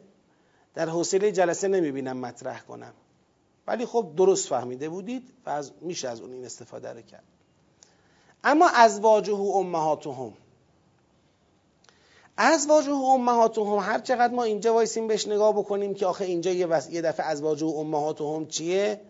در 0.74 0.90
حوصله 0.90 1.32
جلسه 1.32 1.68
نمی‌بینم 1.68 2.18
مطرح 2.18 2.62
کنم. 2.62 2.94
ولی 3.68 3.86
خب 3.86 4.14
درست 4.18 4.48
فهمیده 4.48 4.90
بودید 4.90 5.30
و 5.46 5.50
از 5.50 5.72
میشه 5.82 6.10
از 6.10 6.22
اون 6.22 6.34
این 6.34 6.46
استفاده 6.46 6.94
رو 6.94 7.02
کرد. 7.02 7.24
اما 8.44 8.70
ازواجه 8.70 9.34
و 9.34 9.52
امهاتهم. 9.56 10.34
ازواجه 12.38 12.92
و 12.92 13.04
امهاتهم 13.04 13.78
هر 13.78 14.00
چقدر 14.00 14.34
ما 14.34 14.44
اینجا 14.44 14.74
وایسیم 14.74 15.08
بهش 15.08 15.28
نگاه 15.28 15.54
بکنیم 15.54 15.94
که 15.94 16.06
آخه 16.06 16.26
اینجا 16.26 16.52
یه. 16.52 16.68
یه 16.92 17.02
دفعه 17.02 17.26
ازواجه 17.26 17.66
و 17.66 17.70
امهاتهم 17.70 18.48
چیه؟ 18.48 19.02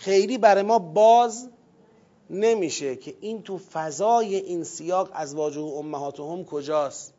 خیلی 0.00 0.38
برای 0.38 0.62
ما 0.62 0.78
باز 0.78 1.48
نمیشه 2.30 2.96
که 2.96 3.14
این 3.20 3.42
تو 3.42 3.58
فضای 3.58 4.36
این 4.36 4.64
سیاق 4.64 5.10
ازواج 5.12 5.56
و 5.56 5.64
امهاتهم 5.64 6.44
کجاست. 6.44 7.12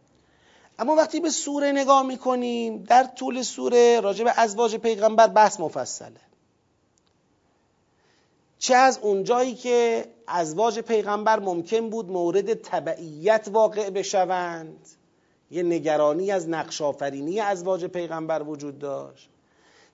اما 0.79 0.95
وقتی 0.95 1.19
به 1.19 1.29
سوره 1.29 1.71
نگاه 1.71 2.03
می‌کنیم 2.03 2.83
در 2.83 3.03
طول 3.03 3.41
سوره 3.41 3.99
راجع 3.99 4.23
به 4.23 4.33
ازواج 4.35 4.75
پیغمبر 4.75 5.27
بحث 5.27 5.59
مفصله. 5.59 6.19
چه 8.59 8.75
از 8.75 8.99
اونجایی 9.01 9.55
که 9.55 10.05
ازواج 10.27 10.79
پیغمبر 10.79 11.39
ممکن 11.39 11.89
بود 11.89 12.09
مورد 12.09 12.53
تبعیت 12.53 13.47
واقع 13.51 13.89
بشوند 13.89 14.87
یه 15.51 15.63
نگرانی 15.63 16.31
از 16.31 16.49
نقش 16.49 16.81
آفرینی 16.81 17.39
ازواج 17.39 17.85
پیغمبر 17.85 18.43
وجود 18.43 18.79
داشت. 18.79 19.29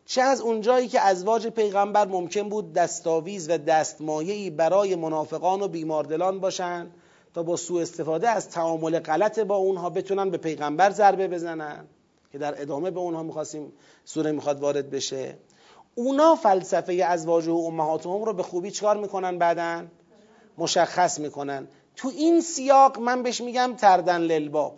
چه 0.05 0.21
از 0.21 0.41
اونجایی 0.41 0.87
که 0.87 1.01
ازواج 1.01 1.47
پیغمبر 1.47 2.07
ممکن 2.07 2.49
بود 2.49 2.73
دستاویز 2.73 3.49
و 3.49 3.57
دستمایهی 3.57 4.49
برای 4.49 4.95
منافقان 4.95 5.61
و 5.61 5.67
بیماردلان 5.67 6.39
باشند 6.39 6.93
تا 7.33 7.43
با 7.43 7.55
سوء 7.55 7.81
استفاده 7.81 8.29
از 8.29 8.49
تعامل 8.49 8.99
غلط 8.99 9.39
با 9.39 9.55
اونها 9.55 9.89
بتونن 9.89 10.29
به 10.29 10.37
پیغمبر 10.37 10.91
ضربه 10.91 11.27
بزنن؟ 11.27 11.85
که 12.31 12.37
در 12.37 12.61
ادامه 12.61 12.91
به 12.91 12.99
اونها 12.99 13.23
می‌خواستیم 13.23 13.73
سوره 14.05 14.31
می‌خواد 14.31 14.59
وارد 14.59 14.89
بشه. 14.89 15.37
اونا 15.95 16.35
فلسفه 16.35 16.93
ازواج 16.93 17.47
و 17.47 17.55
امهاتهم 17.55 18.23
رو 18.23 18.33
به 18.33 18.43
خوبی 18.43 18.71
چکار 18.71 18.97
می‌کنن 18.97 19.37
بعدن 19.37 19.91
مشخص 20.57 21.19
می‌کنن. 21.19 21.67
تو 21.95 22.07
این 22.07 22.41
سیاق 22.41 22.99
من 22.99 23.23
بهش 23.23 23.41
میگم 23.41 23.73
تردن 23.77 24.21
للباب. 24.21 24.77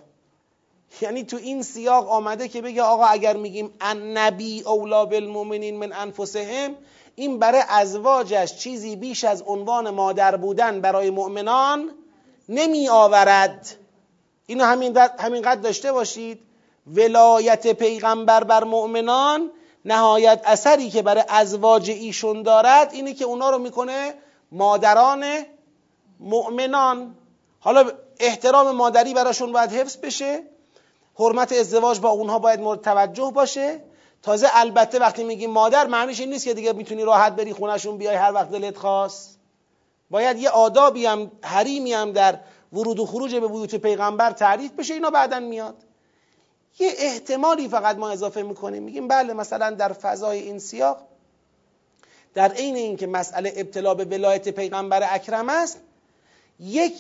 یعنی 1.02 1.24
تو 1.24 1.38
این 1.38 1.64
سیاق 1.64 2.10
آمده 2.10 2.48
که 2.48 2.62
بگه 2.62 2.82
آقا 2.82 3.06
اگر 3.06 3.38
میگیم 3.38 3.74
ان 3.82 4.18
نبی 4.18 4.62
اولا 4.62 5.06
بالمؤمنین 5.06 5.78
من 5.80 5.94
انفسهم 5.94 6.76
این 7.16 7.40
برای 7.40 7.64
ازواجش 7.70 8.56
چیزی 8.56 8.96
بیش 8.96 9.24
از 9.24 9.42
عنوان 9.42 9.90
مادر 9.90 10.36
بودن 10.36 10.82
برای 10.82 11.10
مؤمنان 11.10 11.92
نمی 12.50 12.90
آورد. 12.90 13.76
اینو 14.46 14.64
همین 14.64 14.98
همینقدر 14.98 15.62
داشته 15.62 15.92
باشید. 15.92 16.40
ولایت 16.88 17.68
پیغمبر 17.68 18.44
بر 18.44 18.64
مؤمنان 18.64 19.52
نهایت 19.86 20.42
اثری 20.46 20.90
که 20.90 21.02
برای 21.02 21.24
ازواج 21.30 21.90
ایشون 21.90 22.44
دارد 22.44 22.94
اینه 22.94 23.14
که 23.14 23.26
اونا 23.26 23.50
رو 23.50 23.58
می‌کنه 23.58 24.14
مادران 24.52 25.26
مؤمنان. 26.20 27.16
حالا 27.60 27.92
احترام 28.20 28.72
مادری 28.72 29.14
براشون 29.14 29.52
باید 29.52 29.72
حفظ 29.72 29.98
بشه. 29.98 30.44
حرمت 31.20 31.52
ازدواج 31.52 32.00
با 32.00 32.10
اونها 32.10 32.40
باید 32.40 32.60
مورد 32.60 32.82
توجه 32.82 33.32
باشه. 33.34 33.80
تازه 34.24 34.48
البته 34.54 35.00
وقتی 35.00 35.24
میگیم 35.24 35.52
مادر 35.52 35.88
معنیش 35.88 36.20
این 36.20 36.30
نیست 36.30 36.46
که 36.46 36.54
دیگه 36.54 36.74
می‌تونی 36.74 37.04
راحت 37.04 37.36
بری 37.36 37.54
خونشون 37.54 37.98
بیای 37.98 38.16
هر 38.16 38.34
وقت 38.34 38.50
دلت 38.50 38.78
خواست. 38.78 39.40
باید 40.10 40.38
یه 40.38 40.50
آدابی 40.50 41.06
هم 41.06 41.32
حریمی 41.44 41.94
هم 41.94 42.12
در 42.12 42.40
ورود 42.74 43.00
و 43.00 43.06
خروج 43.06 43.36
به 43.36 43.48
بیوت 43.48 43.76
پیغمبر 43.76 44.32
تعریف 44.32 44.72
بشه 44.72 44.94
اینا 44.94 45.10
بعدا 45.10 45.40
میاد. 45.40 45.76
یه 46.80 46.94
احتمالی 46.98 47.70
فقط 47.70 47.98
ما 47.98 48.10
اضافه 48.10 48.42
می‌کنیم. 48.42 48.84
میگیم 48.84 49.08
بله 49.08 49.34
مثلا 49.34 49.72
در 49.72 49.94
فضای 49.94 50.40
این 50.40 50.60
سیاق 50.60 50.98
در 52.34 52.52
عین 52.52 52.76
اینکه 52.76 53.08
مسئله 53.08 53.54
ابتلا 53.56 53.94
به 53.94 54.06
ولایت 54.06 54.50
پیغمبر 54.50 55.08
اکرم 55.14 55.50
است 55.50 55.80
یک 56.60 56.94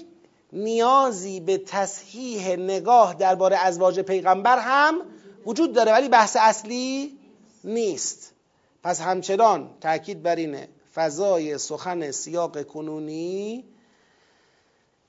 نیازی 0.54 1.39
به 1.39 1.58
تصحیح 1.58 2.56
نگاه 2.56 3.14
درباره 3.14 3.58
ازواج 3.58 4.00
پیغمبر 4.00 4.60
هم 4.60 5.02
وجود 5.45 5.74
داره 5.74 5.91
ولی 5.91 6.10
بحث 6.10 6.38
اصلی 6.39 7.18
نیست. 7.64 8.34
پس 8.84 9.02
همچنان 9.02 9.70
تاکید 9.82 10.24
بر 10.24 10.36
اینه 10.36 10.68
فضای 10.93 11.58
سخن 11.58 12.12
سیاق 12.12 12.64
کنونی 12.64 13.64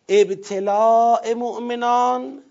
ابتلاع 0.08 1.34
مؤمنان 1.34 2.42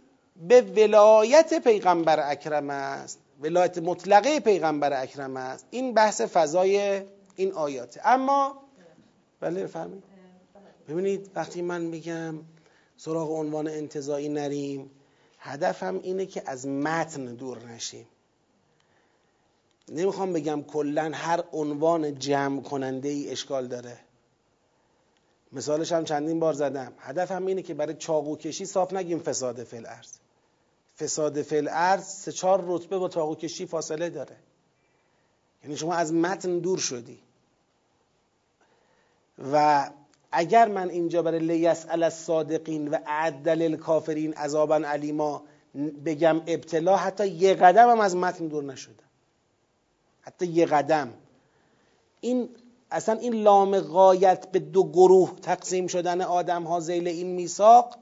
به 0.48 0.62
ولایت 0.62 1.54
پیغمبر 1.64 2.32
اکرم 2.32 2.70
است 2.70 3.20
ولایت 3.42 3.78
مطلقه 3.78 4.40
پیغمبر 4.40 5.02
اکرم 5.02 5.38
است. 5.38 5.66
این 5.72 5.94
بحث 5.94 6.22
فضای 6.22 7.02
این 7.36 7.54
آیاته. 7.54 8.02
اما 8.04 8.62
بله 9.40 9.64
بفرمایید. 9.64 10.04
ببینید 10.90 11.32
وقتی 11.36 11.62
من 11.62 11.82
میگم 11.82 12.36
سراغ 12.98 13.32
عنوان 13.32 13.68
انتظایی 13.68 14.30
نریم. 14.30 14.91
هدفم 15.39 16.00
اینه 16.04 16.26
که 16.26 16.43
از 16.45 16.68
متن 16.68 17.26
دور 17.26 17.64
نشیم. 17.64 18.08
نمی‌خوام 19.89 20.34
بگم 20.34 20.64
کلا 20.64 21.12
هر 21.14 21.43
عنوان 21.52 22.20
جمع 22.20 22.62
کننده 22.62 23.10
ای 23.10 23.30
اشکال 23.30 23.68
داره. 23.68 24.00
مثالش 25.52 25.91
هم 25.91 26.04
چندین 26.04 26.39
بار 26.39 26.54
زدم. 26.54 26.93
هدفم 27.00 27.45
اینه 27.45 27.62
که 27.62 27.74
برای 27.74 27.93
چاقو 27.93 28.36
کشی 28.36 28.66
صاف 28.66 28.93
نگیم 28.93 29.20
فساد 29.20 29.64
فل 29.64 29.86
ارز 29.86 30.12
فساد 31.00 31.41
فل 31.41 31.68
ارز 31.72 32.04
سه 32.04 32.32
چهار 32.32 32.64
رتبه 32.68 32.98
با 32.98 33.10
چاقو 33.10 33.36
کشی 33.36 33.66
فاصله 33.66 34.10
داره. 34.10 34.38
یعنی 35.64 35.78
شما 35.78 35.93
از 35.93 36.14
متن 36.14 36.60
دور 36.60 36.78
شدی. 36.78 37.20
و 39.52 39.89
اگر 40.32 40.68
من 40.68 40.90
اینجا 40.90 41.22
برای 41.22 41.40
لیسأل 41.40 42.04
الصادقین 42.04 42.88
و 42.88 42.98
عدل 43.08 43.62
الکافرین 43.62 44.34
عذابا 44.34 44.76
علیما 44.76 45.44
بگم 46.06 46.42
ابتلا 46.48 46.96
حتی 46.96 47.28
یه 47.28 47.54
قدم 47.54 47.90
هم 47.90 48.00
از 48.00 48.16
متن 48.16 48.48
دور 48.48 48.64
نشدم 48.64 49.08
حتی 50.22 50.46
یه 50.46 50.66
قدم. 50.66 51.14
این 52.22 52.50
اصلا 52.92 53.16
این 53.20 53.34
لام 53.34 53.80
غایت 53.80 54.52
به 54.52 54.60
دو 54.60 54.84
گروه 54.84 55.40
تقسیم 55.42 55.88
شدن 55.88 56.22
آدم 56.22 56.64
ها 56.64 56.80
زیل 56.80 57.08
این 57.08 57.28
میثاق 57.28 57.98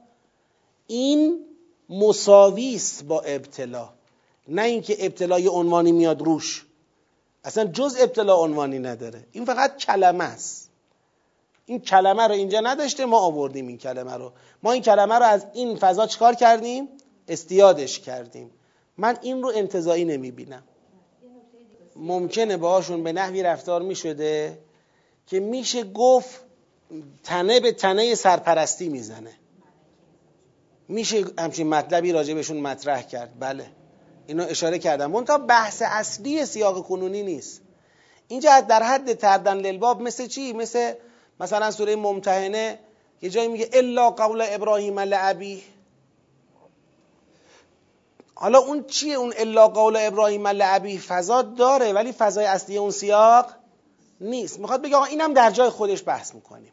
این 0.86 1.44
مساوی 1.88 2.74
است 2.74 3.04
با 3.04 3.20
ابتلا. 3.20 3.88
نه 4.48 4.62
اینکه 4.62 4.96
ابتلا 5.06 5.36
عنوانی 5.50 5.92
میاد 5.92 6.22
روش. 6.22 6.66
اصلا 7.44 7.64
جز 7.64 7.96
ابتلا 8.00 8.36
عنوانی 8.36 8.78
نداره. 8.78 9.26
این 9.32 9.44
فقط 9.44 9.76
کلمه 9.76 10.24
است. 10.24 10.65
این 11.66 11.80
کلمه 11.80 12.22
رو 12.22 12.32
اینجا 12.32 12.60
نداشته 12.60 13.06
ما 13.06 13.18
آوردیم 13.18 13.66
این 13.66 13.78
کلمه 13.78 14.14
رو. 14.14 14.32
ما 14.62 14.72
این 14.72 14.82
کلمه 14.82 15.14
رو 15.14 15.24
از 15.24 15.46
این 15.52 15.76
فضا 15.76 16.06
چکار 16.06 16.34
کردیم؟ 16.34 16.88
استیادش 17.28 17.98
کردیم. 17.98 18.50
من 18.98 19.18
این 19.22 19.42
رو 19.42 19.52
انتظایی 19.54 20.04
نمی 20.04 20.30
بینم 20.30 20.62
ممکنه 21.96 22.56
باهاشون 22.56 23.02
به 23.02 23.12
نحوی 23.12 23.42
رفتار 23.42 23.82
می 23.82 23.94
شده 23.94 24.58
که 25.26 25.40
میشه 25.40 25.84
گفت 25.84 26.40
تنه 27.22 27.60
به 27.60 27.72
تنه 27.72 28.14
سرپرستی 28.14 28.88
می‌زنه. 28.88 29.32
میشه 30.88 31.24
همچین 31.38 31.68
مطلبی 31.68 32.12
راجع 32.12 32.34
بهشون 32.34 32.56
مطرح 32.56 33.02
کرد. 33.02 33.38
بله. 33.38 33.66
اینو 34.26 34.46
اشاره 34.48 34.78
کردم. 34.78 35.14
اون 35.14 35.24
تا 35.24 35.38
بحث 35.38 35.82
اصلی 35.86 36.46
سیاق 36.46 36.86
کنونی 36.86 37.22
نیست. 37.22 37.62
اینجا 38.28 38.60
در 38.60 38.82
حد 38.82 39.12
تردن 39.12 39.56
للباب 39.56 40.02
مثل 40.02 40.26
چی؟ 40.26 40.52
مثل 40.52 40.92
مثلا 41.40 41.70
سوره 41.70 41.96
ممتحنه 41.96 42.78
یه 43.22 43.30
جایی 43.30 43.48
میگه 43.48 43.70
الا 43.72 44.10
قول 44.10 44.44
ابراهیم 44.48 44.98
لعبی 44.98 45.62
حالا 48.34 48.58
اون 48.58 48.84
چیه 48.84 49.14
اون 49.14 49.32
الا 49.36 49.68
قول 49.68 49.96
ابراهیم 50.00 50.46
لعبی 50.46 50.98
فضا 50.98 51.42
داره 51.42 51.92
ولی 51.92 52.12
فضای 52.12 52.46
اصلی 52.46 52.76
اون 52.76 52.90
سیاق 52.90 53.46
نیست. 54.20 54.60
می‌خواد 54.60 54.82
بگه 54.82 54.96
آقا 54.96 55.04
اینم 55.04 55.34
در 55.34 55.50
جای 55.50 55.68
خودش 55.68 56.02
بحث 56.06 56.34
می‌کنیم. 56.34 56.72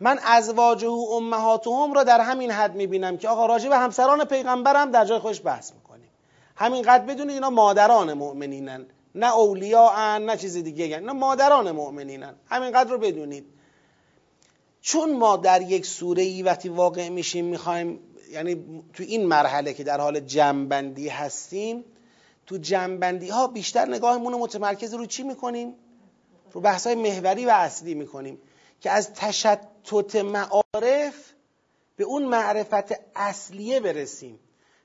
من 0.00 0.18
ازواجه 0.22 0.88
و 0.88 1.06
امهاتهم 1.12 1.92
را 1.92 2.04
در 2.04 2.20
همین 2.20 2.50
حد 2.50 2.74
می‌بینم 2.74 3.16
که 3.16 3.28
آقا 3.28 3.46
راجع 3.46 3.68
به 3.68 3.76
همسران 3.76 4.24
پیغمبرم 4.24 4.90
در 4.90 5.04
جای 5.04 5.18
خودش 5.18 5.40
بحث 5.44 5.72
می‌کنیم. 5.72 6.08
همینقدر 6.56 7.04
بدونید 7.04 7.34
اینا 7.34 7.50
مادران 7.50 8.12
مؤمنینن. 8.12 8.86
نه 9.14 9.36
اولیاء 9.36 10.18
نه 10.18 10.36
چیز 10.36 10.56
دیگه 10.56 10.86
یعنی 10.86 11.06
نه 11.06 11.12
مادران 11.12 11.70
مؤمنینن. 11.70 12.34
همینقدر 12.46 12.90
رو 12.90 12.98
بدونید. 12.98 13.44
چون 14.80 15.16
ما 15.16 15.36
در 15.36 15.62
یک 15.62 15.86
سوره 15.86 16.22
ای 16.22 16.42
وقتی 16.42 16.68
واقع 16.68 17.08
میشیم 17.08 17.44
می‌خوایم 17.44 18.00
یعنی 18.30 18.82
تو 18.92 19.02
این 19.02 19.26
مرحله 19.26 19.74
که 19.74 19.84
در 19.84 20.00
حال 20.00 20.20
جمعبندی 20.20 21.08
هستیم 21.08 21.84
تو 22.46 22.56
جمعبندی 22.56 23.28
ها 23.28 23.46
بیشتر 23.46 23.88
نگاهمون 23.88 24.32
رو 24.32 24.38
متمرکز 24.38 24.94
رو 24.94 25.06
چی 25.06 25.22
می‌کنیم؟ 25.22 25.74
رو 26.52 26.60
بحث 26.60 26.86
های 26.86 26.96
محوری 26.96 27.46
و 27.46 27.50
اصلی 27.50 27.94
می‌کنیم 27.94 28.38
که 28.80 28.90
از 28.90 29.12
تشتت 29.14 30.16
معارف 30.16 31.32
به 31.96 32.04
اون 32.04 32.24
معرفت 32.24 32.94
اصلیه 33.16 33.80
برسیم. 33.80 34.38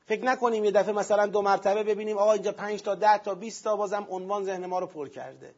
فکر 0.08 0.26
نکنیم 0.26 0.64
یه 0.64 0.72
دفعه 0.72 0.94
مثلا 0.94 1.26
دو 1.26 1.42
مرتبه 1.42 1.84
ببینیم 1.84 2.18
آقا 2.18 2.32
اینجا 2.32 2.52
پنج 2.52 2.82
تا 2.82 2.96
ده 2.96 3.18
تا 3.18 3.36
20 3.36 3.64
تا 3.64 3.76
بازم 3.76 4.08
عنوان 4.10 4.44
ذهن 4.44 4.66
ما 4.66 4.80
رو 4.80 4.88
پر 4.88 5.08
کرده. 5.08 5.54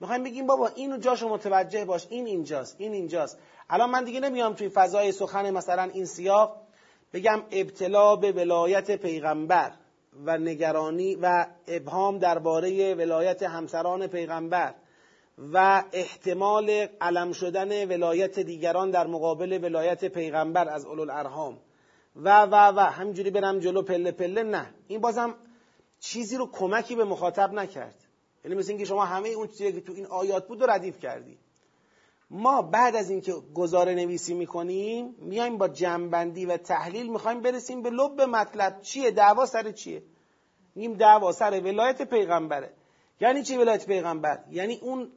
می‌خوایم 0.00 0.24
بگیم 0.24 0.46
بابا 0.46 0.68
اینو 0.68 0.98
جاشو 0.98 1.28
متوجه 1.28 1.84
باش 1.84 2.06
این 2.10 2.26
اینجاست 2.26 2.76
این 2.78 2.92
اینجاست. 2.92 3.38
الان 3.70 3.90
من 3.90 4.04
دیگه 4.04 4.20
نمیام 4.20 4.54
توی 4.54 4.68
فضای 4.68 5.12
سخن 5.12 5.50
مثلا 5.50 5.82
این 5.82 6.04
سیاق 6.04 6.56
بگم 7.12 7.42
ابتلا 7.50 8.16
به 8.16 8.32
ولایت 8.32 8.96
پیغمبر 8.96 9.72
و 10.24 10.38
نگرانی 10.38 11.14
و 11.14 11.46
ابهام 11.68 12.18
درباره 12.18 12.94
ولایت 12.94 13.42
همسران 13.42 14.06
پیغمبر 14.06 14.74
و 15.52 15.84
احتمال 15.92 16.86
علم 17.00 17.32
شدن 17.32 17.88
ولایت 17.88 18.38
دیگران 18.38 18.90
در 18.90 19.06
مقابل 19.06 19.58
ولایت 19.62 20.04
پیغمبر 20.04 20.68
از 20.68 20.86
اولو 20.86 21.02
الارحام 21.02 21.58
و 22.18 22.42
و 22.42 22.54
و. 22.54 22.80
همینجوری 22.80 23.30
برم 23.30 23.58
جلو 23.58 23.82
پله 23.82 24.12
پله. 24.12 24.42
نه. 24.42 24.74
این 24.88 25.00
بازم 25.00 25.34
چیزی 26.00 26.36
رو 26.36 26.46
کمکی 26.46 26.96
به 26.96 27.04
مخاطب 27.04 27.52
نکرد. 27.52 27.94
یعنی 28.44 28.56
مثل 28.56 28.68
اینکه 28.68 28.84
شما 28.84 29.04
همه 29.04 29.28
اون 29.28 29.46
چیزی 29.46 29.72
که 29.72 29.80
تو 29.80 29.92
این 29.92 30.06
آیات 30.06 30.48
بود 30.48 30.60
رو 30.60 30.70
ردیف 30.70 30.98
کردی. 30.98 31.38
ما 32.30 32.62
بعد 32.62 32.96
از 32.96 33.10
اینکه 33.10 33.34
گزاره 33.54 33.94
نویسی 33.94 34.34
می‌کنیم 34.34 35.14
میایم 35.18 35.58
با 35.58 35.68
جنبندی 35.68 36.46
و 36.46 36.56
تحلیل 36.56 37.12
می‌خوایم 37.12 37.40
برسیم 37.40 37.82
به 37.82 37.90
لب 37.90 38.20
مطلب. 38.20 38.80
چیه؟ 38.82 39.10
دعوا 39.10 39.46
سر 39.46 39.70
چیه؟ 39.70 40.02
میگیم 40.74 40.94
دعوا 40.94 41.32
سر 41.32 41.60
ولایت 41.64 42.02
پیغمبره. 42.02 42.70
یعنی 43.20 43.42
چی 43.42 43.56
ولایت 43.56 43.86
پیغمبر؟ 43.86 44.44
یعنی 44.50 44.78
اون 44.82 45.12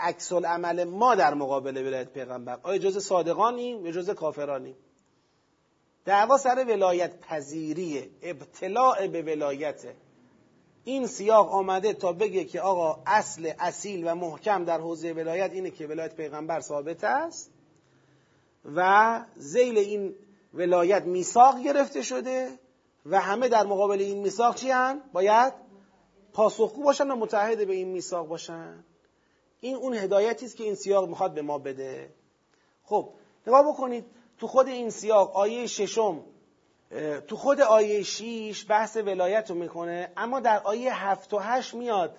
عکس 0.00 0.32
عمل 0.32 0.84
ما 0.84 1.14
در 1.14 1.34
مقابل 1.34 1.76
ولایت 1.76 2.12
پیغمبر. 2.12 2.58
آیا 2.62 2.78
جز 2.78 2.98
صادقانیم 2.98 3.86
یا 3.86 3.92
جز 3.92 4.10
کافرانیم؟ 4.10 4.76
دعوا 6.08 6.36
سر 6.36 6.64
ولایت 6.68 7.20
پذیریه 7.20 8.10
ابتلاع 8.22 9.06
به 9.06 9.22
ولایته 9.22 9.96
این 10.84 11.06
سیاق 11.06 11.52
آمده 11.52 11.92
تا 11.92 12.12
بگه 12.12 12.44
که 12.44 12.60
آقا 12.60 13.02
اصل 13.06 13.52
اصیل 13.58 14.02
و 14.06 14.14
محکم 14.14 14.64
در 14.64 14.80
حوزه 14.80 15.12
ولایت 15.12 15.52
اینه 15.52 15.70
که 15.70 15.86
ولایت 15.86 16.14
پیغمبر 16.14 16.60
ثابت 16.60 17.04
است 17.04 17.50
و 18.74 19.20
زیل 19.36 19.78
این 19.78 20.14
ولایت 20.54 21.02
میثاق 21.02 21.62
گرفته 21.62 22.02
شده 22.02 22.58
و 23.06 23.20
همه 23.20 23.48
در 23.48 23.66
مقابل 23.66 23.98
این 23.98 24.18
میثاق 24.18 24.54
چی؟ 24.54 24.72
باید 25.12 25.52
پاسخگو 26.32 26.82
باشن 26.82 27.10
و 27.10 27.16
متحد 27.16 27.66
به 27.66 27.74
این 27.74 27.88
میثاق 27.88 28.26
باشن. 28.26 28.84
این 29.60 29.76
اون 29.76 29.94
هدایتی 29.94 30.46
است 30.46 30.56
که 30.56 30.64
این 30.64 30.74
سیاق 30.74 31.08
می‌خواد 31.08 31.34
به 31.34 31.42
ما 31.42 31.58
بده. 31.58 32.10
خب 32.84 33.10
نگاه 33.46 33.68
بکنید 33.68 34.04
تو 34.38 34.46
خود 34.46 34.68
این 34.68 34.90
سیاق 34.90 35.36
آیه 35.36 35.66
ششم 35.66 36.24
تو 37.28 37.36
خود 37.36 37.60
آیه 37.60 38.02
6 38.02 38.66
بحث 38.68 38.96
ولایت 38.96 39.50
رو 39.50 39.56
می‌کنه 39.56 40.12
اما 40.16 40.40
در 40.40 40.58
آیه 40.58 41.04
7 41.04 41.34
و 41.34 41.38
8 41.38 41.74
میاد 41.74 42.16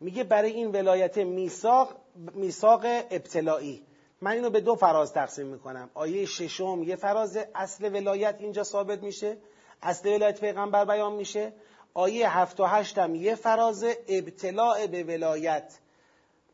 میگه 0.00 0.24
برای 0.24 0.52
این 0.52 0.70
ولایت 0.72 1.18
میثاق 1.18 1.96
میثاق 2.34 2.84
ابتلاعی 2.84 3.86
من 4.20 4.30
اینو 4.30 4.50
به 4.50 4.60
دو 4.60 4.74
فراز 4.74 5.12
تقسیم 5.12 5.46
می‌کنم. 5.46 5.90
آیه 5.94 6.26
ششم 6.26 6.82
یه 6.82 6.96
فراز 6.96 7.38
اصل 7.54 7.94
ولایت 7.94 8.36
اینجا 8.38 8.62
ثابت 8.62 9.02
میشه 9.02 9.36
اصل 9.82 10.14
ولایت 10.14 10.40
پیغمبر 10.40 10.84
بیان 10.84 11.12
میشه. 11.12 11.52
آیه 11.94 12.38
هفت 12.38 12.60
و 12.60 12.64
هشت 12.64 12.98
هم 12.98 13.14
یه 13.14 13.34
فراز 13.34 13.84
ابتلاع 14.08 14.86
به 14.86 15.02
ولایت. 15.02 15.78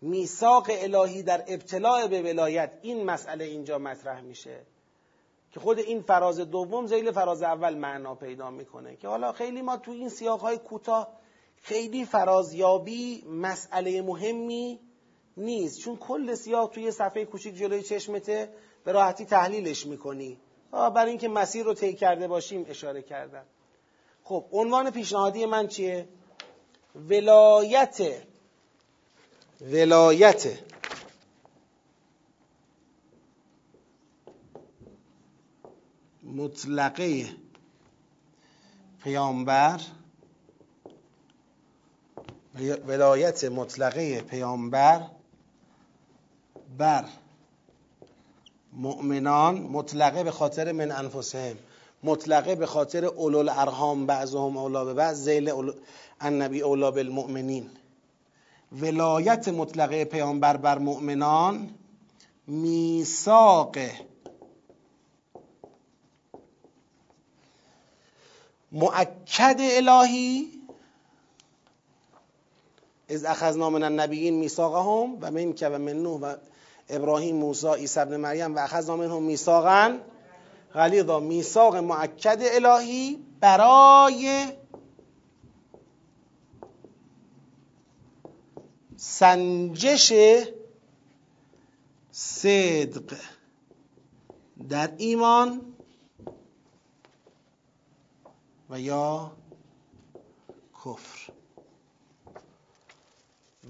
میثاق 0.01 0.67
الهی 0.71 1.23
در 1.23 1.45
ابتلاع 1.49 2.07
به 2.07 2.23
ولایت 2.23 2.73
این 2.83 3.05
مسئله 3.05 3.45
اینجا 3.45 3.79
مطرح 3.79 4.21
میشه. 4.21 4.61
که 5.53 5.61
خود 5.61 5.79
این 5.79 6.03
فراز 6.03 6.41
دوم 6.41 6.87
زیل 6.87 7.13
فراز 7.13 7.43
اول 7.43 7.75
معنا 7.75 8.15
پیدا 8.15 8.51
می‌کنه. 8.51 8.97
که 8.97 9.09
حالا 9.09 9.33
خیلی 9.33 9.63
ما 9.63 9.77
تو 9.77 9.91
این 9.91 10.09
سیاق 10.09 10.55
کوتاه 10.55 11.09
خیلی 11.63 12.05
فرازیابی 12.05 13.25
مسئله 13.27 14.03
مهمی 14.03 14.81
نیست. 15.37 15.81
چون 15.81 15.97
کل 15.97 16.35
سیاق 16.35 16.71
توی 16.71 16.91
صفحه 16.91 17.25
کوچیک 17.25 17.55
جلوی 17.55 17.83
چشمته 17.83 18.49
به 18.85 18.93
راحتی 18.93 19.25
تحلیلش 19.25 19.87
می‌کنی. 19.87 20.39
برای 20.73 21.09
اینکه 21.11 21.29
مسیر 21.29 21.65
رو 21.65 21.75
طی 21.75 21.95
کرده 21.95 22.29
باشیم 22.29 22.67
اشاره 22.69 23.03
کردم. 23.03 23.45
خب 24.25 24.45
عنوان 24.53 24.91
پیشنهادی 24.91 25.47
من 25.47 25.69
چیه؟ 25.69 26.09
ولایت. 27.09 28.01
ولایت. 29.61 30.59
مطلقه 36.37 37.27
پیامبر 39.03 39.81
ولایت 42.87 43.45
مطلقه 43.45 44.21
پیامبر 44.21 45.03
بر 46.79 47.05
مؤمنان 48.73 49.59
مطلقه 49.59 50.25
به 50.25 50.31
خاطر 50.31 50.73
من 50.73 50.91
انفسهم 50.91 51.57
مطلقه 52.03 52.55
به 52.55 52.67
خاطر 52.67 53.05
اولو 53.05 53.39
الارحام 53.39 54.07
بعضهم 54.07 54.57
اولا 54.57 54.85
به 54.85 54.95
بعض 54.95 55.25
زیل 55.25 55.73
النبی 56.21 56.61
اولا 56.61 56.91
بالمؤمنین. 56.91 57.71
ولایت 58.81 59.49
مطلقه 59.49 60.05
پیامبر 60.05 60.57
بر 60.57 60.79
مؤمنان 60.79 61.71
میثاق 62.47 63.77
مؤکد 68.73 69.61
الهی. 69.61 70.63
از 73.09 73.25
اخذنا 73.25 73.71
من 73.71 73.83
النبیین 73.83 74.35
میثاقهم 74.35 75.19
و 75.21 75.31
من 75.31 75.53
که 75.53 75.69
و 75.69 75.79
من 75.79 76.03
نوح 76.03 76.21
و 76.21 76.35
ابراهیم 76.89 77.37
موسی 77.37 77.75
عیسی 77.75 78.01
ابن 78.01 78.17
مریم 78.17 78.57
و 78.57 78.59
اخذنا 78.59 78.97
منهم 78.97 79.23
میثاقا 79.23 79.99
غلیظا. 80.75 81.21
میثاق 81.21 81.77
مؤکد 81.77 82.41
الهی 82.43 83.19
برای 83.41 84.47
سنجش 88.97 90.13
صدق 92.11 93.17
در 94.69 94.93
ایمان 94.97 95.72
و 98.73 98.81
یا 98.81 99.33
کفر. 100.85 101.33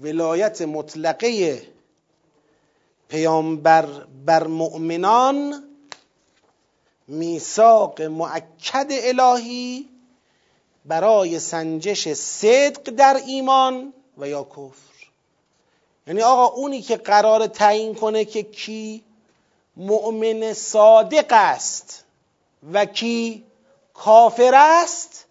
ولایت 0.01 0.61
مطلقه 0.61 1.61
پیامبر 3.07 3.85
بر 4.25 4.47
مؤمنان 4.47 5.63
میثاق 7.07 8.01
معکد 8.01 8.87
الهی 8.89 9.89
برای 10.85 11.39
سنجش 11.39 12.13
صدق 12.13 12.89
در 12.89 13.21
ایمان 13.27 13.93
و 14.17 14.27
یا 14.27 14.43
کفر. 14.43 15.07
یعنی 16.07 16.21
آقا 16.21 16.45
اونی 16.45 16.81
که 16.81 16.97
قرار 16.97 17.47
تعیین 17.47 17.95
کنه 17.95 18.25
که 18.25 18.43
کی 18.43 19.03
مؤمن 19.77 20.53
صادق 20.53 21.27
است 21.29 22.05
و 22.73 22.85
کی 22.85 23.45
کافر 23.93 24.51
است 24.55 25.25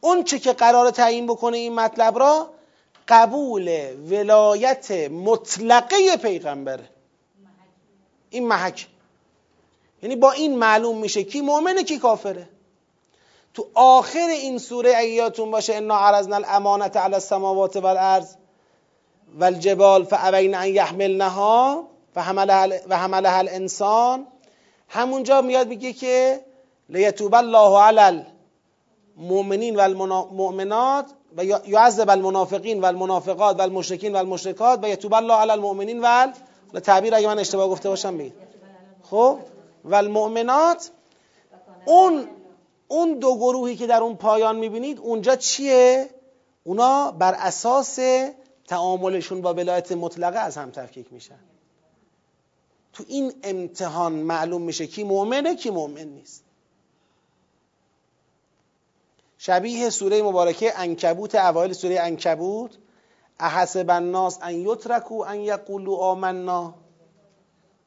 اون 0.00 0.24
چه 0.24 0.38
که 0.38 0.52
قرار 0.52 0.90
تعیین 0.90 1.26
بکنه 1.26 1.56
این 1.56 1.74
مطلب 1.74 2.18
را 2.18 2.50
قبول 3.08 3.94
ولایت 4.10 4.90
مطلقه 5.10 6.16
پیغمبره. 6.16 6.88
این 8.30 8.48
محک. 8.48 8.86
یعنی 10.02 10.16
با 10.16 10.32
این 10.32 10.56
معلوم 10.56 10.98
میشه 10.98 11.24
کی 11.24 11.40
مؤمنه 11.40 11.84
کی 11.84 11.98
کافره. 11.98 12.48
تو 13.54 13.66
آخر 13.74 14.28
این 14.28 14.58
سوره 14.58 14.96
ایاتون 14.96 15.50
باشه 15.50 15.74
انا 15.74 15.98
عرضنا 15.98 16.36
الامانت 16.36 16.96
علی 16.96 17.14
السماوات 17.14 17.76
والارض 17.76 18.34
والجبال 19.38 20.04
فابین 20.04 20.54
ان 20.54 20.66
یحملنها 20.68 21.88
و 22.16 22.22
حملها 22.96 23.38
الانسان 23.38 24.26
همونجا 24.88 25.42
میاد 25.42 25.68
میگه 25.68 25.92
که 25.92 26.40
لیتوب 26.90 27.34
الله 27.34 27.78
علی 27.78 28.24
المؤمنین 29.16 29.76
و 29.76 29.80
المؤمنات 29.80 31.06
و 31.36 31.44
یعذب 31.44 32.10
المنافقین 32.10 32.80
و 32.80 32.84
المنافقات 32.84 33.58
و 33.58 33.62
المشرکین 33.62 34.12
و 34.12 34.16
المشرکات 34.16 34.84
و 34.84 34.88
یتوب 34.88 35.14
الله 35.14 35.34
علی 35.34 35.50
المؤمنین 35.50 36.00
و 36.00 36.80
تعبیر 36.80 37.14
اگه 37.14 37.26
من 37.26 37.38
اشتباه 37.38 37.68
گفته 37.68 37.88
باشم 37.88 38.18
بگید 38.18 38.32
خب؟ 39.02 39.38
و 39.84 39.94
المؤمنات 39.94 40.90
اون 41.84 42.28
اون 42.88 43.18
دو 43.18 43.36
گروهی 43.36 43.76
که 43.76 43.86
در 43.86 44.02
اون 44.02 44.16
پایان 44.16 44.56
می‌بینید 44.56 44.98
اونجا 44.98 45.36
چیه؟ 45.36 46.10
اونا 46.64 47.10
بر 47.10 47.34
اساس 47.34 47.98
تعاملشون 48.68 49.42
با 49.42 49.54
ولایت 49.54 49.92
مطلقه 49.92 50.38
از 50.38 50.56
هم 50.56 50.70
تفکیک 50.70 51.12
میشن. 51.12 51.38
تو 52.92 53.04
این 53.08 53.32
امتحان 53.42 54.12
معلوم 54.12 54.62
میشه 54.62 54.86
کی 54.86 55.04
مؤمنه 55.04 55.56
کی 55.56 55.70
مؤمن 55.70 56.04
نیست. 56.04 56.44
شبیه 59.42 59.90
سوره 59.90 60.22
مبارکه 60.22 60.72
انکبوت 60.80 61.34
اوایل 61.34 61.72
سوره 61.72 62.00
انکبوت. 62.00 62.70
احسب 63.40 63.90
الناس 63.90 64.38
ان 64.42 64.54
یترکو 64.54 65.24
ان 65.24 65.40
یقولوا 65.40 66.12
آمنا 66.12 66.74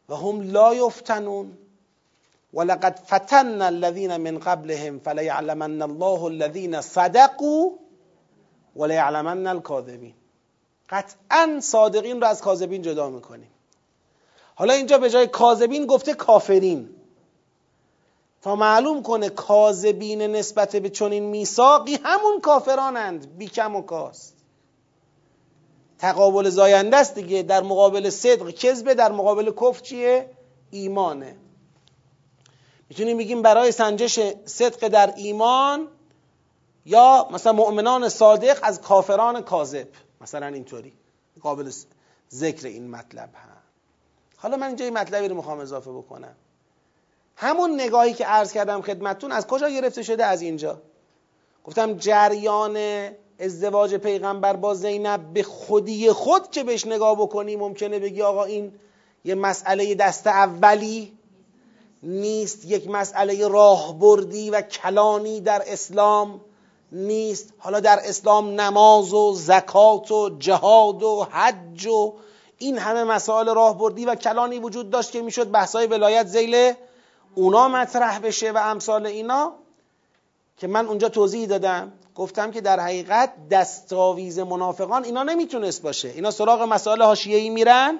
و 0.09 0.15
هم 0.15 0.41
لا 0.41 0.73
یفتنون. 0.73 1.57
ولقد 2.53 2.99
فتنا 3.05 3.67
الذين 3.67 4.17
من 4.17 4.39
قبلهم 4.39 4.99
فليعلمن 4.99 5.81
الله 5.81 6.25
الذين 6.27 6.81
صدقوا 6.81 7.69
وليعلمن 8.75 9.47
الكاذبين 9.47 10.13
قطعا 10.89 11.59
صادقین 11.59 12.21
رو 12.21 12.27
از 12.27 12.41
کاذبین 12.41 12.81
جدا 12.81 13.09
می‌کنیم. 13.09 13.51
حالا 14.55 14.73
اینجا 14.73 14.97
به 14.97 15.09
جای 15.09 15.27
کاذبین 15.27 15.85
گفته 15.85 16.13
کافرین. 16.13 16.89
تا 18.43 18.55
معلوم 18.55 19.03
کنه 19.03 19.29
کاذبین 19.29 20.21
نسبت 20.21 20.75
به 20.75 20.89
چنین 20.89 21.23
میثاقی 21.23 21.99
همون 22.03 22.41
کافرانند 22.41 23.37
بیکم 23.37 23.75
و 23.75 23.81
کاست. 23.81 24.35
تقابل 25.99 26.49
زاینده 26.49 26.97
است 26.97 27.15
دیگه. 27.15 27.43
در 27.43 27.63
مقابل 27.63 28.09
صدق 28.09 28.49
کذبه 28.49 28.93
در 28.93 29.11
مقابل 29.11 29.51
کفر 29.51 29.79
چیه؟ 29.81 30.29
ایمانه. 30.71 31.35
می‌تونیم 32.89 33.17
بگیم 33.17 33.41
برای 33.41 33.71
سنجش 33.71 34.19
صدق 34.45 34.87
در 34.87 35.13
ایمان 35.15 35.87
یا 36.85 37.27
مثلا 37.31 37.53
مؤمنان 37.53 38.09
صادق 38.09 38.59
از 38.63 38.81
کافران 38.81 39.41
کاذب. 39.41 39.87
مثلا 40.21 40.47
اینطوری. 40.47 40.93
قابل 41.41 41.71
ذکر 42.31 42.67
این 42.67 42.89
مطلب 42.89 43.29
هم. 43.35 43.57
حالا 44.37 44.57
من 44.57 44.67
اینجا 44.67 44.85
این 44.85 44.93
مطلبی 44.93 45.27
رو 45.27 45.35
می‌خوام 45.35 45.59
اضافه 45.59 45.91
بکنم. 45.91 46.35
همون 47.35 47.81
نگاهی 47.81 48.13
که 48.13 48.25
عرض 48.25 48.53
کردم 48.53 48.81
خدمتتون 48.81 49.31
از 49.31 49.47
کجا 49.47 49.69
گرفته 49.69 50.03
شده 50.03 50.25
از 50.25 50.41
اینجا؟ 50.41 50.81
گفتم 51.63 51.93
جریان 51.93 52.77
ازدواج 53.39 53.95
پیغمبر 53.95 54.55
با 54.55 54.73
زینب 54.73 55.33
به 55.33 55.43
خودی 55.43 56.11
خود 56.11 56.51
که 56.51 56.63
بهش 56.63 56.87
نگاه 56.87 57.15
بکنی 57.15 57.55
ممکنه 57.55 57.99
بگی 57.99 58.21
آقا 58.21 58.43
این 58.43 58.71
یه 59.25 59.35
مسئله 59.35 59.95
دست 59.95 60.27
اولی 60.27 61.13
نیست 62.03 62.65
یک 62.65 62.89
مسئله 62.89 63.47
راهبردی 63.47 64.49
و 64.49 64.61
کلانی 64.61 65.41
در 65.41 65.63
اسلام 65.67 66.41
نیست. 66.91 67.53
حالا 67.57 67.79
در 67.79 67.99
اسلام 68.03 68.61
نماز 68.61 69.13
و 69.13 69.33
زکات 69.33 70.11
و 70.11 70.29
جهاد 70.39 71.03
و 71.03 71.27
حج 71.31 71.87
و 71.87 72.13
این 72.57 72.77
همه 72.77 73.03
مسائل 73.03 73.53
راهبردی 73.53 74.05
و 74.05 74.15
کلانی 74.15 74.59
وجود 74.59 74.89
داشت 74.89 75.11
که 75.11 75.21
می‌شد 75.21 75.51
بحثای 75.51 75.87
ولایت 75.87 76.27
زیل 76.27 76.73
اونا 77.35 77.67
مطرح 77.67 78.19
بشه 78.19 78.51
و 78.51 78.57
امثال 78.57 79.05
اینا 79.05 79.53
که 80.57 80.67
من 80.67 80.87
اونجا 80.87 81.09
توضیح 81.09 81.47
دادم 81.47 81.91
گفتم 82.15 82.51
که 82.51 82.61
در 82.61 82.79
حقیقت 82.79 83.49
دستاویز 83.49 84.39
منافقان 84.39 85.03
اینا 85.03 85.23
نمی‌تونست 85.23 85.81
باشه. 85.81 86.09
اینا 86.09 86.31
سراغ 86.31 86.61
مسائل 86.61 87.01
حاشیه‌ای 87.01 87.49
میرن 87.49 87.99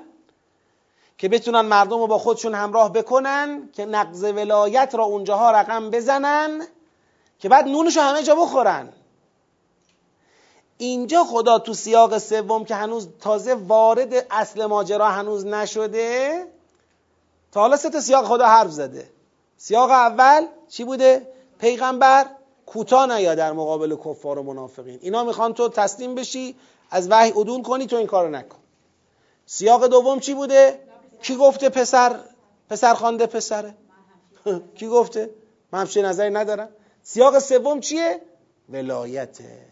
که 1.17 1.29
بتونن 1.29 1.61
مردم 1.61 1.97
رو 1.97 2.07
با 2.07 2.17
خودشون 2.17 2.55
همراه 2.55 2.93
بکنن 2.93 3.69
که 3.73 3.85
نقض 3.85 4.23
ولایت 4.23 4.95
را 4.95 5.03
اونجاها 5.03 5.51
رقم 5.51 5.89
بزنن 5.89 6.67
که 7.39 7.49
بعد 7.49 7.67
نونشو 7.67 8.01
همه 8.01 8.23
جا 8.23 8.35
بخورن. 8.35 8.89
اینجا 10.77 11.23
خدا 11.23 11.59
تو 11.59 11.73
سیاق 11.73 12.17
سوم 12.17 12.65
که 12.65 12.75
هنوز 12.75 13.07
تازه 13.21 13.53
وارد 13.53 14.13
اصل 14.31 14.65
ماجرا 14.65 15.09
هنوز 15.09 15.45
نشده 15.45 16.45
تا 17.51 17.59
حالا 17.59 17.77
سه 17.77 17.89
تا 17.89 18.01
سیاق 18.01 18.25
خدا 18.25 18.47
حرف 18.47 18.71
زده. 18.71 19.09
سیاق 19.65 19.91
اول 19.91 20.45
چی 20.69 20.83
بوده؟ 20.83 21.27
پیغمبر 21.59 22.25
کوتاه 22.65 23.17
نیا 23.17 23.35
در 23.35 23.51
مقابل 23.53 23.95
کفار 23.95 24.39
و 24.39 24.43
منافقین. 24.43 24.99
اینا 25.01 25.23
می‌خوان 25.23 25.53
تو 25.53 25.69
تسلیم 25.69 26.15
بشی 26.15 26.55
از 26.91 27.11
وحی 27.11 27.29
عدول 27.29 27.61
کنی 27.61 27.87
تو 27.87 27.95
این 27.95 28.07
کارو 28.07 28.29
نکن. 28.29 28.57
سیاق 29.45 29.87
دوم 29.87 30.19
چی 30.19 30.33
بوده؟ 30.33 30.79
کی 31.21 31.35
گفته 31.35 31.69
پسر؟ 31.69 32.19
پسر 32.69 32.93
خوانده 32.93 33.25
پسره؟ 33.25 33.73
کی 34.77 34.87
گفته؟ 34.87 35.29
من 35.71 35.79
همچه 35.79 36.01
نظری 36.01 36.29
ندارم. 36.29 36.69
سیاق 37.03 37.39
سوم 37.39 37.79
چیه؟ 37.79 38.21
ولایته. 38.69 39.65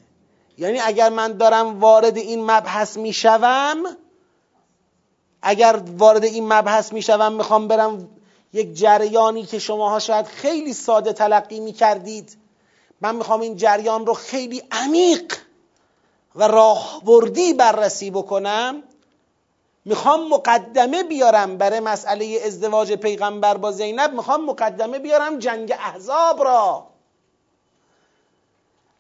یعنی 0.58 0.80
اگر 0.80 1.10
من 1.10 1.32
دارم 1.32 1.80
وارد 1.80 2.18
این 2.18 2.44
مبحث 2.44 2.98
می‌شوم 2.98 3.84
اگر 5.42 5.82
وارد 5.98 6.24
این 6.24 6.54
مبحث 6.54 6.94
می‌شوم 6.94 7.34
می‌خوام 7.34 7.68
برم 7.68 8.10
یک 8.54 8.74
جریانی 8.74 9.43
که 9.45 9.60
شماها 9.60 9.99
شاید 9.99 10.26
خیلی 10.26 10.74
ساده 10.74 11.14
تلقی 11.14 11.60
می‌کردید. 11.60 12.38
من 13.02 13.16
می‌خوام 13.16 13.41
این 13.41 13.56
جریان 13.58 14.06
رو 14.06 14.14
خیلی 14.14 14.64
عمیق 14.72 15.38
و 16.36 16.47
راهبردی 16.47 17.54
بررسی 17.54 18.12
بکنم. 18.12 18.84
می‌خوام 19.86 20.28
مقدمه 20.28 21.04
بیارم 21.04 21.58
برای 21.58 21.80
مسئله 21.80 22.41
ازدواج 22.45 22.93
پیغمبر 22.93 23.58
با 23.58 23.72
زینب. 23.72 24.14
می‌خوام 24.14 24.45
مقدمه 24.45 24.99
بیارم 24.99 25.39
جنگ 25.39 25.72
احزاب 25.80 26.43
را. 26.43 26.88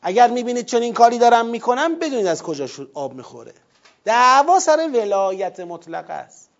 اگر 0.01 0.29
می‌بینید 0.29 0.65
چون 0.65 0.81
این 0.81 0.93
کاری 0.93 1.17
دارم 1.17 1.45
می‌کنم 1.45 1.95
بدونید 1.95 2.27
از 2.27 2.43
کجا 2.43 2.67
آب 2.93 3.13
می‌خوره. 3.13 3.53
دعوا 4.05 4.59
سر 4.59 4.89
ولایت 4.93 5.59
مطلق 5.59 6.09
است. 6.09 6.50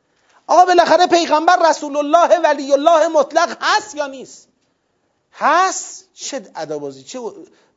آقا 0.52 0.66
بالاخره 0.66 1.08
پیغمبر 1.08 1.70
رسول 1.70 1.98
الله 1.98 2.40
ولی 2.40 2.74
الله 2.74 3.08
مطلق 3.08 3.58
هست 3.62 3.96
یا 3.96 4.08
نیست؟ 4.08 4.48
هست؟ 5.34 6.10
چه 6.14 6.52
ادابازی 6.56 7.04
چه 7.04 7.20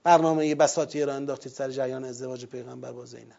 برنامه 0.02 0.54
بساطی 0.54 1.04
را 1.04 1.14
انداختید 1.14 1.52
سر 1.52 1.70
جریان 1.70 2.04
ازدواج 2.04 2.46
پیغمبر 2.46 2.92
با 2.92 3.04
زینب؟ 3.04 3.36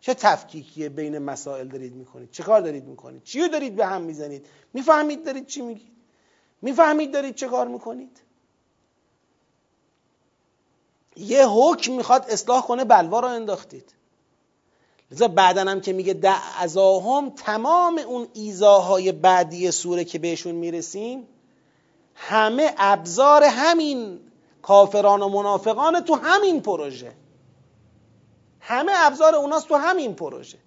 چه 0.00 0.14
تفکیکی 0.14 0.88
بین 0.88 1.18
مسائل 1.18 1.68
دارید 1.68 1.94
می‌کنید؟ 1.94 2.30
چه 2.30 2.42
کار 2.42 2.60
دارید 2.60 2.84
می‌کنید؟ 2.84 3.22
چی 3.22 3.48
دارید 3.48 3.76
به 3.76 3.86
هم 3.86 4.02
می‌زنید؟ 4.02 4.46
می‌فهمید 4.72 5.24
دارید 5.24 5.46
چی 5.46 5.62
میگید؟ 5.62 5.92
می‌فهمید 6.62 7.12
دارید 7.12 7.34
چه 7.34 7.48
کار 7.48 7.68
می‌کنید؟ 7.68 8.20
یه 11.16 11.46
حکم 11.48 11.92
می‌خواد 11.92 12.24
اصلاح 12.28 12.66
کنه 12.66 12.84
بلوا 12.84 13.20
رو 13.20 13.28
انداختید. 13.28 13.97
لذا 15.10 15.28
بعدا 15.28 15.60
هم 15.60 15.80
که 15.80 15.92
میگه 15.92 16.14
دعزاهم 16.14 17.30
تمام 17.30 17.98
اون 17.98 18.28
ایزاهای 18.32 19.12
بعدی 19.12 19.70
سوره 19.70 20.04
که 20.04 20.18
بهشون 20.18 20.54
می‌رسیم 20.54 21.28
همه 22.14 22.74
ابزار 22.78 23.44
همین 23.44 24.20
کافران 24.62 25.22
و 25.22 25.28
منافقان 25.28 26.00
تو 26.00 26.14
همین 26.14 26.62
پروژه. 26.62 27.12
همه 28.60 28.92
ابزار 28.94 29.34
اوناست 29.34 29.68
تو 29.68 29.74
همین 29.74 30.14
پروژه. 30.14 30.58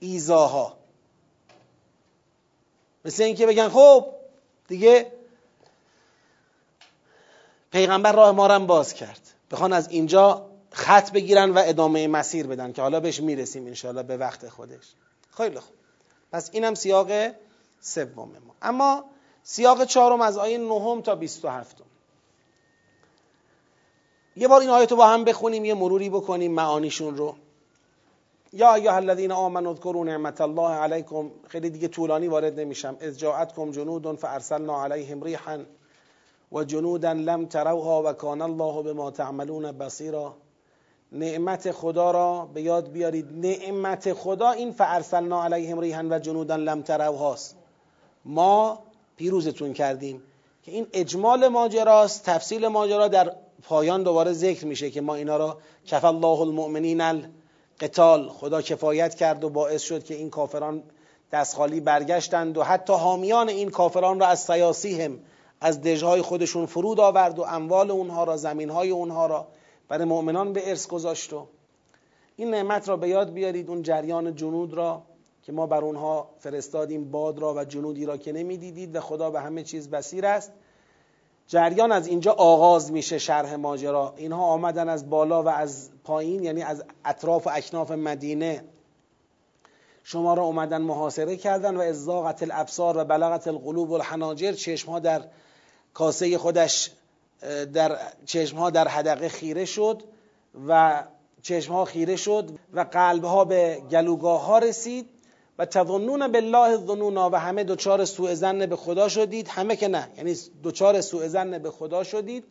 ایزاها. 0.00 0.76
مثل 3.04 3.22
اینکه 3.22 3.46
بگن 3.46 3.68
خب 3.68 4.06
دیگه 4.68 5.12
پیغمبر 7.70 8.12
راه 8.12 8.32
ما 8.32 8.58
باز 8.58 8.94
کرد. 8.94 9.20
بخوان 9.50 9.72
از 9.72 9.88
اینجا 9.88 10.51
خط 10.72 11.12
بگیرن 11.12 11.50
و 11.50 11.62
ادامه 11.64 12.08
مسیر 12.08 12.46
بدن 12.46 12.72
که 12.72 12.82
حالا 12.82 13.00
بهش 13.00 13.20
می‌رسیم 13.20 13.66
انشاءالله 13.66 14.02
به 14.02 14.16
وقت 14.16 14.48
خودش. 14.48 14.94
خیلی 15.36 15.60
خوب. 15.60 15.74
پس 16.32 16.50
اینم 16.52 16.74
سیاق 16.74 17.08
سوم 17.80 18.28
ما. 18.46 18.54
اما 18.62 19.04
سیاق 19.42 19.84
چهارم 19.84 20.20
از 20.20 20.38
آیه 20.38 20.58
نهم 20.58 21.02
تا 21.02 21.14
بیست 21.14 21.44
و 21.44 21.48
هفتم. 21.48 21.84
یه 24.36 24.48
بار 24.48 24.60
این 24.60 24.70
آیه 24.70 24.86
رو 24.86 24.96
با 24.96 25.06
هم 25.06 25.24
بخونیم 25.24 25.64
یه 25.64 25.74
مروری 25.74 26.10
بکنیم 26.10 26.52
معانیشون 26.52 27.16
رو. 27.16 27.34
یا 28.52 28.74
ایها 28.74 28.96
الذین 28.96 29.32
آمنوا 29.32 29.72
اذکروا 29.72 30.04
نعمت 30.04 30.40
الله 30.40 30.70
علیکم. 30.70 31.30
خیلی 31.48 31.70
دیگه 31.70 31.88
طولانی 31.88 32.28
وارد 32.28 32.60
نمیشم. 32.60 32.96
از 33.00 33.18
جاءتکم 33.18 33.70
جنود 33.70 34.18
فارسلنا 34.18 34.84
علیهم 34.84 35.22
ریحا 35.22 35.64
و 36.52 36.64
جنودا 36.64 37.12
لم 37.12 37.46
تروها 37.46 38.02
و 38.02 38.12
کان 38.12 38.42
الله 38.42 38.82
بما 38.82 39.10
تعملون 39.10 39.72
بصیرا. 39.72 40.34
نعمت 41.12 41.72
خدا 41.72 42.10
را 42.10 42.48
به 42.54 42.62
یاد 42.62 42.92
بیارید. 42.92 43.26
نعمت 43.32 44.12
خدا 44.12 44.50
این 44.50 44.72
فارسلنا 44.72 45.44
علیهم 45.44 45.80
ریحا 45.80 46.06
و 46.10 46.18
جنودا 46.18 46.56
لم 46.56 46.82
تروهاست 46.82 47.56
ما 48.24 48.78
پیروزتون 49.16 49.72
کردیم 49.72 50.22
که 50.62 50.72
این 50.72 50.86
اجمال 50.92 51.48
ماجراست 51.48 52.24
تفصیل 52.24 52.68
ماجرا 52.68 53.08
در 53.08 53.32
پایان 53.62 54.02
دوباره 54.02 54.32
ذکر 54.32 54.66
میشه 54.66 54.90
که 54.90 55.00
ما 55.00 55.14
اینا 55.14 55.36
را 55.36 55.58
کف 55.86 56.04
الله 56.04 56.40
المؤمنین 56.40 57.00
القتال 57.00 58.28
خدا 58.28 58.62
کفایت 58.62 59.14
کرد 59.14 59.44
و 59.44 59.50
باعث 59.50 59.82
شد 59.82 60.04
که 60.04 60.14
این 60.14 60.30
کافران 60.30 60.82
دست 61.32 61.56
خالی 61.56 61.80
برگشتند 61.80 62.58
و 62.58 62.62
حتی 62.62 62.92
حامیان 62.92 63.48
این 63.48 63.70
کافران 63.70 64.20
را 64.20 64.26
از 64.26 64.40
سیاسی 64.40 65.02
هم 65.02 65.18
از 65.60 65.80
دژهای 65.80 66.22
خودشون 66.22 66.66
فرود 66.66 67.00
آورد 67.00 67.38
و 67.38 67.42
اموال 67.42 67.90
اونها 67.90 68.24
را 68.24 68.36
زمینهای 68.36 68.90
اونها 68.90 69.26
را 69.26 69.46
برای 69.92 70.04
مؤمنان 70.04 70.52
به 70.52 70.68
ارث 70.68 70.86
گذاشت 70.86 71.32
و 71.32 71.46
این 72.36 72.50
نعمت 72.50 72.88
را 72.88 72.96
به 72.96 73.08
یاد 73.08 73.32
بیارید 73.32 73.68
اون 73.68 73.82
جریان 73.82 74.36
جنود 74.36 74.74
را 74.74 75.02
که 75.42 75.52
ما 75.52 75.66
بر 75.66 75.84
اونها 75.84 76.30
فرستادیم 76.38 77.10
باد 77.10 77.38
را 77.38 77.54
و 77.54 77.64
جنودی 77.64 78.06
را 78.06 78.16
که 78.16 78.32
نمی‌دیدید 78.32 78.96
و 78.96 79.00
خدا 79.00 79.30
به 79.30 79.40
همه 79.40 79.62
چیز 79.62 79.90
بسیر 79.90 80.26
است. 80.26 80.52
جریان 81.46 81.92
از 81.92 82.06
اینجا 82.06 82.32
آغاز 82.32 82.92
میشه 82.92 83.18
شرح 83.18 83.54
ماجرا. 83.54 84.14
اینها 84.16 84.44
آمدن 84.44 84.88
از 84.88 85.10
بالا 85.10 85.42
و 85.42 85.48
از 85.48 85.90
پایین 86.04 86.44
یعنی 86.44 86.62
از 86.62 86.84
اطراف 87.04 87.46
و 87.46 87.50
اکناف 87.54 87.90
مدینه. 87.90 88.64
شما 90.04 90.34
را 90.34 90.42
اومدن 90.42 90.82
محاصره 90.82 91.36
کردن 91.36 91.76
و 91.76 91.80
ازاقت 91.80 92.42
الابصار 92.42 92.98
و 92.98 93.04
بلغت 93.04 93.48
القلوب 93.48 93.90
و 93.90 93.94
الحناجر 93.94 94.52
چشم 94.52 94.90
ها 94.90 94.98
در 94.98 95.24
کاسه 95.94 96.38
خودش 96.38 96.90
در 97.74 97.98
چشم 98.24 98.56
ها 98.56 98.70
در 98.70 98.88
حدقه 98.88 99.28
خیره 99.28 99.64
شد 99.64 100.02
و 100.68 101.02
چشم 101.42 101.72
ها 101.72 101.84
خیره 101.84 102.16
شد 102.16 102.50
و 102.72 102.80
قلب 102.80 103.24
ها 103.24 103.44
به 103.44 103.82
گلوگاه 103.90 104.44
ها 104.46 104.58
رسید 104.58 105.08
و 105.58 105.66
تظنون 105.66 106.32
بالله 106.32 106.58
الظنونا 106.58 107.30
و 107.30 107.36
همه 107.36 107.64
دوچار 107.64 108.04
سوء 108.04 108.34
زن 108.34 108.66
به 108.66 108.76
خدا 108.76 109.08
شدید. 109.08 109.48
همه 109.48 109.76
که 109.76 109.88
نه 109.88 110.08
یعنی 110.16 110.36
دوچار 110.62 111.00
سوء 111.00 111.28
زن 111.28 111.58
به 111.58 111.70
خدا 111.70 112.02
شدید. 112.04 112.44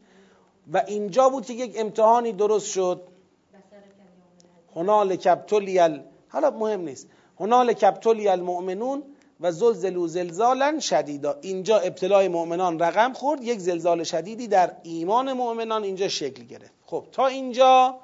و 0.74 0.84
اینجا 0.88 1.30
بود 1.30 1.46
که 1.46 1.54
یک 1.54 1.74
امتحانی 1.76 2.34
درست 2.34 2.68
شد. 2.68 3.02
هنال 4.76 5.16
کبتلی 5.16 5.80
حالا 6.30 6.50
مهم 6.50 6.82
نیست. 6.82 7.08
هنال 7.40 7.74
کبتلی 7.74 8.28
المؤمنون 8.28 9.04
و 9.42 9.52
زلزلو 9.52 10.08
زلزالا 10.08 10.80
شدیدا. 10.80 11.38
اینجا 11.42 11.78
ابتلای 11.78 12.28
مؤمنان 12.28 12.80
رقم 12.80 13.14
خورد 13.14 13.44
یک 13.44 13.60
زلزال 13.60 14.04
شدیدی 14.04 14.48
در 14.48 14.76
ایمان 14.84 15.34
مؤمنان 15.34 15.84
اینجا 15.84 16.08
شکل 16.08 16.44
گرفت. 16.44 16.74
خب 16.86 17.06
تا 17.12 17.28
اینجا 17.28 18.00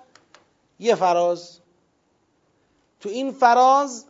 یه 0.79 0.95
فراز. 0.95 1.59
تو 2.99 3.09
این 3.09 3.31
فراز 3.31 4.05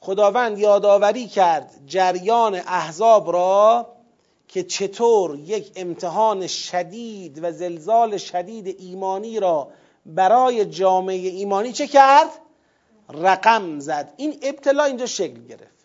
خداوند 0.00 0.58
یادآوری 0.58 1.26
کرد 1.26 1.70
جریان 1.86 2.54
احزاب 2.54 3.32
را 3.32 3.86
که 4.48 4.62
چطور 4.62 5.38
یک 5.38 5.72
امتحان 5.76 6.46
شدید 6.46 7.44
و 7.44 7.52
زلزال 7.52 8.16
شدید 8.16 8.76
ایمانی 8.80 9.40
را 9.40 9.68
برای 10.06 10.64
جامعه 10.64 11.28
ایمانی 11.28 11.72
چه 11.72 11.86
کرد؟ 11.86 12.28
رقم 13.14 13.78
زد. 13.78 14.14
این 14.16 14.38
ابتلا 14.42 14.84
اینجا 14.84 15.06
شکل 15.06 15.46
گرفت. 15.46 15.77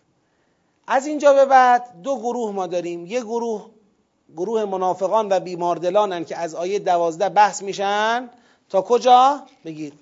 از 0.86 1.06
اینجا 1.06 1.32
به 1.32 1.44
بعد 1.44 2.02
دو 2.02 2.16
گروه 2.18 2.52
ما 2.52 2.66
داریم. 2.66 3.06
یه 3.06 3.20
گروه 3.20 3.70
گروه 4.36 4.64
منافقان 4.64 5.28
و 5.32 5.40
بیماردلانن 5.40 6.24
که 6.24 6.36
از 6.36 6.54
آیه 6.54 6.78
دوازده 6.78 7.28
بحث 7.28 7.62
میشن. 7.62 8.30
تا 8.68 8.82
کجا؟ 8.82 9.42
بگید. 9.64 9.94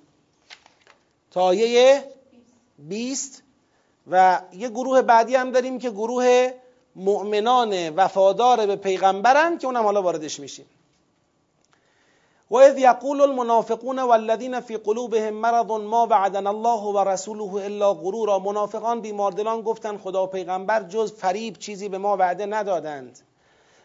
تا 1.30 1.42
آیه 1.42 2.04
بیست. 2.78 3.42
و 4.10 4.40
یه 4.52 4.68
گروه 4.68 5.02
بعدی 5.02 5.34
هم 5.34 5.50
داریم 5.50 5.78
که 5.78 5.90
گروه 5.90 6.52
مؤمنان 6.96 7.88
وفادار 7.88 8.66
به 8.66 8.76
پیغمبرن 8.76 9.58
که 9.58 9.66
اونم 9.66 9.82
حالا 9.82 10.02
واردش 10.02 10.40
میشیم. 10.40 10.66
و 12.52 12.56
اذ 12.56 12.78
یقول 12.78 13.20
المنافقون 13.20 13.98
والذین 13.98 14.60
فی 14.60 14.76
قلوبهم 14.76 15.34
مرض 15.34 15.70
ما 15.70 16.06
وعدنا 16.06 16.50
الله 16.50 16.82
و 16.82 17.08
رسوله 17.08 17.64
الا 17.64 17.94
غرورا. 17.94 18.38
منافقان 18.38 19.00
بیماردلان 19.00 19.62
گفتن 19.62 19.96
خدا 19.96 20.24
و 20.24 20.26
پیغمبر 20.26 20.82
جز 20.82 21.12
فریب 21.12 21.58
چیزی 21.58 21.88
به 21.88 21.98
ما 21.98 22.16
وعده 22.16 22.46
ندادند. 22.46 23.18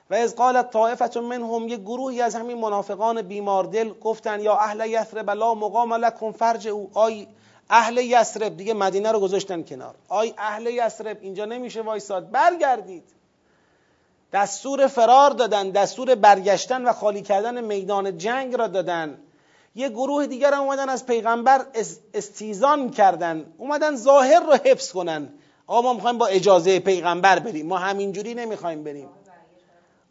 و 0.10 0.14
از 0.14 0.36
قالت 0.36 0.72
طائفه 0.72 1.20
منهم 1.20 1.68
یک 1.68 1.80
گروهی 1.80 2.22
از 2.22 2.36
همین 2.36 2.58
منافقان 2.58 3.22
بیماردل 3.22 3.94
گفتن 3.94 4.40
یا 4.40 4.56
اهل 4.56 4.90
یثرب 4.90 5.30
لا 5.30 5.54
مقام 5.54 5.94
لکم 5.94 6.32
فرج 6.32 6.68
او 6.68 6.90
آی 6.94 7.28
اهل 7.70 7.98
یثرب 7.98 8.58
دیگه 8.58 8.74
مدینه 8.74 9.12
رو 9.12 9.20
گذاشتن 9.20 9.64
کنار. 9.64 9.96
آی 10.10 10.34
اهل 10.38 10.68
یثرب 10.68 11.18
اینجا 11.22 11.46
نمیشه 11.46 11.82
وایساد. 11.82 12.32
برگردید. 12.32 13.17
دستور 14.34 14.88
فرار 14.88 15.30
دادن 15.30 15.70
دستور 15.70 16.16
برگشتن 16.16 16.86
و 16.86 16.94
خالی 16.94 17.22
کردن 17.22 17.64
میدان 17.64 18.18
جنگ 18.18 18.56
را 18.56 18.68
دادن. 18.68 19.18
یه 19.76 19.90
گروه 19.90 20.26
دیگر 20.26 20.54
هم 20.54 20.62
اومدن 20.62 20.90
از 20.90 21.06
پیغمبر 21.06 21.66
استیزان 22.14 22.90
کردن. 22.90 23.54
اومدن 23.58 23.96
ظاهر 23.96 24.40
رو 24.40 24.54
حفظ 24.54 24.92
کنن. 24.92 25.30
آقا 25.68 25.82
ما 25.82 25.94
می‌خوایم 25.94 26.18
با 26.18 26.28
اجازه 26.28 26.80
پیغمبر 26.80 27.40
بریم. 27.40 27.68
ما 27.68 27.78
همینجوری 27.78 28.34
نمی‌خوایم 28.34 28.84
بریم. 28.84 29.10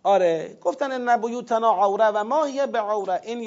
آره 0.02 0.56
گفتن 0.62 0.92
ان 0.92 1.20
بیوتنا 1.20 1.70
عوره 1.70 2.06
و 2.06 2.24
ما 2.24 2.44
هی 2.44 2.66
به 2.66 2.78
عوره 2.78 3.20
این 3.24 3.40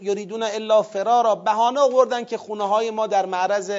یریدون 0.00 0.42
الا 0.42 0.82
فرارا. 0.82 1.34
بهانه 1.34 1.80
آوردن 1.80 2.24
که 2.24 2.38
خونه 2.38 2.68
های 2.68 2.90
ما 2.90 3.06
در 3.06 3.26
معرض 3.26 3.72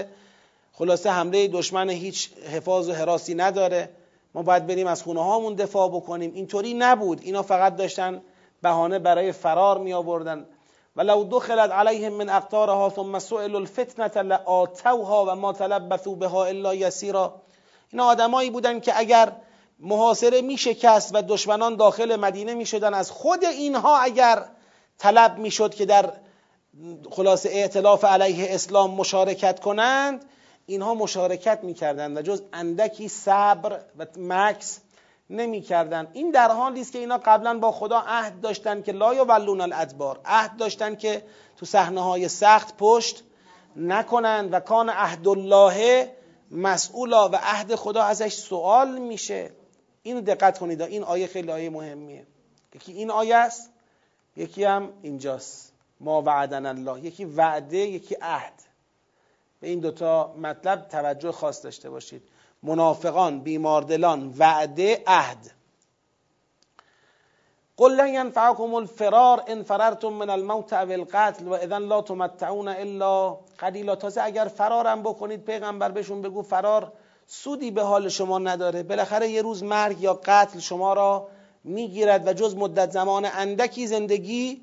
خلاصه 0.74 1.12
حمله 1.12 1.48
دشمن 1.48 1.90
هیچ 1.90 2.34
حفاظ 2.34 2.90
و 2.90 2.94
حراسی 2.94 3.36
نداره. 3.36 3.90
ما 4.36 4.42
باید 4.42 4.68
بریم 4.68 4.88
از 4.88 5.04
خونه 5.04 5.24
هامون 5.24 5.54
دفاع 5.54 5.90
بکنیم. 5.90 6.32
اینطوری 6.34 6.74
نبود. 6.74 7.22
اینا 7.24 7.42
فقط 7.42 7.76
داشتن 7.76 8.22
بهانه 8.62 9.00
برای 9.00 9.32
فرار 9.32 9.78
می 9.78 9.94
آوردن 9.94 10.46
ولو 10.96 11.24
دخلت 11.24 11.72
علیهم 11.72 12.14
من 12.14 12.30
اقطارها 12.30 12.90
ثم 12.90 13.20
سئلوا 13.20 13.60
الفتنه 13.60 14.22
لآتوها 14.22 15.26
و 15.26 15.36
ما 15.36 15.54
تلبثوا 15.54 16.14
بها 16.14 16.46
الا 16.46 16.76
یسیرا. 16.76 17.42
اینا 17.92 18.06
آدمایی 18.06 18.50
بودن 18.50 18.80
که 18.80 19.00
اگر 19.00 19.32
محاصره 19.80 20.42
می 20.42 20.58
شکست 20.58 21.16
و 21.16 21.22
دشمنان 21.22 21.76
داخل 21.76 22.16
مدینه 22.16 22.54
می 22.54 22.66
شدن 22.66 22.94
از 22.94 23.12
خود 23.12 23.44
اینها 23.44 23.98
اگر 23.98 24.46
طلب 24.98 25.38
می 25.38 25.52
شد 25.52 25.74
که 25.74 25.86
در 25.86 26.14
خلاصه 27.12 27.50
اعتلاف 27.50 28.06
علیه 28.06 28.56
اسلام 28.56 28.92
مشارکت 28.92 29.60
کنند 29.60 30.26
اینها 30.66 30.94
مشارکت 30.94 31.60
می‌کردند 31.64 32.18
و 32.18 32.22
جز 32.22 32.42
اندکی 32.54 33.08
صبر 33.08 33.80
و 33.98 34.06
مکس 34.18 34.80
نمی‌کردند. 35.30 36.08
این 36.14 36.32
در 36.32 36.52
حالی 36.52 36.82
است 36.82 36.92
که 36.92 37.00
اینا 37.00 37.18
قبلا 37.18 37.60
با 37.60 37.72
خدا 37.72 38.04
عهد 38.08 38.42
داشتن 38.42 38.82
که 38.82 38.92
لا 38.92 39.14
یولون 39.14 39.62
الادبار 39.62 40.20
عهد 40.26 40.58
داشتن 40.58 40.96
که 40.96 41.24
تو 41.58 41.66
صحنه 41.66 42.02
های 42.02 42.28
سخت 42.28 42.78
پشت 42.78 43.24
نکنند 43.76 44.54
و 44.54 44.60
کان 44.60 44.90
عهد 44.90 45.28
الله 45.28 46.12
مسئولا 46.52 47.30
و 47.30 47.36
عهد 47.36 47.76
خدا 47.76 48.04
ازش 48.04 48.34
سوال 48.34 48.98
میشه. 48.98 49.52
اینو 50.04 50.22
دقت 50.22 50.60
کنید 50.60 50.82
این 50.82 51.04
آیه 51.04 51.28
خیلی 51.28 51.52
آیه 51.52 51.70
مهمیه. 51.70 52.28
یکی 52.76 52.92
این 52.92 53.12
آیه 53.12 53.36
است 53.36 53.70
یکی 54.36 54.64
هم 54.64 54.90
اینجاست. 55.02 55.74
ما 56.00 56.22
وعدن 56.22 56.66
الله. 56.66 57.06
یکی 57.06 57.26
وعده 57.26 57.78
یکی 57.78 58.18
عهد. 58.22 58.54
به 59.60 59.68
این 59.68 59.80
دوتا 59.80 60.34
مطلب 60.42 60.88
توجه 60.88 61.32
خاص 61.32 61.64
داشته 61.64 61.90
باشید. 61.90 62.22
منافقان 62.64 63.40
بیماردلان 63.40 64.34
وعده 64.38 65.04
عهد. 65.08 65.52
قل 67.78 67.96
لن 67.96 68.08
ينفعكم 68.08 68.74
الفرار 68.74 69.44
ان 69.48 69.64
فررتم 69.64 70.14
من 70.14 70.30
الموت 70.30 70.74
او 70.74 70.92
القتل 70.92 71.48
و 71.48 71.54
اذا 71.54 71.78
لا 71.78 72.02
تمتعون 72.02 72.68
الا 72.68 73.38
قلیلا. 73.58 73.96
تازه 73.96 74.22
اگر 74.22 74.46
فرارم 74.46 75.04
بکنید 75.04 75.46
پیغمبر 75.46 75.92
بهشون 75.92 76.22
بگو 76.22 76.42
فرار 76.42 76.92
سودی 77.28 77.72
به 77.72 77.82
حال 77.82 78.10
شما 78.10 78.40
نداره. 78.40 78.84
بالاخره 78.84 79.30
یه 79.30 79.42
روز 79.42 79.64
مرگ 79.64 80.02
یا 80.02 80.20
قتل 80.26 80.60
شما 80.60 80.94
را 80.94 81.28
می‌گیرد 81.64 82.28
و 82.28 82.34
جز 82.34 82.56
مدت 82.56 82.92
زمان 82.92 83.26
اندکی 83.26 83.88
زندگی 83.88 84.62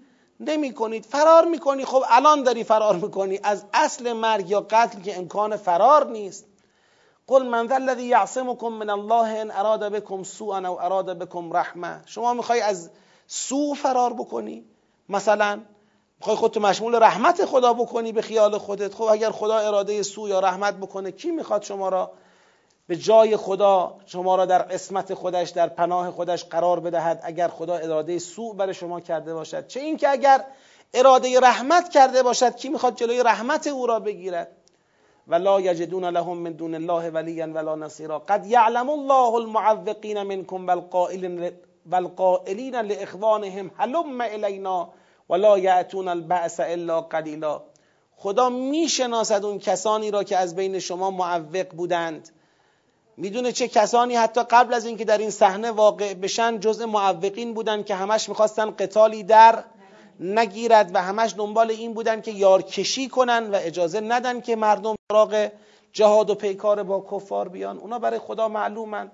نمی 0.48 0.74
کنید 0.74 1.04
فرار 1.04 1.44
می‌کنی. 1.44 1.84
خب 1.84 2.02
الان 2.08 2.42
داری 2.42 2.64
فرار 2.64 2.96
می‌کنی. 2.96 3.40
از 3.42 3.64
اصل 3.74 4.12
مرگ 4.12 4.50
یا 4.50 4.66
قتل 4.70 5.00
که 5.00 5.18
امکان 5.18 5.56
فرار 5.56 6.06
نیست. 6.10 6.46
قل 7.26 7.46
من 7.46 7.68
ذا 7.68 7.74
الذی 7.74 8.02
یعصمکم 8.02 8.68
من 8.68 8.90
الله 8.90 9.40
ان 9.40 9.50
اراد 9.50 9.84
بكم 9.84 10.22
سوءا 10.22 10.68
او 10.68 10.82
اراد 10.82 11.18
بكم 11.18 11.52
رحمه 11.52 12.00
شما 12.06 12.34
می‌خوای 12.34 12.60
از 12.60 12.90
سوء 13.26 13.74
فرار 13.74 14.12
بکنی؟ 14.12 14.64
مثلا 15.08 15.60
می‌خوای 16.18 16.36
خودتو 16.36 16.60
مشمول 16.60 16.94
رحمت 16.94 17.44
خدا 17.44 17.72
بکنی 17.72 18.12
به 18.12 18.22
خیال 18.22 18.58
خودت. 18.58 18.94
خب 18.94 19.02
اگر 19.02 19.30
خدا 19.30 19.58
اراده 19.58 20.02
سوء 20.02 20.28
یا 20.28 20.40
رحمت 20.40 20.74
بکنه 20.74 21.12
کی 21.12 21.30
می‌خواد 21.30 21.62
شما 21.62 21.88
را 21.88 22.10
به 22.86 22.96
جای 22.96 23.36
خدا 23.36 23.98
شما 24.06 24.36
را 24.36 24.46
در 24.46 24.62
قسمت 24.62 25.14
خودش 25.14 25.50
در 25.50 25.68
پناه 25.68 26.10
خودش 26.10 26.44
قرار 26.44 26.80
بدهد 26.80 27.20
اگر 27.22 27.48
خدا 27.48 27.74
اراده 27.76 28.18
سوء 28.18 28.52
برای 28.54 28.74
شما 28.74 29.00
کرده 29.00 29.34
باشد. 29.34 29.66
چه 29.66 29.80
اینکه 29.80 30.08
اگر 30.08 30.44
اراده 30.94 31.40
رحمت 31.40 31.88
کرده 31.88 32.22
باشد 32.22 32.56
کی 32.56 32.68
می‌خواد 32.68 32.96
جلوی 32.96 33.22
رحمت 33.22 33.66
او 33.66 33.86
را 33.86 34.00
بگیرد؟ 34.00 34.48
ولا 35.28 35.60
یجدون 35.60 36.04
لهم 36.04 36.38
من 36.38 36.52
دون 36.52 36.74
الله 36.74 37.10
ولیا 37.10 37.46
ولا 37.46 37.74
نصیرا. 37.74 38.18
قد 38.18 38.46
یعلم 38.46 38.90
الله 38.90 39.34
المعوقین 39.34 40.22
منکم 40.22 40.66
والقائلین 41.86 42.76
لاخوانهم 42.76 43.70
هلم 43.76 44.20
الینا 44.20 44.88
ولا 45.28 45.58
یأتون 45.58 46.08
البأس 46.08 46.60
الا 46.60 47.00
قلیلا. 47.00 47.62
خدا 48.16 48.48
می‌شناسد 48.48 49.44
اون 49.44 49.58
کسانی 49.58 50.10
را 50.10 50.24
که 50.24 50.36
از 50.36 50.56
بین 50.56 50.78
شما 50.78 51.10
معوق 51.10 51.68
بودند. 51.68 52.30
می‌دونه 53.22 53.52
چه 53.52 53.68
کسانی 53.68 54.16
حتی 54.16 54.42
قبل 54.42 54.74
از 54.74 54.86
اینکه 54.86 55.04
در 55.04 55.18
این 55.18 55.30
صحنه 55.30 55.70
واقع 55.70 56.14
بشن 56.14 56.60
جزء 56.60 56.86
معوقین 56.86 57.54
بودن 57.54 57.82
که 57.82 57.94
همش 57.94 58.28
می‌خواستن 58.28 58.70
قتالی 58.70 59.22
در 59.22 59.64
نگیرد 60.20 60.90
و 60.94 61.02
همش 61.02 61.34
دنبال 61.36 61.70
این 61.70 61.94
بودن 61.94 62.20
که 62.20 62.30
یارکشی 62.30 63.08
کنن 63.08 63.50
و 63.50 63.58
اجازه 63.60 64.00
ندن 64.00 64.40
که 64.40 64.56
مردم 64.56 64.94
سراغ 65.12 65.48
جهاد 65.92 66.30
و 66.30 66.34
پیکار 66.34 66.82
با 66.82 67.06
کفار 67.10 67.48
بیان. 67.48 67.78
اونا 67.78 67.98
برای 67.98 68.18
خدا 68.18 68.48
معلومن. 68.48 69.10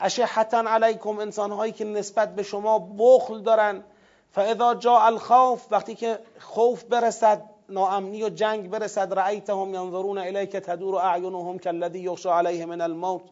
اشحتا 0.00 0.64
علیکم 0.66 1.18
انسان 1.18 1.52
هایی 1.52 1.72
که 1.72 1.84
نسبت 1.84 2.34
به 2.34 2.42
شما 2.42 2.78
بخل 2.98 3.42
دارن. 3.42 3.84
فاذا 4.32 4.74
جاء 4.74 5.06
الخوف 5.06 5.66
وقتی 5.70 5.94
که 5.94 6.18
خوف 6.40 6.84
برسد 6.84 7.42
ناامنی 7.68 8.22
و 8.22 8.28
جنگ 8.28 8.70
برسد 8.70 9.14
رأیتهم 9.14 9.74
ینظرون 9.74 10.18
الیک 10.18 10.56
تدور 10.56 10.96
اعینهم 10.96 11.58
کالذی 11.58 11.98
یغشى 11.98 12.28
علیه 12.28 12.66
من 12.66 12.80
الموت 12.80 13.22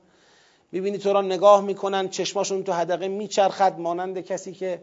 می‌بینی 0.73 0.99
تو 0.99 1.13
را 1.13 1.23
نگاه 1.23 1.61
می‌کنن 1.61 2.09
چشماشون 2.09 2.65
تو 2.65 2.73
حدقه 2.73 3.09
میچرخد 3.09 3.79
مانند 3.79 4.21
کسی 4.21 4.53
که 4.53 4.83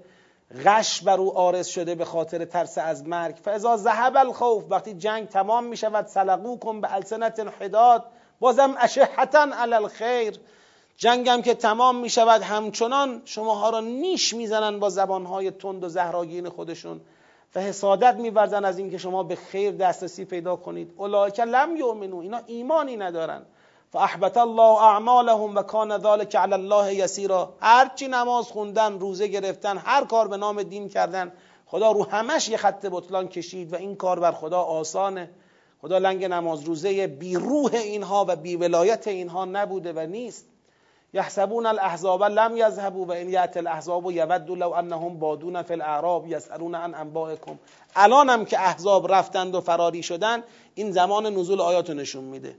غش 0.65 1.01
بر 1.01 1.17
او 1.17 1.37
آرز 1.37 1.67
شده 1.67 1.95
به 1.95 2.05
خاطر 2.05 2.45
ترس 2.45 2.77
از 2.77 3.07
مرگ. 3.07 3.35
فاذا 3.35 3.77
ذهب 3.77 4.17
الخوف 4.17 4.63
وقتی 4.69 4.93
جنگ 4.93 5.27
تمام 5.27 5.63
می‌شود 5.63 6.05
سلقوکم 6.05 6.81
به 6.81 6.93
السنت 6.93 7.39
حداد 7.61 8.05
بازم 8.39 8.75
اشحتا 8.79 9.47
علی 9.53 9.73
الخیر 9.73 10.39
جنگم 10.97 11.41
که 11.41 11.53
تمام 11.53 11.95
می‌شود 11.95 12.41
همچنان 12.41 13.21
شماها 13.25 13.69
را 13.69 13.79
نیش 13.79 14.33
می‌زنن 14.33 14.79
با 14.79 14.89
زبانهای 14.89 15.51
تند 15.51 15.83
و 15.83 15.89
زهراگین 15.89 16.49
خودشون. 16.49 17.01
و 17.55 17.59
حسادت 17.59 18.15
میورزن 18.15 18.65
از 18.65 18.77
اینکه 18.77 18.97
شما 18.97 19.23
به 19.23 19.35
خیر 19.35 19.71
دسترسی 19.71 20.25
پیدا 20.25 20.55
کنید. 20.55 20.93
اولئک 20.97 21.39
لم 21.39 21.75
یؤمنو 21.75 22.17
اینا 22.17 22.41
ایمانی 22.45 22.97
ندارن. 22.97 23.41
فاحبط 23.93 24.37
الله 24.37 24.83
اعمالهم 24.83 25.55
و 25.55 25.61
کان 25.61 25.97
ذلك 25.97 26.35
علی 26.35 26.53
الله 26.53 26.95
یسیرا. 26.95 27.53
هرچی 27.61 28.07
نماز 28.07 28.45
خوندن 28.45 28.99
روزه 28.99 29.27
گرفتن 29.27 29.77
هر 29.77 30.05
کار 30.05 30.27
به 30.27 30.37
نام 30.37 30.63
دین 30.63 30.89
کردن 30.89 31.31
خدا 31.65 31.91
رو 31.91 32.03
همش 32.03 32.49
یه 32.49 32.57
خط 32.57 32.85
بطلان 32.91 33.27
کشید 33.27 33.73
و 33.73 33.75
این 33.75 33.95
کار 33.95 34.19
بر 34.19 34.31
خدا 34.31 34.61
آسانه. 34.61 35.29
خدا 35.81 35.97
لنگ 35.97 36.25
نماز 36.25 36.63
روزه 36.63 37.07
بی 37.07 37.35
روح 37.35 37.71
اینها 37.73 38.25
و 38.27 38.35
بی 38.35 38.55
ولایت 38.55 39.07
اینها 39.07 39.45
نبوده 39.45 39.93
و 39.93 39.99
نیست. 39.99 40.45
یحسبون 41.13 41.65
الاحزاب 41.65 42.23
لم 42.23 42.57
یذهبوا 42.57 43.05
و 43.05 43.11
ان 43.11 43.29
یات 43.29 43.57
الاحزاب 43.57 44.11
یود 44.11 44.49
لو 44.49 44.71
انهم 44.71 45.19
بادون 45.19 45.61
فی 45.61 45.73
الاعراب 45.73 46.27
یسالون 46.27 46.75
عن 46.75 46.93
انبائکم. 46.95 47.59
الان 47.95 48.29
هم 48.29 48.45
که 48.45 48.59
احزاب 48.59 49.13
رفتند 49.13 49.55
و 49.55 49.61
فراری 49.61 50.03
شدن 50.03 50.43
این 50.75 50.91
زمان 50.91 51.25
نزول 51.25 51.61
آیات 51.61 51.89
نشون 51.89 52.23
میده. 52.23 52.55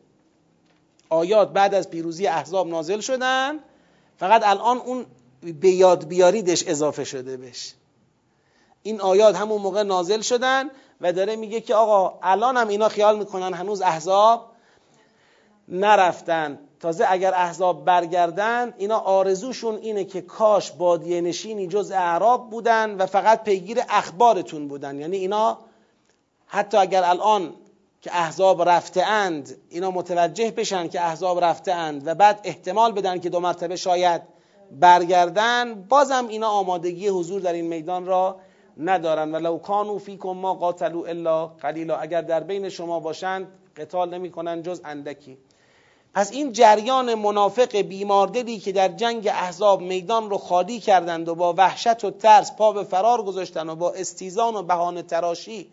آیات 1.09 1.53
بعد 1.53 1.75
از 1.75 1.91
پیروزی 1.91 2.27
احزاب 2.27 2.69
نازل 2.69 3.01
شدن 3.01 3.59
فقط 4.17 4.43
الان 4.45 4.79
اون 4.79 5.07
به 5.61 5.71
یاد 5.71 6.09
بیاریدش 6.09 6.65
اضافه 6.67 7.05
شده 7.05 7.37
بش 7.37 7.75
این 8.83 9.01
آیات 9.01 9.37
همون 9.37 9.61
موقع 9.61 9.83
نازل 9.83 10.21
شدن 10.21 10.71
و 11.01 11.13
داره 11.13 11.37
میگه 11.37 11.61
که 11.61 11.75
آقا 11.75 12.19
الان 12.23 12.57
هم 12.57 12.69
اینا 12.69 12.89
خیال 12.89 13.19
می‌کنن 13.19 13.55
هنوز 13.55 13.83
احزاب 13.83 14.51
نرفتن. 15.69 16.59
تازه 16.81 17.07
اگر 17.09 17.35
احزاب 17.35 17.85
برگردن 17.85 18.75
اینا 18.79 18.99
آرزوشون 18.99 19.77
اینه 19.77 20.05
که 20.05 20.21
کاش 20.21 20.73
بادیه 20.73 21.21
نشینی 21.21 21.67
جز 21.67 21.91
اعراب 21.91 22.51
بودن 22.51 22.97
و 22.97 23.07
فقط 23.07 23.45
پیگیر 23.45 23.79
اخبارتون 23.89 24.69
بودن. 24.69 25.01
یعنی 25.01 25.17
اینا 25.17 25.59
حتی 26.47 26.77
اگر 26.77 27.05
الان 27.05 27.55
که 28.05 28.17
احزاب 28.17 28.69
رفته 28.69 29.03
اند 29.03 29.57
اینا 29.69 29.91
متوجه 29.91 30.51
بشن 30.51 30.89
که 30.89 31.01
احزاب 31.01 31.45
رفته 31.45 31.73
اند 31.73 32.07
و 32.07 32.15
بعد 32.15 32.41
احتمال 32.45 32.93
بدن 32.93 33.21
که 33.21 33.29
دو 33.29 33.41
مرتبه 33.41 33.77
شاید 33.77 34.23
برگردن. 34.71 35.75
بازم 35.75 36.27
اینا 36.29 36.49
آمادگی 36.49 37.09
حضور 37.09 37.41
در 37.41 37.53
این 37.53 37.67
میدان 37.67 38.07
را 38.07 38.37
ندارن. 38.79 39.35
و 39.35 39.39
لو 39.39 39.59
کانو 39.59 39.99
فیکم 39.99 40.29
ما 40.29 40.55
قاتلوا 40.55 41.07
الا 41.07 41.47
قلیلا. 41.47 41.97
اگر 41.97 42.23
در 42.23 42.41
بین 42.41 42.69
شما 42.69 43.01
باشند 43.01 43.47
قتال 43.77 44.15
نمی‌کنن 44.15 44.63
جز 44.63 44.81
اندکی. 44.85 45.39
پس 46.15 46.33
این 46.33 46.53
جریان 46.53 47.15
منافق 47.15 47.77
بیماردلی 47.77 48.59
که 48.59 48.73
در 48.73 48.89
جنگ 48.89 49.27
احزاب 49.27 49.81
میدان 49.81 50.31
رو 50.31 50.39
خالی 50.39 50.81
کردند 50.81 51.29
و 51.29 51.35
با 51.35 51.55
وحشت 51.59 52.05
و 52.05 52.11
ترس 52.11 52.57
پا 52.57 52.73
به 52.73 52.85
فرار 52.85 53.23
گذاشتن 53.23 53.69
و 53.69 53.75
با 53.75 53.93
استیزان 53.93 54.57
و 54.57 54.63
بهانه 54.63 55.03
تراشی 55.03 55.71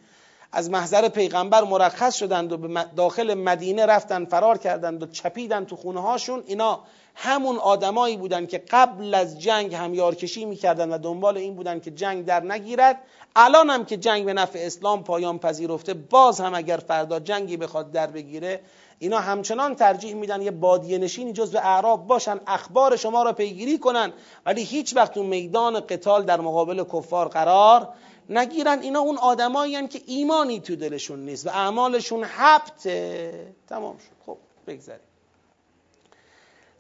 از 0.51 0.69
محضر 0.69 1.09
پیغمبر 1.09 1.63
مرخص 1.63 2.15
شدند 2.15 2.51
و 2.51 2.57
به 2.57 2.85
داخل 2.95 3.33
مدینه 3.33 3.85
رفتن 3.85 4.25
فرار 4.25 4.57
کردند 4.57 5.03
و 5.03 5.05
چپیدن 5.05 5.65
تو 5.65 5.75
خونه 5.75 6.01
هاشون 6.01 6.43
اینا 6.47 6.79
همون 7.15 7.57
آدمایی 7.57 8.17
بودند 8.17 8.49
که 8.49 8.63
قبل 8.71 9.13
از 9.13 9.39
جنگ 9.39 9.75
هم 9.75 9.93
یارکشی 9.93 10.45
می‌کردن 10.45 10.89
و 10.89 10.97
دنبال 10.97 11.37
این 11.37 11.55
بودن 11.55 11.79
که 11.79 11.91
جنگ 11.91 12.25
در 12.25 12.43
نگیرد. 12.43 12.99
الان 13.35 13.69
هم 13.69 13.85
که 13.85 13.97
جنگ 13.97 14.25
به 14.25 14.33
نفع 14.33 14.59
اسلام 14.61 15.03
پایان 15.03 15.39
پذیرفته 15.39 15.93
باز 15.93 16.41
هم 16.41 16.55
اگر 16.55 16.77
فردا 16.77 17.19
جنگی 17.19 17.57
بخواد 17.57 17.91
در 17.91 18.07
بگیره 18.07 18.59
اینا 18.99 19.19
همچنان 19.19 19.75
ترجیح 19.75 20.13
میدن 20.13 20.41
یه 20.41 20.51
بادیه 20.51 20.97
نشینی 20.97 21.33
جز 21.33 21.51
به 21.51 21.65
اعراب 21.65 22.07
باشن 22.07 22.39
اخبار 22.47 22.95
شما 22.95 23.23
را 23.23 23.33
پیگیری 23.33 23.77
کنن. 23.77 24.13
ولی 24.45 24.63
هیچ 24.63 24.95
وقت 24.95 25.17
اون 25.17 25.25
میدان 25.25 25.79
قتال 25.79 26.23
در 26.23 26.41
مقابل 26.41 26.83
کفار 26.83 27.27
قرار 27.27 27.93
نگیرن 28.30 28.80
اینا 28.80 28.99
اون 28.99 29.17
آدمایی 29.17 29.88
که 29.88 30.01
ایمانی 30.05 30.59
تو 30.59 30.76
دلشون 30.76 31.19
نیست 31.19 31.47
و 31.47 31.49
اعمالشون 31.49 32.24
حبته 32.24 33.53
تمام 33.69 33.97
شد. 33.97 34.26
خب 34.26 34.38
بگذاریم. 34.67 35.01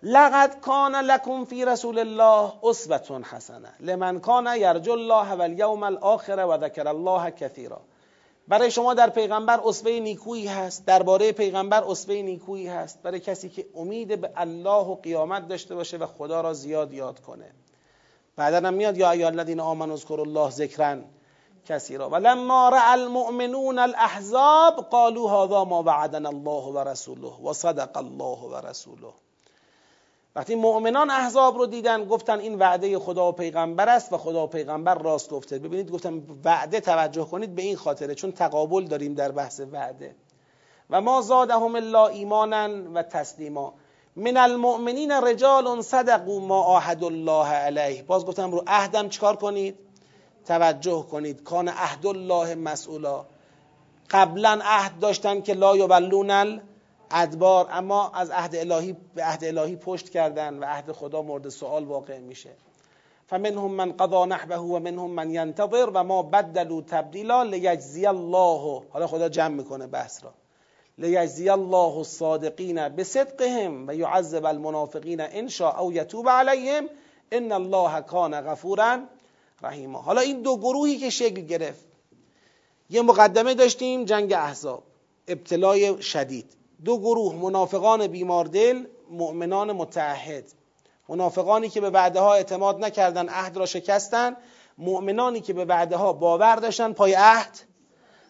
لقد 0.03 0.59
کان 0.61 0.95
لکم 0.95 1.45
فی 1.45 1.65
رسول 1.65 1.99
الله 1.99 2.53
اسوه 2.63 3.21
حسنه. 3.23 3.73
لمن 3.79 4.19
کان 4.19 4.47
یرجو 4.57 4.91
الله 4.91 5.31
والیوم 5.31 5.83
الاخر 5.83 6.45
و 6.49 6.57
ذکر 6.57 6.87
الله 6.87 7.31
کثیرا. 7.31 7.81
برای 8.47 8.71
شما 8.71 8.93
در 8.93 9.09
پیغمبر 9.09 9.59
اسوه 9.63 9.91
نیکویی 9.91 10.47
هست. 10.47 10.85
درباره 10.85 11.31
پیغمبر 11.31 11.83
اسوه 11.83 12.15
نیکویی 12.15 12.67
هست. 12.67 13.01
برای 13.01 13.19
کسی 13.19 13.49
که 13.49 13.65
امید 13.75 14.21
به 14.21 14.31
الله 14.35 14.85
و 14.85 14.95
قیامت 14.95 15.47
داشته 15.47 15.75
باشه 15.75 15.97
و 15.97 16.05
خدا 16.05 16.41
را 16.41 16.53
زیاد 16.53 16.93
یاد 16.93 17.19
کنه. 17.19 17.51
بعدا 18.35 18.67
هم 18.67 18.73
میاد 18.73 18.97
یا 18.97 19.11
ایها 19.11 19.27
الذین 19.27 19.59
آمنوا 19.59 19.93
اذکروا 19.93 20.25
الله 20.25 20.49
ذکرا. 20.49 20.97
کثیرا 21.69 22.09
و 22.09 22.15
لما 22.15 22.69
رأى 22.69 22.93
المؤمنون 22.93 23.79
الاحزاب 23.79 24.73
قالوا 24.75 25.43
هذا 25.43 25.63
ما 25.63 25.83
وعدنا 25.83 26.29
الله 26.29 26.63
و 26.63 26.79
رسوله 26.79 27.33
و 27.43 27.53
صدق 27.53 27.97
الله 27.97 28.39
و 28.39 28.55
رسوله 28.55 29.13
وقتی 30.35 30.55
مؤمنان 30.55 31.09
احزاب 31.09 31.57
رو 31.57 31.65
دیدن 31.65 32.05
گفتن 32.05 32.39
این 32.39 32.59
وعده 32.59 32.99
خدا 32.99 33.29
و 33.29 33.31
پیغمبر 33.31 33.89
است 33.89 34.13
و 34.13 34.17
خدا 34.17 34.43
و 34.43 34.47
پیغمبر 34.47 34.95
راست 34.95 35.29
گفته. 35.29 35.59
ببینید 35.59 35.91
گفتم 35.91 36.21
وعده 36.45 36.79
توجه 36.79 37.25
کنید 37.25 37.55
به 37.55 37.61
این 37.61 37.75
خاطره 37.75 38.15
چون 38.15 38.31
تقابل 38.31 38.83
داریم 38.83 39.13
در 39.13 39.31
بحث 39.31 39.61
وعده. 39.71 40.15
و 40.89 41.01
ما 41.01 41.21
زادهم 41.21 41.75
الا 41.75 42.07
ایمانا 42.07 42.69
و 42.93 43.03
تسلیما. 43.03 43.73
من 44.15 44.37
المؤمنین 44.37 45.11
رجال 45.11 45.81
صدقوا 45.81 46.39
ما 46.39 46.63
عاهد 46.63 47.03
الله 47.03 47.47
علیه. 47.47 48.03
باز 48.03 48.25
گفتم 48.25 48.51
رو 48.51 48.63
عهدم 48.67 49.09
چکار 49.09 49.35
کنید؟ 49.35 49.90
توجه 50.45 51.05
کنید. 51.11 51.43
کان 51.43 51.67
عهد 51.67 52.05
الله 52.05 52.55
مسئولا. 52.55 53.25
قبلا 54.09 54.59
عهد 54.63 54.99
داشتن 54.99 55.41
که 55.41 55.53
لا 55.53 55.77
یولون 55.77 56.61
ادبار 57.11 57.67
اما 57.71 58.09
از 58.09 58.29
عهد 58.29 58.55
الهی 58.55 58.95
به 59.15 59.23
عهد 59.23 59.43
الهی 59.43 59.75
پشت 59.75 60.09
کردن 60.09 60.59
و 60.59 60.65
عهد 60.65 60.91
خدا 60.91 61.21
مورد 61.21 61.49
سوال 61.49 61.83
واقع 61.83 62.19
میشه. 62.19 62.49
فمنهم 63.27 63.71
من 63.71 63.91
قضا 63.91 64.25
نحبه 64.25 64.57
و 64.57 64.79
منهم 64.79 65.11
من 65.11 65.31
ینتظر 65.31 65.89
و 65.93 66.03
ما 66.03 66.23
بدلوا 66.23 66.81
تبدیلا 66.81 67.43
لیجزی 67.43 68.05
الله. 68.05 68.81
حالا 68.89 69.07
خدا 69.07 69.29
جمع 69.29 69.55
می‌کنه 69.55 69.87
بحث 69.87 70.23
را. 70.23 70.33
لیجزی 70.97 71.49
الله 71.49 71.97
الصادقین 71.97 72.89
بصدقهم 72.89 73.87
و 73.87 73.95
یعذب 73.95 74.45
المنافقین 74.45 75.21
ان 75.21 75.47
شاء 75.47 75.79
او 75.79 75.93
یتوب 75.93 76.29
علیهم. 76.29 76.89
ان 77.31 77.51
الله 77.51 78.01
کان 78.01 78.41
غفورا 78.41 78.99
رحیما. 79.63 80.01
حالا 80.01 80.21
این 80.21 80.41
دو 80.41 80.57
گروهی 80.57 80.97
که 80.97 81.09
شکل 81.09 81.41
گرفت. 81.41 81.85
یه 82.89 83.01
مقدمه 83.01 83.53
داشتیم 83.53 84.05
جنگ 84.05 84.33
احزاب. 84.33 84.83
ابتلای 85.27 86.01
شدید. 86.01 86.53
دو 86.85 86.97
گروه 86.99 87.35
منافقان 87.35 88.07
بیماردل 88.07 88.85
مؤمنان 89.11 89.71
متعهد. 89.71 90.43
منافقانی 91.09 91.69
که 91.69 91.81
به 91.81 91.89
بعده 91.89 92.19
ها 92.19 92.33
اعتماد 92.33 92.85
نکردن 92.85 93.29
عهد 93.29 93.57
را 93.57 93.65
شکستن. 93.65 94.37
مؤمنانی 94.77 95.41
که 95.41 95.53
به 95.53 95.65
بعده 95.65 95.95
ها 95.95 96.13
باور 96.13 96.55
داشتن 96.55 96.93
پای 96.93 97.13
عهد 97.13 97.59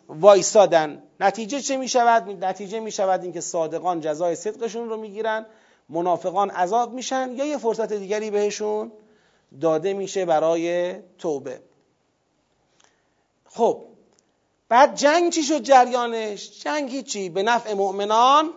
وایسادن. 0.10 1.04
نتیجه 1.20 1.62
چه 1.62 1.78
می 1.78 1.88
شود؟ 1.88 2.44
نتیجه 2.46 2.80
می 2.80 2.92
شود 2.92 3.24
اینکه 3.24 3.42
صادقان 3.42 4.02
جزای 4.02 4.36
صدقشون 4.36 4.90
رو 4.90 4.98
می‌گیرن. 4.98 5.46
منافقان 5.90 6.50
عذاب 6.50 6.94
میشن. 6.94 7.32
یا 7.36 7.46
یه 7.46 7.58
فرصت 7.58 7.94
دیگری 7.94 8.32
بهشون 8.32 8.92
داده 9.62 9.94
میشه 9.94 10.26
برای 10.26 10.96
توبه. 11.18 11.62
خب 13.46 13.84
بعد 14.70 14.96
جنگ 14.96 15.32
چی 15.32 15.44
شد 15.44 15.62
جریانش؟ 15.62 16.64
جنگ 16.64 17.04
چی 17.04 17.30
به 17.30 17.44
نفع 17.44 17.74
مؤمنان 17.74 18.50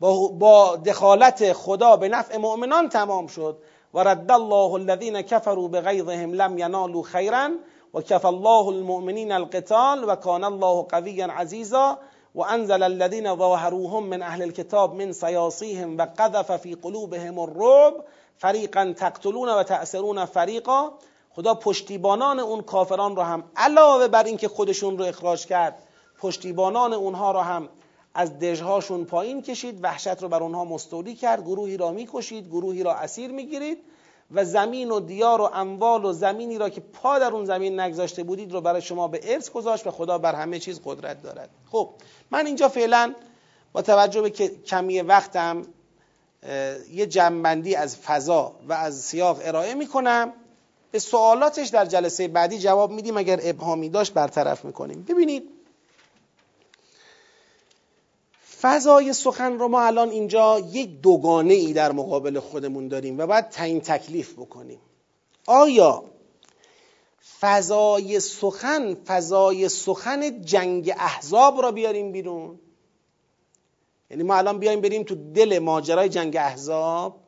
با, 0.00 0.76
دخالت 0.76 1.52
خدا 1.52 1.96
به 1.96 2.08
نفع 2.08 2.36
مؤمنان 2.36 2.88
تمام 2.88 3.26
شد. 3.26 3.58
و 3.94 3.98
رد 3.98 4.30
الله 4.30 4.74
الذين 4.74 5.20
كفروا 5.20 5.68
بغيظهم 5.68 6.34
لم 6.34 6.58
ينالوا 6.58 7.02
خيرا 7.02 7.50
و 7.94 8.00
کف 8.00 8.26
الله 8.26 8.68
المؤمنین 8.68 9.32
القتال 9.32 10.04
و 10.04 10.16
کان 10.16 10.44
الله 10.44 10.82
قویا 10.82 11.26
عزیزا. 11.26 11.98
و 12.34 12.42
انزل 12.42 12.82
الذين 12.82 13.36
ظاهروهم 13.36 14.06
من 14.06 14.22
اهل 14.22 14.42
الكتاب 14.42 14.94
من 14.94 15.12
سیاصیهم 15.12 15.98
و 15.98 16.06
قذف 16.18 16.56
في 16.56 16.74
قلوبهم 16.74 17.38
الرعب. 17.38 17.94
فریقا 18.38 18.94
تقتلون 18.96 19.48
و 19.48 19.62
تأثرون 19.62 20.24
فریقا. 20.24 20.90
خدا 21.30 21.54
پشتیبانان 21.54 22.40
اون 22.40 22.62
کافران 22.62 23.16
رو 23.16 23.22
هم 23.22 23.44
علاوه 23.56 24.08
بر 24.08 24.24
اینکه 24.24 24.48
خودشون 24.48 24.98
رو 24.98 25.04
اخراج 25.04 25.46
کرد 25.46 25.82
پشتیبانان 26.18 26.92
اونها 26.92 27.32
رو 27.32 27.40
هم 27.40 27.68
از 28.14 28.38
دژهاشون 28.38 29.04
پایین 29.04 29.42
کشید 29.42 29.84
وحشت 29.84 30.22
رو 30.22 30.28
بر 30.28 30.42
اونها 30.42 30.64
مستولی 30.64 31.14
کرد 31.14 31.42
گروهی 31.42 31.76
را 31.76 31.90
می‌کشید 31.90 32.48
گروهی 32.48 32.82
را 32.82 32.94
اسیر 32.94 33.30
می‌گیرید. 33.30 33.78
و 34.30 34.44
زمین 34.44 34.90
و 34.90 35.00
دیار 35.00 35.40
و 35.40 35.50
اموال 35.52 36.04
و 36.04 36.12
زمینی 36.12 36.58
را 36.58 36.68
که 36.68 36.80
پا 36.80 37.18
در 37.18 37.30
اون 37.30 37.44
زمین 37.44 37.80
نگذاشته 37.80 38.22
بودید 38.22 38.52
رو 38.52 38.60
برای 38.60 38.82
شما 38.82 39.08
به 39.08 39.20
ارث 39.34 39.50
گذاشت 39.50 39.86
و 39.86 39.90
خدا 39.90 40.18
بر 40.18 40.34
همه 40.34 40.58
چیز 40.58 40.80
قدرت 40.84 41.22
دارد. 41.22 41.50
خب 41.70 41.90
من 42.30 42.46
اینجا 42.46 42.68
فعلا 42.68 43.14
با 43.72 43.82
توجه 43.82 44.20
به 44.20 44.30
کمی 44.66 45.00
وقتم 45.00 45.66
یه 46.92 47.06
جنبندی 47.06 47.74
از 47.74 47.96
فضا 47.96 48.52
و 48.68 48.72
از 48.72 49.00
سیاق 49.00 49.40
ارائه 49.42 49.74
می‌کنم. 49.74 50.32
به 50.90 50.98
سوالاتش 50.98 51.68
در 51.68 51.86
جلسه 51.86 52.28
بعدی 52.28 52.58
جواب 52.58 52.90
میدیم. 52.90 53.16
اگر 53.16 53.40
ابهامی 53.42 53.88
داشت 53.88 54.12
برطرف 54.12 54.64
می‌کنیم. 54.64 55.02
ببینید 55.08 55.53
فضای 58.64 59.12
سخن 59.12 59.58
رو 59.58 59.68
ما 59.68 59.82
الان 59.82 60.08
اینجا 60.08 60.60
یک 60.72 61.00
دوگانه 61.00 61.54
ای 61.54 61.72
در 61.72 61.92
مقابل 61.92 62.40
خودمون 62.40 62.88
داریم 62.88 63.18
و 63.18 63.26
باید 63.26 63.48
تعیین 63.48 63.80
تکلیف 63.80 64.32
بکنیم. 64.32 64.78
آیا 65.46 66.04
فضای 67.40 68.20
سخن 68.20 68.94
فضای 68.94 69.68
سخن 69.68 70.40
جنگ 70.40 70.94
احزاب 70.96 71.62
را 71.62 71.72
بیاریم 71.72 72.12
بیرون؟ 72.12 72.58
یعنی 74.10 74.22
ما 74.22 74.34
الان 74.34 74.58
بیایم 74.58 74.80
بریم 74.80 75.02
تو 75.02 75.14
دل 75.32 75.58
ماجرای 75.58 76.08
جنگ 76.08 76.36
احزاب 76.36 77.20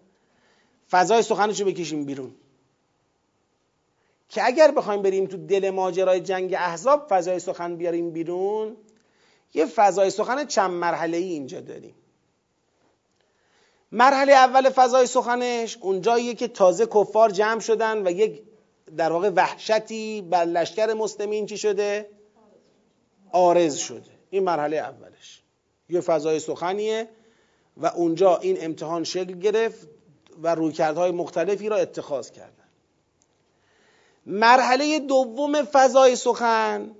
فضای 0.90 1.22
سخنشو 1.22 1.64
بکشیم 1.64 2.04
بیرون. 2.04 2.34
که 4.28 4.46
اگر 4.46 4.70
بخوایم 4.70 5.02
بریم 5.02 5.26
تو 5.26 5.36
دل 5.36 5.70
ماجرای 5.70 6.20
جنگ 6.20 6.54
احزاب 6.54 7.06
فضای 7.08 7.38
سخن 7.38 7.76
بیاریم 7.76 8.10
بیرون 8.10 8.76
یه 9.54 9.66
فضای 9.66 10.10
سخن 10.10 10.44
چند 10.44 10.70
مرحله 10.70 11.16
ای 11.16 11.24
اینجا 11.24 11.60
داریم. 11.60 11.94
مرحله 13.92 14.32
اول 14.32 14.70
فضای 14.70 15.06
سخنش 15.06 15.78
اونجاییه 15.80 16.34
که 16.34 16.48
تازه 16.48 16.86
کفار 16.86 17.30
جمع 17.30 17.60
شدن 17.60 18.06
و 18.06 18.10
یک 18.10 18.42
در 18.96 19.12
واقع 19.12 19.30
وحشتی 19.30 20.22
بر 20.22 20.44
لشکر 20.44 20.92
مسلمین 20.92 21.46
چی 21.46 21.58
شده؟ 21.58 22.10
آرز 23.32 23.76
شده. 23.76 24.10
این 24.30 24.44
مرحله 24.44 24.76
اولش. 24.76 25.42
یه 25.88 26.00
فضای 26.00 26.40
سخنیه 26.40 27.08
و 27.76 27.86
اونجا 27.86 28.36
این 28.36 28.56
امتحان 28.60 29.04
شکل 29.04 29.38
گرفت 29.38 29.88
و 30.42 30.54
رویکردهای 30.54 31.10
مختلفی 31.10 31.68
را 31.68 31.76
اتخاذ 31.76 32.30
کردن. 32.30 32.52
مرحله 34.26 34.98
دوم 34.98 35.64
فضای 35.64 36.16
سخن 36.16 36.90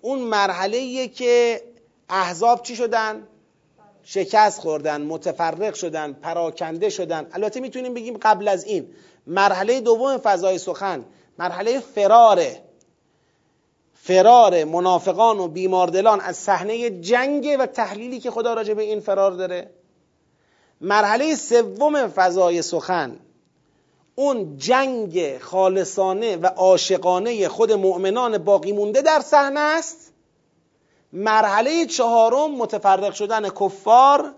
اون 0.00 0.18
مرحله 0.18 1.08
که 1.08 1.62
احزاب 2.08 2.62
چی 2.62 2.76
شدن؟ 2.76 3.26
شکست 4.02 4.60
خوردن 4.60 5.02
متفرق 5.02 5.74
شدن 5.74 6.12
پراکنده 6.12 6.88
شدن. 6.88 7.26
البته 7.32 7.60
می‌تونیم 7.60 7.94
بگیم 7.94 8.18
قبل 8.22 8.48
از 8.48 8.64
این 8.64 8.86
مرحله 9.26 9.80
دوم 9.80 10.18
فضای 10.18 10.58
سخن 10.58 11.04
مرحله 11.38 11.80
فراره 11.80 12.64
فرار 13.94 14.64
منافقان 14.64 15.38
و 15.38 15.48
بیماردلان 15.48 16.20
از 16.20 16.36
صحنه 16.36 16.90
جنگ 16.90 17.56
و 17.60 17.66
تحلیلی 17.66 18.20
که 18.20 18.30
خدا 18.30 18.54
راجع 18.54 18.74
به 18.74 18.82
این 18.82 19.00
فرار 19.00 19.32
داره. 19.32 19.70
مرحله 20.80 21.34
سوم 21.34 22.08
فضای 22.08 22.62
سخن 22.62 23.16
اون 24.14 24.56
جنگ 24.58 25.38
خالصانه 25.38 26.36
و 26.36 26.46
عاشقانه 26.46 27.48
خود 27.48 27.72
مؤمنان 27.72 28.38
باقی 28.38 28.72
مونده 28.72 29.02
در 29.02 29.20
صحنه 29.20 29.60
است. 29.60 30.13
مرحله 31.14 31.86
چهارم 31.86 32.54
متفرق 32.54 33.12
شدن 33.12 33.48
کفار 33.48 34.34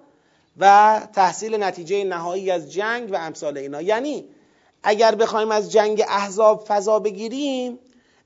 و 0.57 1.01
تحصیل 1.13 1.63
نتیجه 1.63 2.05
نهایی 2.05 2.51
از 2.51 2.73
جنگ 2.73 3.13
و 3.13 3.17
امثال 3.17 3.59
اینا. 3.59 3.83
یعنی 3.83 4.25
اگر 4.83 5.15
بخوایم 5.15 5.51
از 5.51 5.73
جنگ 5.73 6.05
احزاب 6.09 6.65
فضا 6.69 6.99
بگیریم 6.99 7.79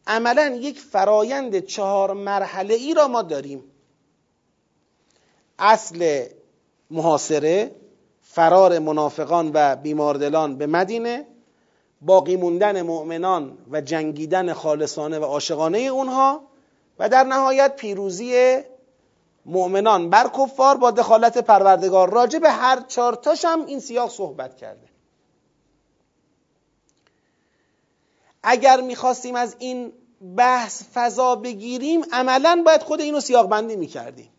عملا 0.06 0.46
یک 0.46 0.80
فرایند 0.80 1.58
چهار 1.58 2.12
مرحله 2.12 2.74
ای 2.74 2.94
را 2.94 3.08
ما 3.08 3.22
داریم. 3.22 3.64
اصل 5.58 6.26
محاصره 6.90 7.74
فرار 8.22 8.78
منافقان 8.78 9.50
و 9.54 9.76
بیماردلان 9.76 10.56
به 10.56 10.66
مدینه 10.66 11.26
باقی 12.02 12.36
موندن 12.36 12.82
مؤمنان 12.82 13.58
و 13.70 13.80
جنگیدن 13.80 14.52
خالصانه 14.52 15.18
و 15.18 15.24
عاشقانه 15.24 15.78
اونها 15.78 16.49
و 17.00 17.08
در 17.08 17.24
نهایت 17.24 17.76
پیروزی 17.76 18.60
مؤمنان 19.46 20.10
بر 20.10 20.28
کفار 20.28 20.76
با 20.76 20.90
دخالت 20.90 21.38
پروردگار 21.38 22.10
راجع 22.10 22.38
به 22.38 22.50
هر 22.50 22.80
چارتاش 22.80 23.44
هم 23.44 23.66
این 23.66 23.80
سیاق 23.80 24.10
صحبت 24.10 24.56
کرده. 24.56 24.88
اگر 28.42 28.80
می‌خواستیم 28.80 29.34
از 29.34 29.56
این 29.58 29.92
بحث 30.36 30.82
فضا 30.94 31.36
بگیریم 31.36 32.02
عملا 32.12 32.62
باید 32.66 32.82
خود 32.82 33.00
اینو 33.00 33.20
سیاق 33.20 33.48
بندی 33.48 33.76
می‌کردیم. 33.76 34.30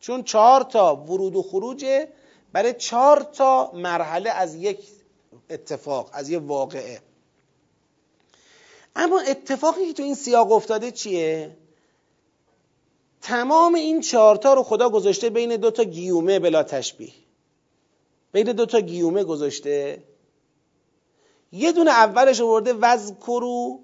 چون 0.00 0.22
چهار 0.22 0.62
تا 0.62 0.96
ورود 0.96 1.36
و 1.36 1.42
خروج 1.42 2.06
برای 2.52 2.74
چهار 2.74 3.22
تا 3.22 3.72
مرحله 3.74 4.30
از 4.30 4.54
یک 4.54 4.88
اتفاق 5.50 6.10
از 6.12 6.30
یک 6.30 6.42
واقعه. 6.46 7.00
اما 8.96 9.20
اتفاقی 9.20 9.86
که 9.86 9.92
تو 9.92 10.02
این 10.02 10.14
سیاق 10.14 10.52
افتاده 10.52 10.90
چیه؟ 10.90 11.56
تمام 13.22 13.74
این 13.74 14.00
چهارتا 14.00 14.54
رو 14.54 14.62
خدا 14.62 14.90
گذاشته 14.90 15.30
بین 15.30 15.56
دو 15.56 15.70
تا 15.70 15.84
گیومه 15.84 16.38
بلا 16.38 16.62
تشبیه. 16.62 17.12
بین 18.32 18.52
دو 18.52 18.66
تا 18.66 18.80
گیومه 18.80 19.24
گذاشته. 19.24 20.02
یه 21.52 21.72
دونه 21.72 21.90
اولش 21.90 22.40
آورده 22.40 22.72
وذکرو 22.72 23.78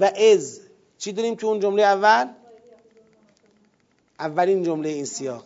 و 0.00 0.04
از. 0.04 0.60
چی 0.98 1.12
داریم 1.12 1.34
تو 1.34 1.46
اون 1.46 1.60
جمله 1.60 1.82
اول؟ 1.82 2.28
اولین 4.18 4.62
جمله 4.62 4.88
این 4.88 5.04
سیاق. 5.04 5.44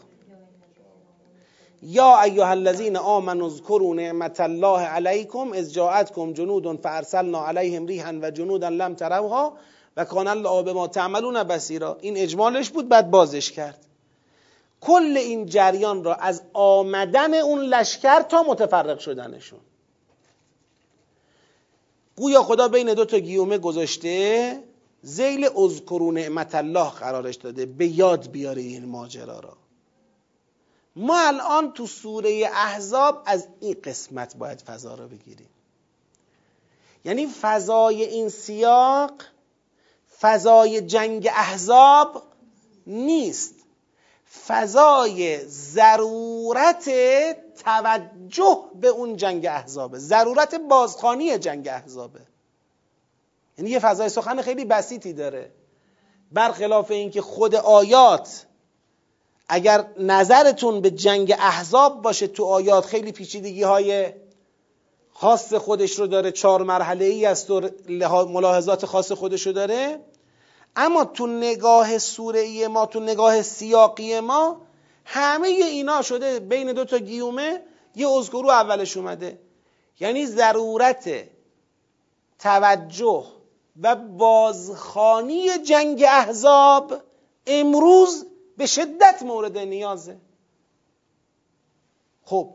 یا 1.82 2.20
ایها 2.20 2.50
الذین 2.50 2.96
آمنوا 2.96 3.46
اذکروا 3.46 3.94
نعمت 3.94 4.40
الله 4.40 4.80
علیکم 4.80 5.52
اذ 5.52 5.72
جاءتکم 5.72 6.32
جنود 6.32 6.80
فارسلنا 6.80 7.46
علیهم 7.46 7.86
ریحا 7.86 8.18
و 8.22 8.30
جنودا 8.30 8.68
لم 8.68 8.94
تروها 8.94 9.52
و 9.97 10.05
کان 10.05 10.28
الله 10.28 10.62
بما 10.62 10.88
تعملون 10.88 11.43
بصیرا. 11.43 11.99
این 12.01 12.16
اجمالش 12.16 12.70
بود 12.70 12.88
بعد 12.88 13.11
بازش 13.11 13.53
کرد. 13.53 13.86
کل 14.80 15.16
این 15.16 15.47
جریان 15.47 16.05
را 16.05 16.14
از 16.14 16.43
آمدن 16.53 17.34
اون 17.34 17.61
لشکر 17.61 18.20
تا 18.22 18.43
متفرق 18.43 18.99
شدنشون. 18.99 19.61
گویا 22.16 22.43
خدا 22.43 22.68
بین 22.68 22.95
دو 22.95 23.05
تا 23.05 23.18
گیومه 23.18 23.59
گذاشته 23.59 24.59
زیل 25.03 25.49
اذکرو 25.57 26.12
نعمت 26.12 26.55
الله 26.55 26.90
قرارش 26.90 27.36
داده 27.36 27.66
به 27.66 27.86
یاد 27.86 28.30
بیاره 28.30 28.62
این 28.62 28.84
ماجرا 28.84 29.40
را. 29.40 29.57
ما 30.97 31.26
الان 31.26 31.72
تو 31.72 31.86
سوره 31.86 32.51
احزاب 32.53 33.22
از 33.26 33.49
این 33.61 33.76
قسمت 33.84 34.36
باید 34.36 34.61
فضا 34.61 34.95
رو 34.95 35.09
بگیریم. 35.09 35.49
یعنی 37.05 37.26
فضای 37.26 38.03
این 38.05 38.28
سیاق 38.28 39.12
فضای 40.23 40.81
جنگ 40.81 41.29
احزاب 41.33 42.23
نیست. 42.87 43.55
فضای 44.47 45.39
ضرورت 45.47 46.91
توجه 47.64 48.59
به 48.81 48.89
اون 48.89 49.16
جنگ 49.16 49.47
احزابه. 49.47 49.99
ضرورت 49.99 50.55
بازخانی 50.55 51.39
جنگ 51.39 51.68
احزابه. 51.68 52.20
یعنی 53.59 53.70
یه 53.70 53.79
فضای 53.79 54.09
سخن 54.09 54.43
خیلی 54.43 54.64
بسیطی 54.64 55.12
داره. 55.12 55.51
برخلاف 56.33 56.91
اینکه 56.91 57.23
خود 57.23 57.55
آیات 57.55 58.47
اگر 59.49 59.87
نظرتون 59.99 60.81
به 60.81 60.91
جنگ 60.91 61.35
احزاب 61.39 62.03
باشه 62.03 62.27
تو 62.27 62.45
آیات 62.45 62.87
خیلی 62.87 63.12
پیچیدگی 63.12 63.62
های 63.62 64.12
خاص 65.12 65.55
خودش 65.55 65.99
رو 65.99 66.07
داره 66.07 66.33
چهار 66.33 66.62
مرحله 66.62 67.05
ای 67.05 67.27
است 67.27 67.51
ملاحظات 68.11 68.87
خاص 68.87 69.12
خودش 69.12 69.47
رو 69.47 69.53
داره 69.53 70.01
اما 70.77 71.05
تو 71.05 71.27
نگاه 71.27 71.99
سوره 71.99 72.68
ما 72.68 72.87
تو 72.87 73.01
نگاه 73.01 73.43
سیاقی 73.43 74.20
ما 74.20 74.61
همه 75.05 75.49
اینا 75.49 76.03
شده 76.03 76.41
بین 76.41 76.73
دو 76.73 76.85
تا 76.85 76.99
گیومه 76.99 77.62
یه 77.97 78.09
اذکرو 78.09 78.51
اولش 78.51 78.97
اومده. 78.97 79.39
یعنی 80.01 80.27
ضرورت 80.27 81.29
توجه 82.39 83.25
و 83.83 83.97
بازخانی 83.97 85.59
جنگ 85.59 86.05
احزاب 86.09 87.03
امروز 87.47 88.27
به 88.57 88.66
شدت 88.66 89.23
مورد 89.23 89.59
نیازه. 89.59 90.16
خب 92.24 92.55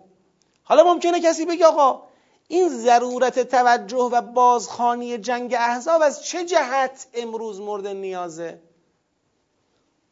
حالا 0.64 0.84
ممکنه 0.84 1.22
کسی 1.22 1.46
بگه 1.46 1.66
آقا 1.66 2.07
این 2.48 2.70
ضرورت 2.70 3.40
توجه 3.40 3.98
و 3.98 4.22
بازخانی 4.22 5.18
جنگ 5.18 5.54
احزاب 5.54 6.02
از 6.02 6.24
چه 6.24 6.46
جهت 6.46 7.08
امروز 7.14 7.60
مورد 7.62 7.88
نیازه؟ 7.88 8.62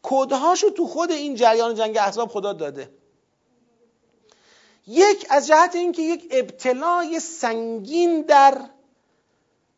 کدهاشو 0.03 0.69
تو 0.69 0.87
خود 0.87 1.11
این 1.11 1.35
جریان 1.35 1.75
جنگ 1.75 1.97
احزاب 1.97 2.29
خدا 2.29 2.53
داده. 2.53 2.89
یک 4.87 5.27
از 5.29 5.47
جهت 5.47 5.75
اینکه 5.75 6.01
یک 6.01 6.27
ابتلای 6.31 7.19
سنگین 7.19 8.21
در 8.21 8.69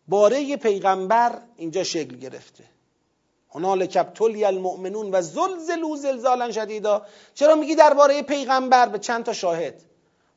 باره 0.08 0.58
پیغمبر 0.58 1.42
اینجا 1.58 1.84
شکل 1.84 2.16
گرفته. 2.16 2.64
هنالک 3.50 3.98
ابتلی 4.00 4.46
المؤمنون 4.46 5.16
و 5.16 5.22
زلزلوا 5.22 5.96
زلزالا 5.96 6.52
شدیدا. 6.52 7.06
چرا 7.34 7.56
میگی 7.56 7.76
درباره 7.76 8.22
پیغمبر 8.22 8.90
به 8.90 9.00
چند 9.00 9.26
تا 9.26 9.34
شاهد؟ 9.34 9.84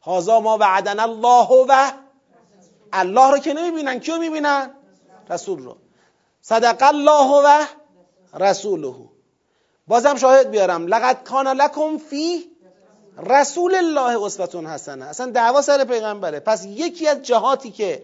هازا 0.02 0.40
ما 0.40 0.58
وعدن 0.60 1.00
الله 1.00 1.66
و 1.68 1.92
الله 2.92 3.30
رو 3.30 3.38
که 3.38 3.52
نمی‌بینن 3.52 3.98
کیو 4.00 4.18
می‌بینن؟ 4.18 4.70
رسول 5.30 5.62
رو. 5.64 5.76
صدق 6.42 6.82
الله 6.82 7.42
و 7.44 7.64
رسوله. 8.38 8.94
بازم 9.86 10.16
شاهد 10.16 10.50
بیارم. 10.50 10.86
لقد 10.86 11.24
کان 11.24 11.48
لکم 11.48 11.98
فی 11.98 12.50
رسول 13.26 13.74
الله 13.74 14.24
اسوتون 14.24 14.66
حسنه. 14.66 15.04
اصلا 15.04 15.30
دعوا 15.30 15.62
سر 15.62 15.84
پیغمبره. 15.84 16.40
پس 16.40 16.64
یکی 16.64 17.08
از 17.08 17.22
جهاتی 17.22 17.70
که 17.70 18.02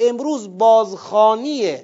امروز 0.00 0.58
بازخانی 0.58 1.78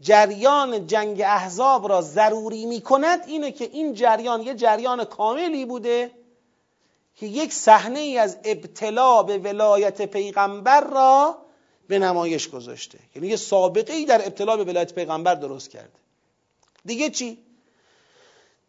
جریان 0.00 0.86
جنگ 0.86 1.20
احزاب 1.20 1.88
را 1.88 2.02
ضروری 2.02 2.66
می 2.66 2.80
کند 2.80 3.20
اینه 3.26 3.52
که 3.52 3.64
این 3.64 3.94
جریان 3.94 4.42
یه 4.42 4.54
جریان 4.54 5.04
کاملی 5.04 5.64
بوده 5.64 6.10
که 7.20 7.26
یک 7.26 7.52
صحنه 7.52 7.98
ای 7.98 8.18
از 8.18 8.38
ابتلا 8.44 9.22
به 9.22 9.38
ولایت 9.38 10.02
پیغمبر 10.02 10.80
را 10.80 11.38
به 11.88 11.98
نمایش 11.98 12.48
گذاشته. 12.48 12.98
یعنی 13.16 13.28
یه 13.28 13.36
سابقه 13.36 13.92
ای 13.92 14.04
در 14.04 14.26
ابتلا 14.26 14.56
به 14.56 14.64
ولایت 14.64 14.94
پیغمبر 14.94 15.34
درست 15.34 15.70
کرده. 15.70 15.98
دیگه 16.84 17.10
چی؟ 17.10 17.38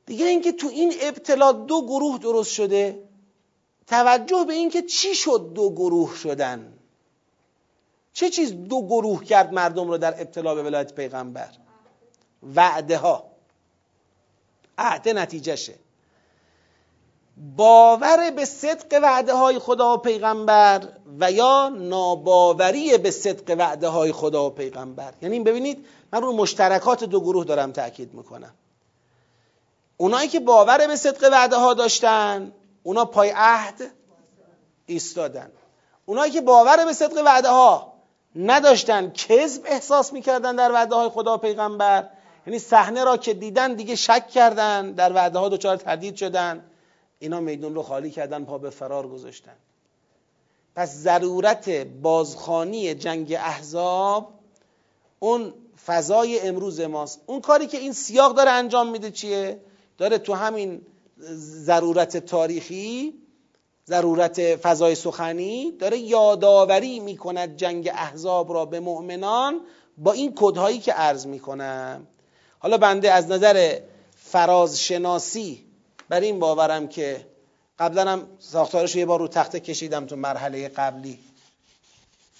دیگه 0.06 0.26
اینکه 0.26 0.52
تو 0.52 0.68
این 0.68 0.94
ابتلا 1.02 1.52
دو 1.52 1.82
گروه 1.82 2.20
درست 2.20 2.54
شده 2.54 3.04
توجه 3.88 4.46
به 4.48 4.54
اینکه 4.54 4.82
چی 4.82 5.16
شد 5.16 5.52
دو 5.56 5.70
گروه 5.70 6.16
شدن؟ 6.16 6.74
چه 8.14 8.30
چیز 8.30 8.54
دو 8.54 8.88
گروه 8.88 9.24
کرد 9.24 9.54
مردم 9.54 9.88
رو 9.88 9.98
در 9.98 10.22
ابتلا 10.22 10.56
به 10.56 10.64
ولایت 10.64 10.96
پیغمبر؟ 10.96 11.50
وعده 12.56 12.98
ها. 12.98 13.32
عهد 14.78 15.10
نتیجهشه. 15.10 15.76
باور 17.42 18.32
به 18.32 18.46
صدق 18.46 19.00
وعده 19.04 19.34
های 19.34 19.60
خدا 19.60 19.94
و 19.94 19.98
پیغمبر 19.98 20.88
و 21.20 21.32
یا 21.32 21.70
ناباوری 21.70 22.98
به 22.98 23.12
صدق 23.12 23.56
وعده 23.60 23.88
های 23.88 24.12
خدا 24.12 24.46
و 24.46 24.50
پیغمبر. 24.50 25.14
یعنی 25.22 25.40
ببینید 25.40 25.86
من 26.14 26.22
رو 26.22 26.34
مشترکات 26.34 27.04
دو 27.04 27.20
گروه 27.20 27.46
دارم 27.46 27.72
تاکید 27.72 28.14
می‌کنم. 28.14 28.54
اونایی 29.98 30.30
که 30.30 30.40
باور 30.40 30.88
به 30.88 30.96
صدق 30.96 31.30
وعده 31.32 31.56
ها 31.56 31.74
داشتن 31.74 32.52
اونا 32.84 33.06
پای 33.06 33.34
عهد 33.36 33.92
ایستادن. 34.86 35.52
اونایی 36.06 36.32
که 36.32 36.42
باور 36.42 36.86
به 36.86 36.94
صدق 36.94 37.24
وعده 37.26 37.50
ها 37.50 37.94
نداشتن 38.36 39.12
کذب 39.12 39.62
احساس 39.66 40.14
می‌کردن 40.14 40.56
در 40.56 40.72
وعده 40.72 40.96
های 40.96 41.10
خدا 41.10 41.34
و 41.34 41.38
پیغمبر. 41.38 42.10
یعنی 42.48 42.60
صحنه 42.60 43.04
را 43.04 43.18
که 43.18 43.34
دیدن 43.34 43.74
دیگه 43.74 43.96
شک 43.96 44.28
کردن 44.28 44.92
در 44.92 45.14
وعده 45.14 45.40
ها 45.40 45.50
دچار 45.50 45.78
تردید 45.78 46.16
شدن. 46.16 46.64
اینا 47.22 47.40
میدون 47.40 47.76
رو 47.76 47.84
خالی 47.84 48.12
کردن 48.12 48.46
پا 48.46 48.58
به 48.58 48.70
فرار 48.70 49.08
گذاشتن. 49.08 49.56
پس 50.76 50.96
ضرورت 50.96 51.70
بازخانی 51.70 52.96
جنگ 52.96 53.34
احزاب 53.34 54.34
اون 55.20 55.54
فضای 55.86 56.40
امروز 56.40 56.82
ماست. 56.82 57.22
اون 57.26 57.42
کاری 57.42 57.68
که 57.68 57.78
این 57.78 57.94
سیاق 57.94 58.36
داره 58.36 58.52
انجام 58.52 58.92
میده 58.92 59.12
چیه؟ 59.12 59.60
داره 59.98 60.18
تو 60.18 60.34
همین 60.34 60.82
ضرورت 61.66 62.18
تاریخی 62.18 63.14
ضرورت 63.88 64.56
فضای 64.56 64.96
سخنی 64.96 65.72
داره 65.72 65.98
یادآوری 65.98 67.00
می‌کند 67.00 67.56
جنگ 67.56 67.90
احزاب 67.94 68.54
را 68.54 68.66
به 68.66 68.80
مؤمنان 68.80 69.62
با 69.98 70.12
این 70.12 70.34
کدهایی 70.36 70.80
که 70.80 70.94
عرض 70.94 71.28
می‌کنم. 71.28 72.08
حالا 72.60 72.78
بنده 72.78 73.12
از 73.12 73.28
نظر 73.28 73.80
فرازشناسی 74.16 75.71
بر 76.12 76.20
این 76.20 76.40
باورم 76.40 76.88
که 76.88 77.28
قبلا 77.80 78.12
هم 78.12 78.28
ساختارش 78.40 78.96
یه 78.96 79.06
بار 79.06 79.20
رو 79.20 79.28
تخته 79.28 79.60
کشیدم 79.60 80.06
تو 80.06 80.16
مرحله 80.16 80.68
قبلی. 80.68 81.20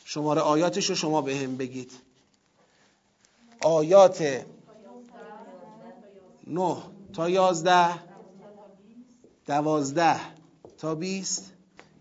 شماره 0.06 0.42
آیاتش 0.42 0.90
رو 0.90 0.96
شما 0.96 1.22
به 1.22 1.36
هم 1.36 1.58
بگید. 1.58 1.92
آیات 3.62 4.46
نه 6.48 6.78
تا 7.14 7.30
یازده 7.30 8.00
دوازده 9.46 10.20
تا 10.78 10.96
بیست 10.96 11.52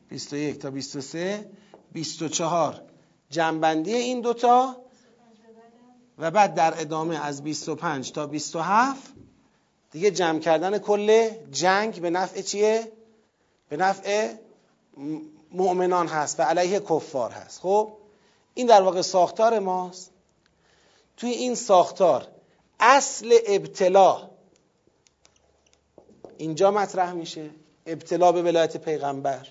بیست 0.09 0.33
و 0.33 0.37
یک 0.37 0.59
تا 0.59 0.71
بیست 0.71 0.97
و 0.97 1.01
سه 1.01 1.51
بیست 1.93 2.23
و 2.23 2.29
چهار. 2.29 2.83
جنبندی 3.31 3.95
این 3.95 4.21
دوتا 4.21 4.77
و 6.19 6.31
بعد 6.31 6.55
در 6.55 6.81
ادامه 6.81 7.25
از 7.25 7.43
بیست 7.43 7.69
و 7.69 7.75
پنج 7.75 8.13
تا 8.13 8.27
بیست 8.27 8.57
و 8.57 8.61
هفت 8.61 9.13
دیگه 9.91 10.11
جمع 10.11 10.39
کردن 10.39 10.79
کل 10.79 11.31
جنگ 11.51 12.01
به 12.01 12.11
نفع 12.11 12.41
چیه؟ 12.41 12.93
به 13.69 13.77
نفع 13.77 14.35
مؤمنان 15.53 16.09
هست 16.09 16.41
و 16.41 16.43
علیه 16.43 16.81
کفار 16.81 17.31
هست. 17.31 17.61
خب 17.61 17.93
این 18.55 18.67
در 18.67 18.83
واقع 18.83 19.03
ساختار 19.03 19.59
ماست. 19.59 20.11
توی 21.17 21.31
این 21.31 21.55
ساختار 21.55 22.29
اصل 22.81 23.39
ابتلا 23.47 24.31
اینجا 26.39 26.71
مطرح 26.71 27.13
میشه. 27.13 27.51
ابتلا 27.87 28.33
به 28.33 28.43
ولایت 28.43 28.77
پیغمبر. 28.77 29.49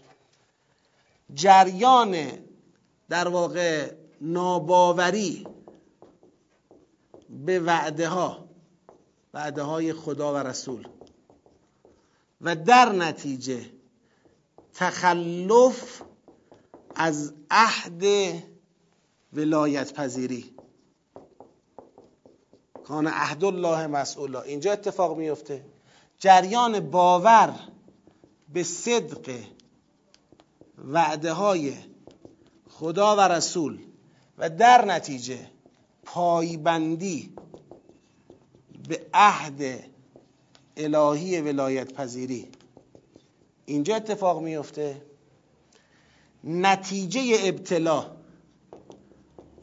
جریان 1.34 2.18
در 3.10 3.28
واقع 3.28 3.92
ناباوری 4.22 5.48
به 7.30 7.60
وعده 7.60 8.08
ها. 8.08 8.49
وعده 9.34 9.64
های 9.64 9.94
خدا 9.94 10.34
و 10.34 10.38
رسول. 10.38 10.88
و 12.42 12.56
در 12.56 12.92
نتیجه 12.92 13.66
تخلف 14.74 16.02
از 16.96 17.34
عهد 17.52 18.04
ولایت 19.34 19.94
پذیری 19.94 20.56
کان 22.84 23.08
عهد 23.08 23.44
الله 23.44 23.88
مسئولا. 23.88 24.42
اینجا 24.42 24.72
اتفاق 24.72 25.18
میفته 25.18 25.66
جریان 26.20 26.80
باور 26.80 27.60
به 28.54 28.64
صدق 28.64 29.40
وعده 30.78 31.34
های 31.34 31.74
خدا 32.70 33.16
و 33.16 33.20
رسول. 33.20 33.80
و 34.38 34.50
در 34.50 34.86
نتیجه 34.86 35.52
پایبندی 36.04 37.36
به 38.90 39.06
عهد 39.14 39.84
الهی 40.78 41.42
ولایت 41.42 41.94
پذیری. 41.94 42.48
اینجا 43.66 43.96
اتفاق 43.96 44.42
میفته 44.42 45.02
نتیجه 46.44 47.38
ابتلا 47.44 48.12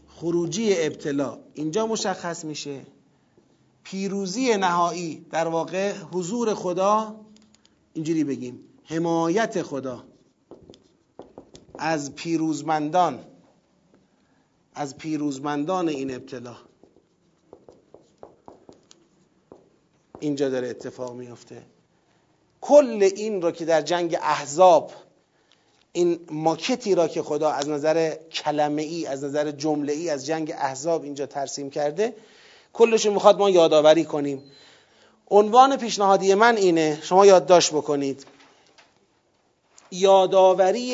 خروجی 0.08 0.74
ابتلا. 0.76 1.38
اینجا 1.54 1.86
مشخص 1.86 2.44
میشه. 2.44 2.86
پیروزی 3.82 4.56
نهایی 4.56 5.26
در 5.30 5.48
واقع 5.48 5.92
حضور 5.92 6.54
خدا. 6.54 7.20
اینجوری 7.94 8.24
بگیم. 8.24 8.60
حمایت 8.84 9.62
خدا. 9.62 10.04
از 11.78 12.14
پیروزمندان 12.14 13.24
از 14.74 14.96
پیروزمندان 14.96 15.88
این 15.88 16.14
ابتلا. 16.14 16.56
اینجا 20.20 20.48
داره 20.48 20.68
اتفاق 20.68 21.14
میفته. 21.14 21.62
کل 22.60 23.10
این 23.16 23.42
را 23.42 23.52
که 23.52 23.64
در 23.64 23.82
جنگ 23.82 24.18
احزاب 24.22 24.92
این 25.92 26.20
ماکتی 26.30 26.94
را 26.94 27.08
که 27.08 27.22
خدا 27.22 27.50
از 27.50 27.68
نظر 27.68 28.14
کلمه 28.32 28.82
ای 28.82 29.06
از 29.06 29.24
نظر 29.24 29.50
جمله 29.50 29.92
ای 29.92 30.10
از 30.10 30.26
جنگ 30.26 30.54
احزاب 30.56 31.02
اینجا 31.02 31.26
ترسیم 31.26 31.70
کرده 31.70 32.14
کلش 32.72 33.06
می‌خواد 33.06 33.38
ما 33.38 33.50
یادآوری 33.50 34.04
کنیم. 34.04 34.42
عنوان 35.30 35.76
پیشنهادی 35.76 36.34
من 36.34 36.56
اینه 36.56 36.98
شما 37.02 37.26
یادداشت 37.26 37.72
بکنید. 37.72 38.26
یادآوری 39.90 40.92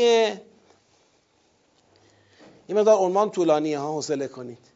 این 2.67 2.79
مقدار 2.79 2.97
عنوان 2.97 3.31
طولانیه 3.31 3.79
ها 3.79 3.93
حوصله 3.93 4.29
کنید. 4.29 4.72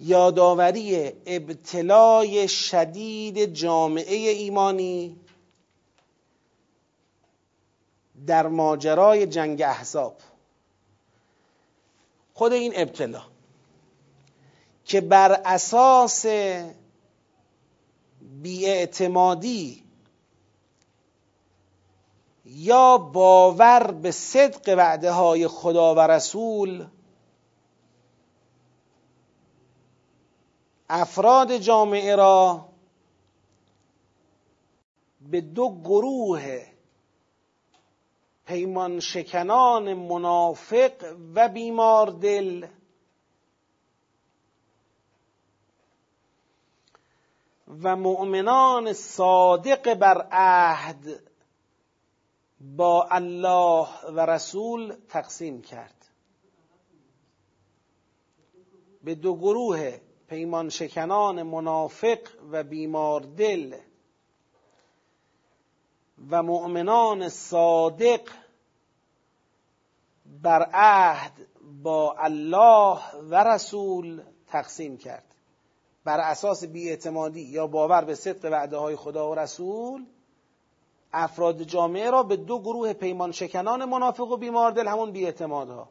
یادآوری 0.00 1.12
ابتلای 1.26 2.48
شدید 2.48 3.44
جامعه 3.44 4.16
ایمانی 4.30 5.20
در 8.26 8.46
ماجرای 8.46 9.26
جنگ 9.26 9.62
احزاب. 9.62 10.16
خود 12.34 12.52
این 12.52 12.72
ابتلا 12.76 13.22
که 14.84 15.00
بر 15.00 15.40
اساس 15.44 16.26
بیاعتمادی 18.42 19.84
یا 22.44 22.98
باور 22.98 23.90
به 23.90 24.10
صدق 24.10 24.74
وعده 24.78 25.10
های 25.10 25.48
خدا 25.48 25.94
و 25.94 26.00
رسول 26.00 26.86
افراد 30.88 31.56
جامعه 31.56 32.16
را 32.16 32.68
به 35.20 35.40
دو 35.40 35.80
گروه 35.84 36.66
پیمان 38.46 39.00
شکنان 39.00 39.94
منافق 39.94 41.16
و 41.34 41.48
بیمار 41.48 42.06
دل 42.06 42.66
و 47.82 47.96
مؤمنان 47.96 48.92
صادق 48.92 49.94
بر 49.94 50.28
عهد 50.32 51.30
با 52.60 53.08
الله 53.10 53.88
و 54.06 54.26
رسول 54.26 54.96
تقسیم 55.08 55.62
کرد. 55.62 56.08
به 59.04 59.14
دو 59.14 59.36
گروه 59.36 60.00
پیمان 60.28 60.68
شکنان 60.68 61.42
منافق 61.42 62.18
و 62.50 62.62
بیمار 62.62 63.20
دل 63.20 63.74
و 66.30 66.42
مؤمنان 66.42 67.28
صادق 67.28 68.20
بر 70.42 70.70
عهد 70.72 71.32
با 71.82 72.14
الله 72.18 72.98
و 73.30 73.44
رسول 73.44 74.22
تقسیم 74.46 74.96
کرد. 74.96 75.34
بر 76.04 76.20
اساس 76.20 76.64
بیاعتمادی 76.64 77.40
یا 77.40 77.66
باور 77.66 78.04
به 78.04 78.14
صدق 78.14 78.52
وعده 78.52 78.76
های 78.76 78.96
خدا 78.96 79.30
و 79.30 79.34
رسول 79.34 80.06
افراد 81.12 81.62
جامعه 81.62 82.10
را 82.10 82.22
به 82.22 82.36
دو 82.36 82.58
گروه 82.58 82.92
پیمان 82.92 83.32
شکنان 83.32 83.84
منافق 83.84 84.30
و 84.30 84.36
بیماردل 84.36 84.88
همون 84.88 85.12
بیاعتمادها. 85.12 85.88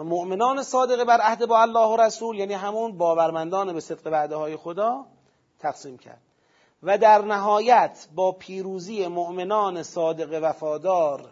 و 0.00 0.04
مؤمنان 0.04 0.62
صادق 0.62 1.04
بر 1.04 1.20
عهد 1.20 1.46
با 1.46 1.60
الله 1.60 1.88
و 1.88 1.96
رسول 1.96 2.38
یعنی 2.38 2.54
همون 2.54 2.98
باورمندان 2.98 3.72
به 3.72 3.80
صدق 3.80 4.06
وعده 4.06 4.36
های 4.36 4.56
خدا 4.56 5.06
تقسیم 5.58 5.98
کرد. 5.98 6.20
و 6.82 6.98
در 6.98 7.22
نهایت 7.22 8.08
با 8.14 8.32
پیروزی 8.32 9.06
مؤمنان 9.06 9.82
صادق 9.82 10.40
وفادار 10.42 11.28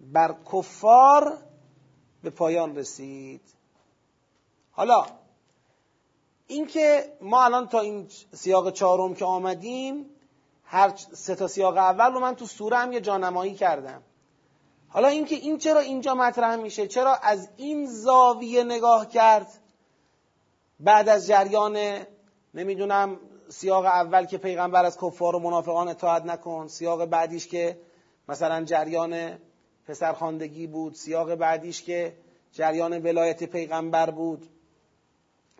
بر 0.00 0.34
کفار 0.52 1.38
به 2.22 2.30
پایان 2.30 2.76
رسید. 2.76 3.42
حالا 4.72 5.06
اینکه 6.46 7.12
ما 7.20 7.44
الان 7.44 7.68
تا 7.68 7.80
این 7.80 8.08
سیاق 8.32 8.72
چهارم 8.72 9.14
که 9.14 9.24
آمدیم 9.24 10.06
هر 10.64 10.96
سه 10.96 11.34
تا 11.34 11.48
سیاق 11.48 11.76
اول 11.76 12.12
رو 12.12 12.20
من 12.20 12.34
تو 12.34 12.46
سوره 12.46 12.76
هم 12.76 12.92
یه 12.92 13.00
جانمایی 13.00 13.54
کردم. 13.54 14.02
حالا 14.92 15.08
اینکه 15.08 15.34
این 15.34 15.58
چرا 15.58 15.80
اینجا 15.80 16.14
مطرح 16.14 16.56
میشه 16.56 16.86
چرا 16.86 17.14
از 17.14 17.48
این 17.56 17.86
زاویه 17.86 18.64
نگاه 18.64 19.08
کرد 19.08 19.48
بعد 20.80 21.08
از 21.08 21.26
جریان 21.26 22.06
نمی‌دونم 22.54 23.20
سیاق 23.48 23.84
اول 23.84 24.26
که 24.26 24.38
پیغمبر 24.38 24.84
از 24.84 24.98
کفار 24.98 25.36
و 25.36 25.38
منافقان 25.38 25.88
اطاعت 25.88 26.24
نکن 26.24 26.68
سیاق 26.68 27.04
بعدیش 27.04 27.46
که 27.46 27.80
مثلا 28.28 28.64
جریان 28.64 29.38
پسرخواندگی 29.86 30.66
بود 30.66 30.94
سیاق 30.94 31.34
بعدیش 31.34 31.82
که 31.82 32.16
جریان 32.52 32.98
ولایت 32.98 33.44
پیغمبر 33.44 34.10
بود. 34.10 34.46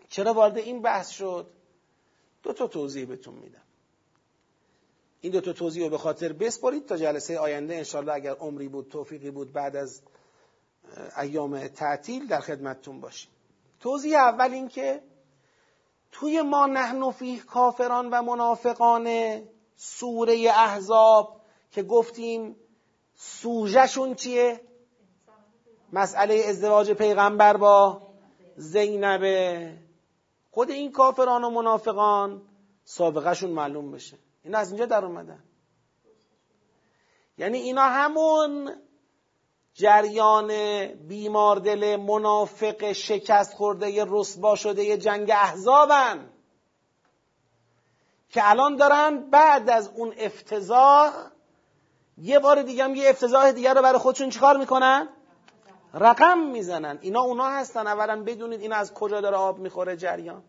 چرا 0.09 0.33
وارد 0.33 0.57
این 0.57 0.81
بحث 0.81 1.09
شد؟ 1.09 1.47
دو 2.43 2.53
تا 2.53 2.67
توضیح 2.67 3.05
بهتون 3.05 3.33
میدم. 3.33 3.61
این 5.21 5.31
دو 5.31 5.41
تا 5.41 5.53
توضیح 5.53 5.83
رو 5.83 5.89
به 5.89 5.97
خاطر 5.97 6.33
بسپارید 6.33 6.85
تا 6.85 6.97
جلسه 6.97 7.39
آینده 7.39 7.75
انشالله 7.75 8.13
اگر 8.13 8.31
عمری 8.31 8.67
بود 8.67 8.87
توفیقی 8.89 9.31
بود 9.31 9.53
بعد 9.53 9.75
از 9.75 10.01
ایام 11.21 11.67
تعطیل 11.67 12.27
در 12.27 12.39
خدمتتون 12.39 13.01
باشیم. 13.01 13.31
توضیح 13.79 14.17
اول 14.17 14.53
این 14.53 14.67
که 14.67 15.01
توی 16.11 16.41
ما 16.41 16.65
نحن 16.65 17.11
فیه 17.11 17.39
کافران 17.39 18.09
و 18.09 18.21
منافقان 18.21 19.41
سوره 19.75 20.51
احزاب 20.55 21.41
که 21.71 21.83
گفتیم 21.83 22.55
سوژهشون 23.15 24.15
چیه؟ 24.15 24.61
مسئله 25.93 26.43
ازدواج 26.47 26.91
پیغمبر 26.91 27.57
با 27.57 28.01
زینبه 28.55 29.73
خود 30.51 30.71
این 30.71 30.91
کافران 30.91 31.43
و 31.43 31.49
منافقان 31.49 32.41
سابقهشون 32.83 33.49
معلوم 33.49 33.91
بشه. 33.91 34.17
این 34.43 34.55
از 34.55 34.69
اینجا 34.69 34.85
در 34.85 35.05
اومدن. 35.05 35.43
یعنی 37.37 37.57
اینا 37.57 37.81
همون 37.81 38.75
جریان 39.73 40.47
بیماردل 40.87 41.95
منافق 41.95 42.91
شکست 42.91 43.53
خورده 43.53 44.05
رسوا 44.07 44.55
شده 44.55 44.97
جنگ 44.97 45.31
احزابن 45.31 46.29
که 48.29 48.49
الان 48.49 48.75
دارن 48.75 49.29
بعد 49.29 49.69
از 49.69 49.89
اون 49.95 50.13
افتضاح 50.17 51.13
یه 52.17 52.39
بار 52.39 52.61
دیگه 52.61 52.83
هم 52.83 52.95
یه 52.95 53.09
افتضاح 53.09 53.51
دیگر 53.51 53.73
رو 53.73 53.81
برای 53.81 53.99
خودشون 53.99 54.29
چیکار 54.29 54.57
می‌کنن؟ 54.57 55.09
رقم 55.93 56.39
می‌زنن. 56.39 56.99
اینا 57.01 57.21
اونا 57.21 57.49
هستن. 57.49 57.87
اولا 57.87 58.23
بدونید 58.23 58.61
این 58.61 58.73
از 58.73 58.93
کجا 58.93 59.21
داره 59.21 59.37
آب 59.37 59.59
می‌خوره 59.59 59.97
جریان. 59.97 60.43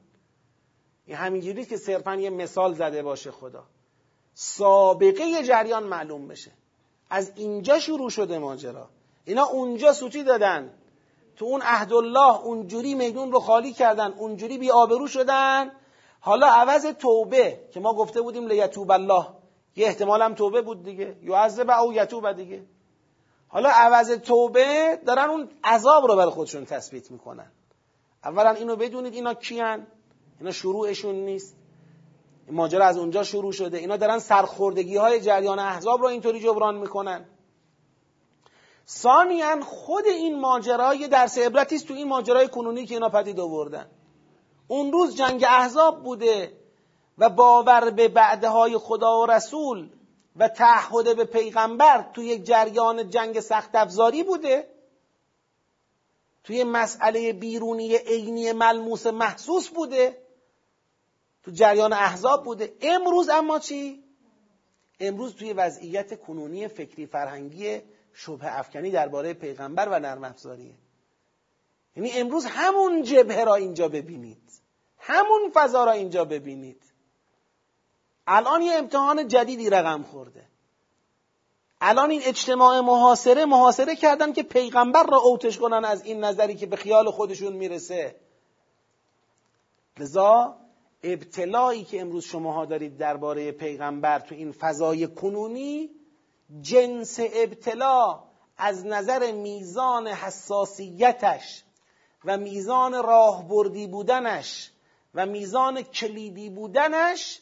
این 1.06 1.16
همینجوری 1.16 1.64
که 1.64 1.76
صرفا 1.76 2.14
یه 2.14 2.30
مثال 2.30 2.74
زده 2.74 3.02
باشه 3.02 3.30
خدا. 3.30 3.66
سابقه 4.34 5.42
جریان 5.42 5.82
معلوم 5.82 6.28
بشه. 6.28 6.50
از 7.10 7.32
اینجا 7.36 7.78
شروع 7.78 8.10
شده 8.10 8.38
ماجرا. 8.38 8.88
اینا 9.24 9.44
اونجا 9.44 9.92
سوتی 9.92 10.22
دادن. 10.22 10.74
تو 11.36 11.44
اون 11.44 11.62
عهدالله 11.62 12.40
اونجوری 12.40 12.94
میدون 12.94 13.32
رو 13.32 13.40
خالی 13.40 13.72
کردن 13.72 14.12
اونجوری 14.12 14.58
بی 14.58 14.70
آبرو 14.70 15.06
شدن. 15.06 15.72
حالا 16.20 16.46
عوض 16.46 16.86
توبه 16.86 17.60
که 17.72 17.80
ما 17.80 17.94
گفته 17.94 18.20
بودیم 18.20 18.46
لیتوب 18.46 18.90
الله. 18.90 19.26
یه 19.76 19.86
احتمال 19.86 20.22
هم 20.22 20.34
توبه 20.34 20.62
بود 20.62 20.82
دیگه. 20.82 21.16
یعذب 21.22 21.70
او 21.70 21.92
یتوب 21.92 22.32
دیگه. 22.32 22.62
حالا 23.48 23.70
عوض 23.70 24.10
توبه 24.10 24.98
دارن 25.06 25.30
اون 25.30 25.48
عذاب 25.64 26.06
رو 26.06 26.16
برای 26.16 26.30
خودشون 26.30 26.64
تثبیت 26.64 27.10
می‌کنن. 27.10 27.52
اولا 28.24 28.50
اینو 28.50 28.76
بدونید 28.76 29.14
اینا 29.14 29.34
کیان. 29.34 29.86
اینا 30.38 30.52
شروعشون 30.52 31.14
نیست. 31.14 31.56
ماجرا 32.50 32.84
از 32.84 32.98
اونجا 32.98 33.22
شروع 33.22 33.52
شده. 33.52 33.78
اینا 33.78 33.96
دارن 33.96 34.18
سرخوردگی 34.18 34.96
های 34.96 35.20
جریان 35.20 35.58
احزاب 35.58 36.00
رو 36.00 36.06
اینطوری 36.06 36.40
جبران 36.40 36.74
می‌کنن. 36.74 37.24
ثانیا 38.88 39.60
خود 39.60 40.06
این 40.06 40.40
ماجرا 40.40 40.94
یه 40.94 41.08
درس 41.08 41.38
عبرتی 41.38 41.76
است 41.76 41.88
تو 41.88 41.94
این 41.94 42.08
ماجرای 42.08 42.48
کنونی 42.48 42.86
که 42.86 42.94
اینا 42.94 43.08
پدید 43.08 43.40
آوردن. 43.40 43.90
اون 44.68 44.92
روز 44.92 45.16
جنگ 45.16 45.44
احزاب 45.48 46.02
بوده 46.02 46.52
و 47.18 47.28
باور 47.28 47.90
به 47.90 48.08
بعده 48.08 48.48
های 48.48 48.78
خدا 48.78 49.20
و 49.20 49.26
رسول 49.26 49.90
و 50.36 50.48
تعهد 50.48 51.16
به 51.16 51.24
پیغمبر 51.24 52.10
توی 52.14 52.26
یک 52.26 52.44
جریان 52.44 53.10
جنگ 53.10 53.40
سخت 53.40 53.74
افزاری 53.74 54.22
بوده. 54.22 54.68
توی 56.44 56.64
مسئله 56.64 57.32
بیرونی 57.32 57.96
عینی 57.96 58.52
ملموس 58.52 59.06
محسوس 59.06 59.68
بوده. 59.68 60.21
تو 61.42 61.50
جریان 61.50 61.92
احزاب 61.92 62.44
بوده. 62.44 62.74
امروز 62.80 63.28
اما 63.28 63.58
چی؟ 63.58 64.04
امروز 65.00 65.34
توی 65.34 65.52
وضعیت 65.52 66.20
کنونی 66.20 66.68
فکری 66.68 67.06
فرهنگی 67.06 67.80
شبه 68.14 68.58
افکنی 68.58 68.90
درباره 68.90 69.34
پیغمبر 69.34 69.88
و 69.88 69.98
نرم 69.98 70.24
افزاریه. 70.24 70.74
یعنی 71.96 72.12
امروز 72.12 72.46
همون 72.46 73.02
جبهه 73.02 73.44
را 73.44 73.54
اینجا 73.54 73.88
ببینید. 73.88 74.52
همون 74.98 75.50
فضا 75.54 75.84
را 75.84 75.92
اینجا 75.92 76.24
ببینید. 76.24 76.82
الان 78.26 78.62
یه 78.62 78.74
امتحان 78.74 79.28
جدیدی 79.28 79.70
رقم 79.70 80.02
خورده. 80.02 80.46
الان 81.80 82.10
این 82.10 82.22
اجتماع 82.24 82.80
محاصره 82.80 83.44
محاصره 83.44 83.96
کردن 83.96 84.32
که 84.32 84.42
پیغمبر 84.42 85.02
را 85.02 85.18
اوتش 85.18 85.58
کنن 85.58 85.84
از 85.84 86.04
این 86.04 86.24
نظری 86.24 86.54
که 86.54 86.66
به 86.66 86.76
خیال 86.76 87.10
خودشون 87.10 87.52
می‌رسه. 87.52 88.16
لذا 89.98 90.61
ابتلایی 91.02 91.84
که 91.84 92.00
امروز 92.00 92.24
شماها 92.24 92.64
دارید 92.64 92.96
درباره 92.96 93.52
پیغمبر 93.52 94.18
تو 94.18 94.34
این 94.34 94.52
فضای 94.52 95.06
کنونی 95.06 95.90
جنس 96.60 97.20
ابتلا 97.34 98.22
از 98.56 98.86
نظر 98.86 99.32
میزان 99.32 100.08
حساسیتش 100.08 101.64
و 102.24 102.36
میزان 102.36 102.92
راهبردی 102.92 103.86
بودنش 103.86 104.70
و 105.14 105.26
میزان 105.26 105.82
کلیدی 105.82 106.50
بودنش 106.50 107.40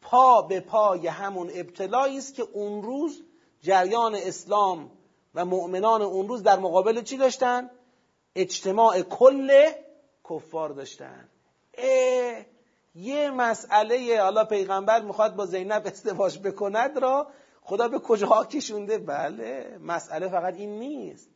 پا 0.00 0.42
به 0.42 0.60
پای 0.60 1.06
همون 1.06 1.50
ابتلایی 1.54 2.18
است 2.18 2.34
که 2.34 2.42
اون 2.42 2.82
روز 2.82 3.22
جریان 3.62 4.14
اسلام 4.14 4.90
و 5.34 5.44
مؤمنان 5.44 6.02
اون 6.02 6.28
روز 6.28 6.42
در 6.42 6.58
مقابل 6.58 7.02
چی 7.02 7.16
داشتن؟ 7.16 7.70
اجتماع 8.34 9.02
کل 9.02 9.70
کفار 10.30 10.70
داشتن 10.70 11.28
یه 12.94 13.30
مسئله 13.30 14.20
حالا 14.20 14.44
پیغمبر 14.44 15.02
می‌خواد 15.02 15.36
با 15.36 15.46
زینب 15.46 15.86
ازدواج 15.86 16.38
بکند 16.38 16.98
را 16.98 17.26
خدا 17.62 17.88
به 17.88 17.98
کجا 17.98 18.44
کشونده؟ 18.44 18.98
بله 18.98 19.78
مسئله 19.80 20.28
فقط 20.28 20.54
این 20.54 20.78
نیست. 20.78 21.30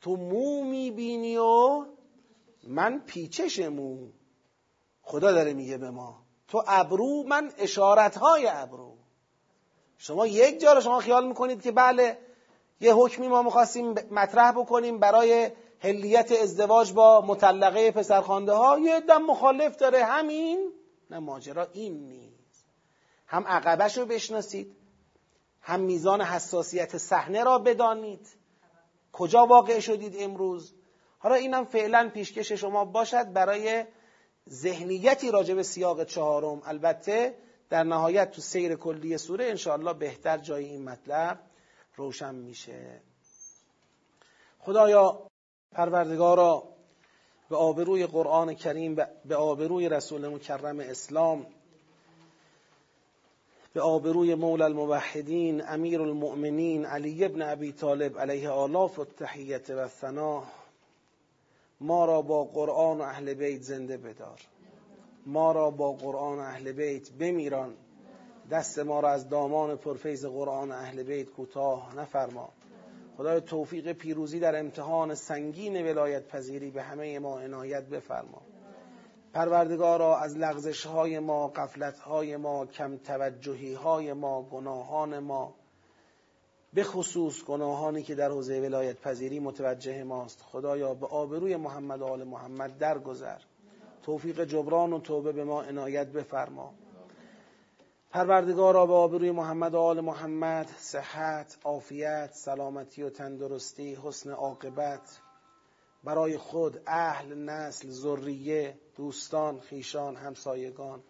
تو 0.00 0.16
مو 0.16 0.64
می‌بینی 0.64 1.36
و 1.36 1.84
من 2.68 3.02
پیچش 3.06 3.58
مو. 3.58 4.08
خدا 5.02 5.32
داره 5.32 5.52
میگه 5.52 5.78
به 5.78 5.90
ما. 5.90 6.22
تو 6.48 6.62
ابرو 6.66 7.22
من 7.22 7.52
اشارت 7.58 8.16
های 8.16 8.46
ابرو. 8.50 8.96
شما 9.98 10.26
یک 10.26 10.60
جا 10.60 10.72
رو 10.72 10.80
شما 10.80 11.00
خیال 11.00 11.28
می‌کنید 11.28 11.62
که 11.62 11.72
بله 11.72 12.18
یه 12.80 12.94
حکمی 12.94 13.28
ما 13.28 13.42
می‌خواستیم 13.42 13.94
مطرح 14.10 14.52
بکنیم 14.52 14.98
برای 14.98 15.50
هلیت 15.80 16.32
ازدواج 16.32 16.92
با 16.92 17.20
مطلقه 17.20 17.90
پسرخوانده 17.90 18.52
ها. 18.52 18.78
یه 18.78 19.00
دم 19.00 19.22
مخالف 19.22 19.76
داره. 19.76 20.04
همین؟ 20.04 20.72
نه 21.10 21.18
ماجرا 21.18 21.68
این 21.72 22.08
نیست. 22.08 22.64
هم 23.26 23.44
عقبش 23.46 23.98
رو 23.98 24.06
بشناسید 24.06 24.76
هم 25.60 25.80
میزان 25.80 26.22
حساسیت 26.22 26.96
صحنه 26.96 27.44
را 27.44 27.58
بدانید. 27.58 28.28
کجا 29.12 29.46
واقع 29.46 29.80
شدید 29.80 30.16
امروز؟ 30.18 30.74
حالا 31.18 31.34
اینم 31.34 31.64
فعلا 31.64 32.10
پیشکش 32.14 32.52
شما 32.52 32.84
باشد 32.84 33.32
برای 33.32 33.84
ذهنیتی 34.50 35.30
راجع 35.30 35.54
به 35.54 35.62
سیاق 35.62 36.04
چهارم. 36.04 36.62
البته 36.64 37.34
در 37.70 37.84
نهایت 37.84 38.30
تو 38.30 38.40
سیر 38.40 38.76
کلی 38.76 39.18
سوره 39.18 39.44
انشاءالله 39.44 39.92
بهتر 39.92 40.38
جای 40.38 40.64
این 40.64 40.84
مطلب 40.84 41.40
روشن 41.96 42.34
میشه. 42.34 43.00
خدایا 44.58 45.28
پروردگارا 45.76 46.62
به 47.50 47.56
آبروی 47.56 48.06
قرآن 48.06 48.54
کریم 48.54 48.94
به 49.24 49.36
آبروی 49.36 49.88
رسول 49.88 50.28
مکرم 50.28 50.80
اسلام 50.80 51.46
به 53.72 53.80
آبروی 53.80 54.34
مولا 54.34 54.64
الموحدین 54.64 55.68
امیر 55.68 56.02
المؤمنین 56.02 56.86
علی 56.86 57.24
ابن 57.24 57.42
ابی 57.42 57.72
طالب 57.72 58.18
علیه 58.18 58.50
آلاف 58.50 58.98
التحیت 58.98 59.70
و 59.70 59.88
ثنا 59.88 60.42
ما 61.80 62.04
را 62.04 62.22
با 62.22 62.44
قرآن 62.44 62.98
و 62.98 63.02
اهل 63.02 63.34
بیت 63.34 63.62
زنده 63.62 63.96
بدار. 63.96 64.40
ما 65.26 65.52
را 65.52 65.70
با 65.70 65.92
قرآن 65.92 66.38
و 66.38 66.42
اهل 66.42 66.72
بیت 66.72 67.12
بمیران. 67.12 67.74
دست 68.50 68.78
ما 68.78 69.00
را 69.00 69.10
از 69.10 69.28
دامان 69.28 69.76
پرفیز 69.76 70.26
قرآن 70.26 70.72
اهل 70.72 71.02
بیت 71.02 71.30
کوتاه 71.30 71.96
نفرما. 71.96 72.48
خدای 73.16 73.40
توفیق 73.40 73.92
پیروزی 73.92 74.40
در 74.40 74.60
امتحان 74.60 75.14
سنگین 75.14 75.86
ولایت 75.86 76.28
پذیری 76.28 76.70
به 76.70 76.82
همه 76.82 77.18
ما 77.18 77.40
عنایت 77.40 77.84
بفرما. 77.84 78.42
پروردگارا 79.32 80.18
از 80.18 80.36
لغزش 80.36 80.86
های 80.86 81.18
ما 81.18 81.48
قفلت 81.48 81.98
های 81.98 82.36
ما 82.36 82.66
کم 82.66 82.96
توجهی 82.96 83.74
های 83.74 84.12
ما 84.12 84.42
گناهان 84.42 85.18
ما 85.18 85.54
به 86.74 86.84
خصوص 86.84 87.44
گناهانی 87.44 88.02
که 88.02 88.14
در 88.14 88.28
حوزه 88.30 88.60
ولایت 88.60 89.00
پذیری 89.00 89.40
متوجه 89.40 90.04
ماست 90.04 90.42
خدایا 90.42 90.94
به 90.94 91.06
آبروی 91.06 91.56
محمد 91.56 92.00
و 92.00 92.04
آل 92.04 92.24
محمد 92.24 92.78
درگذر. 92.78 93.38
توفیق 94.02 94.44
جبران 94.44 94.92
و 94.92 95.00
توبه 95.00 95.32
به 95.32 95.44
ما 95.44 95.62
عنایت 95.62 96.06
بفرما. 96.06 96.74
پروردگارا 98.16 98.86
به 98.86 98.92
آبروی 98.92 99.30
محمد 99.30 99.74
و 99.74 99.78
آل 99.78 100.00
محمد. 100.00 100.66
صحت، 100.78 101.58
عافیت، 101.64 102.30
سلامتی 102.32 103.02
و 103.02 103.10
تندرستی، 103.10 103.98
حسن 104.04 104.30
عاقبت. 104.30 105.20
برای 106.04 106.38
خود، 106.38 106.80
اهل، 106.86 107.34
نسل، 107.34 107.90
ذریه، 107.90 108.74
دوستان، 108.96 109.60
خیشان، 109.60 110.16
همسایگان. 110.16 111.02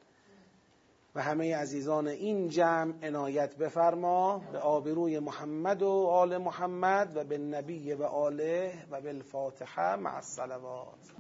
و 1.15 1.23
همه 1.23 1.57
عزیزان 1.57 2.09
این 2.09 2.49
جمع 2.49 2.95
عنایت 3.03 3.57
بفرما 3.57 4.43
به 4.53 4.59
آبروی 4.59 5.19
محمد 5.19 5.83
و 5.83 6.07
آل 6.07 6.37
محمد 6.37 7.17
و 7.17 7.25
به 7.25 7.39
نبی 7.39 7.93
و 7.93 8.03
آله 8.03 8.87
و 8.91 9.01
بالفاتحه 9.01 9.97
مع 9.97 10.15
الصلوات. 10.17 11.13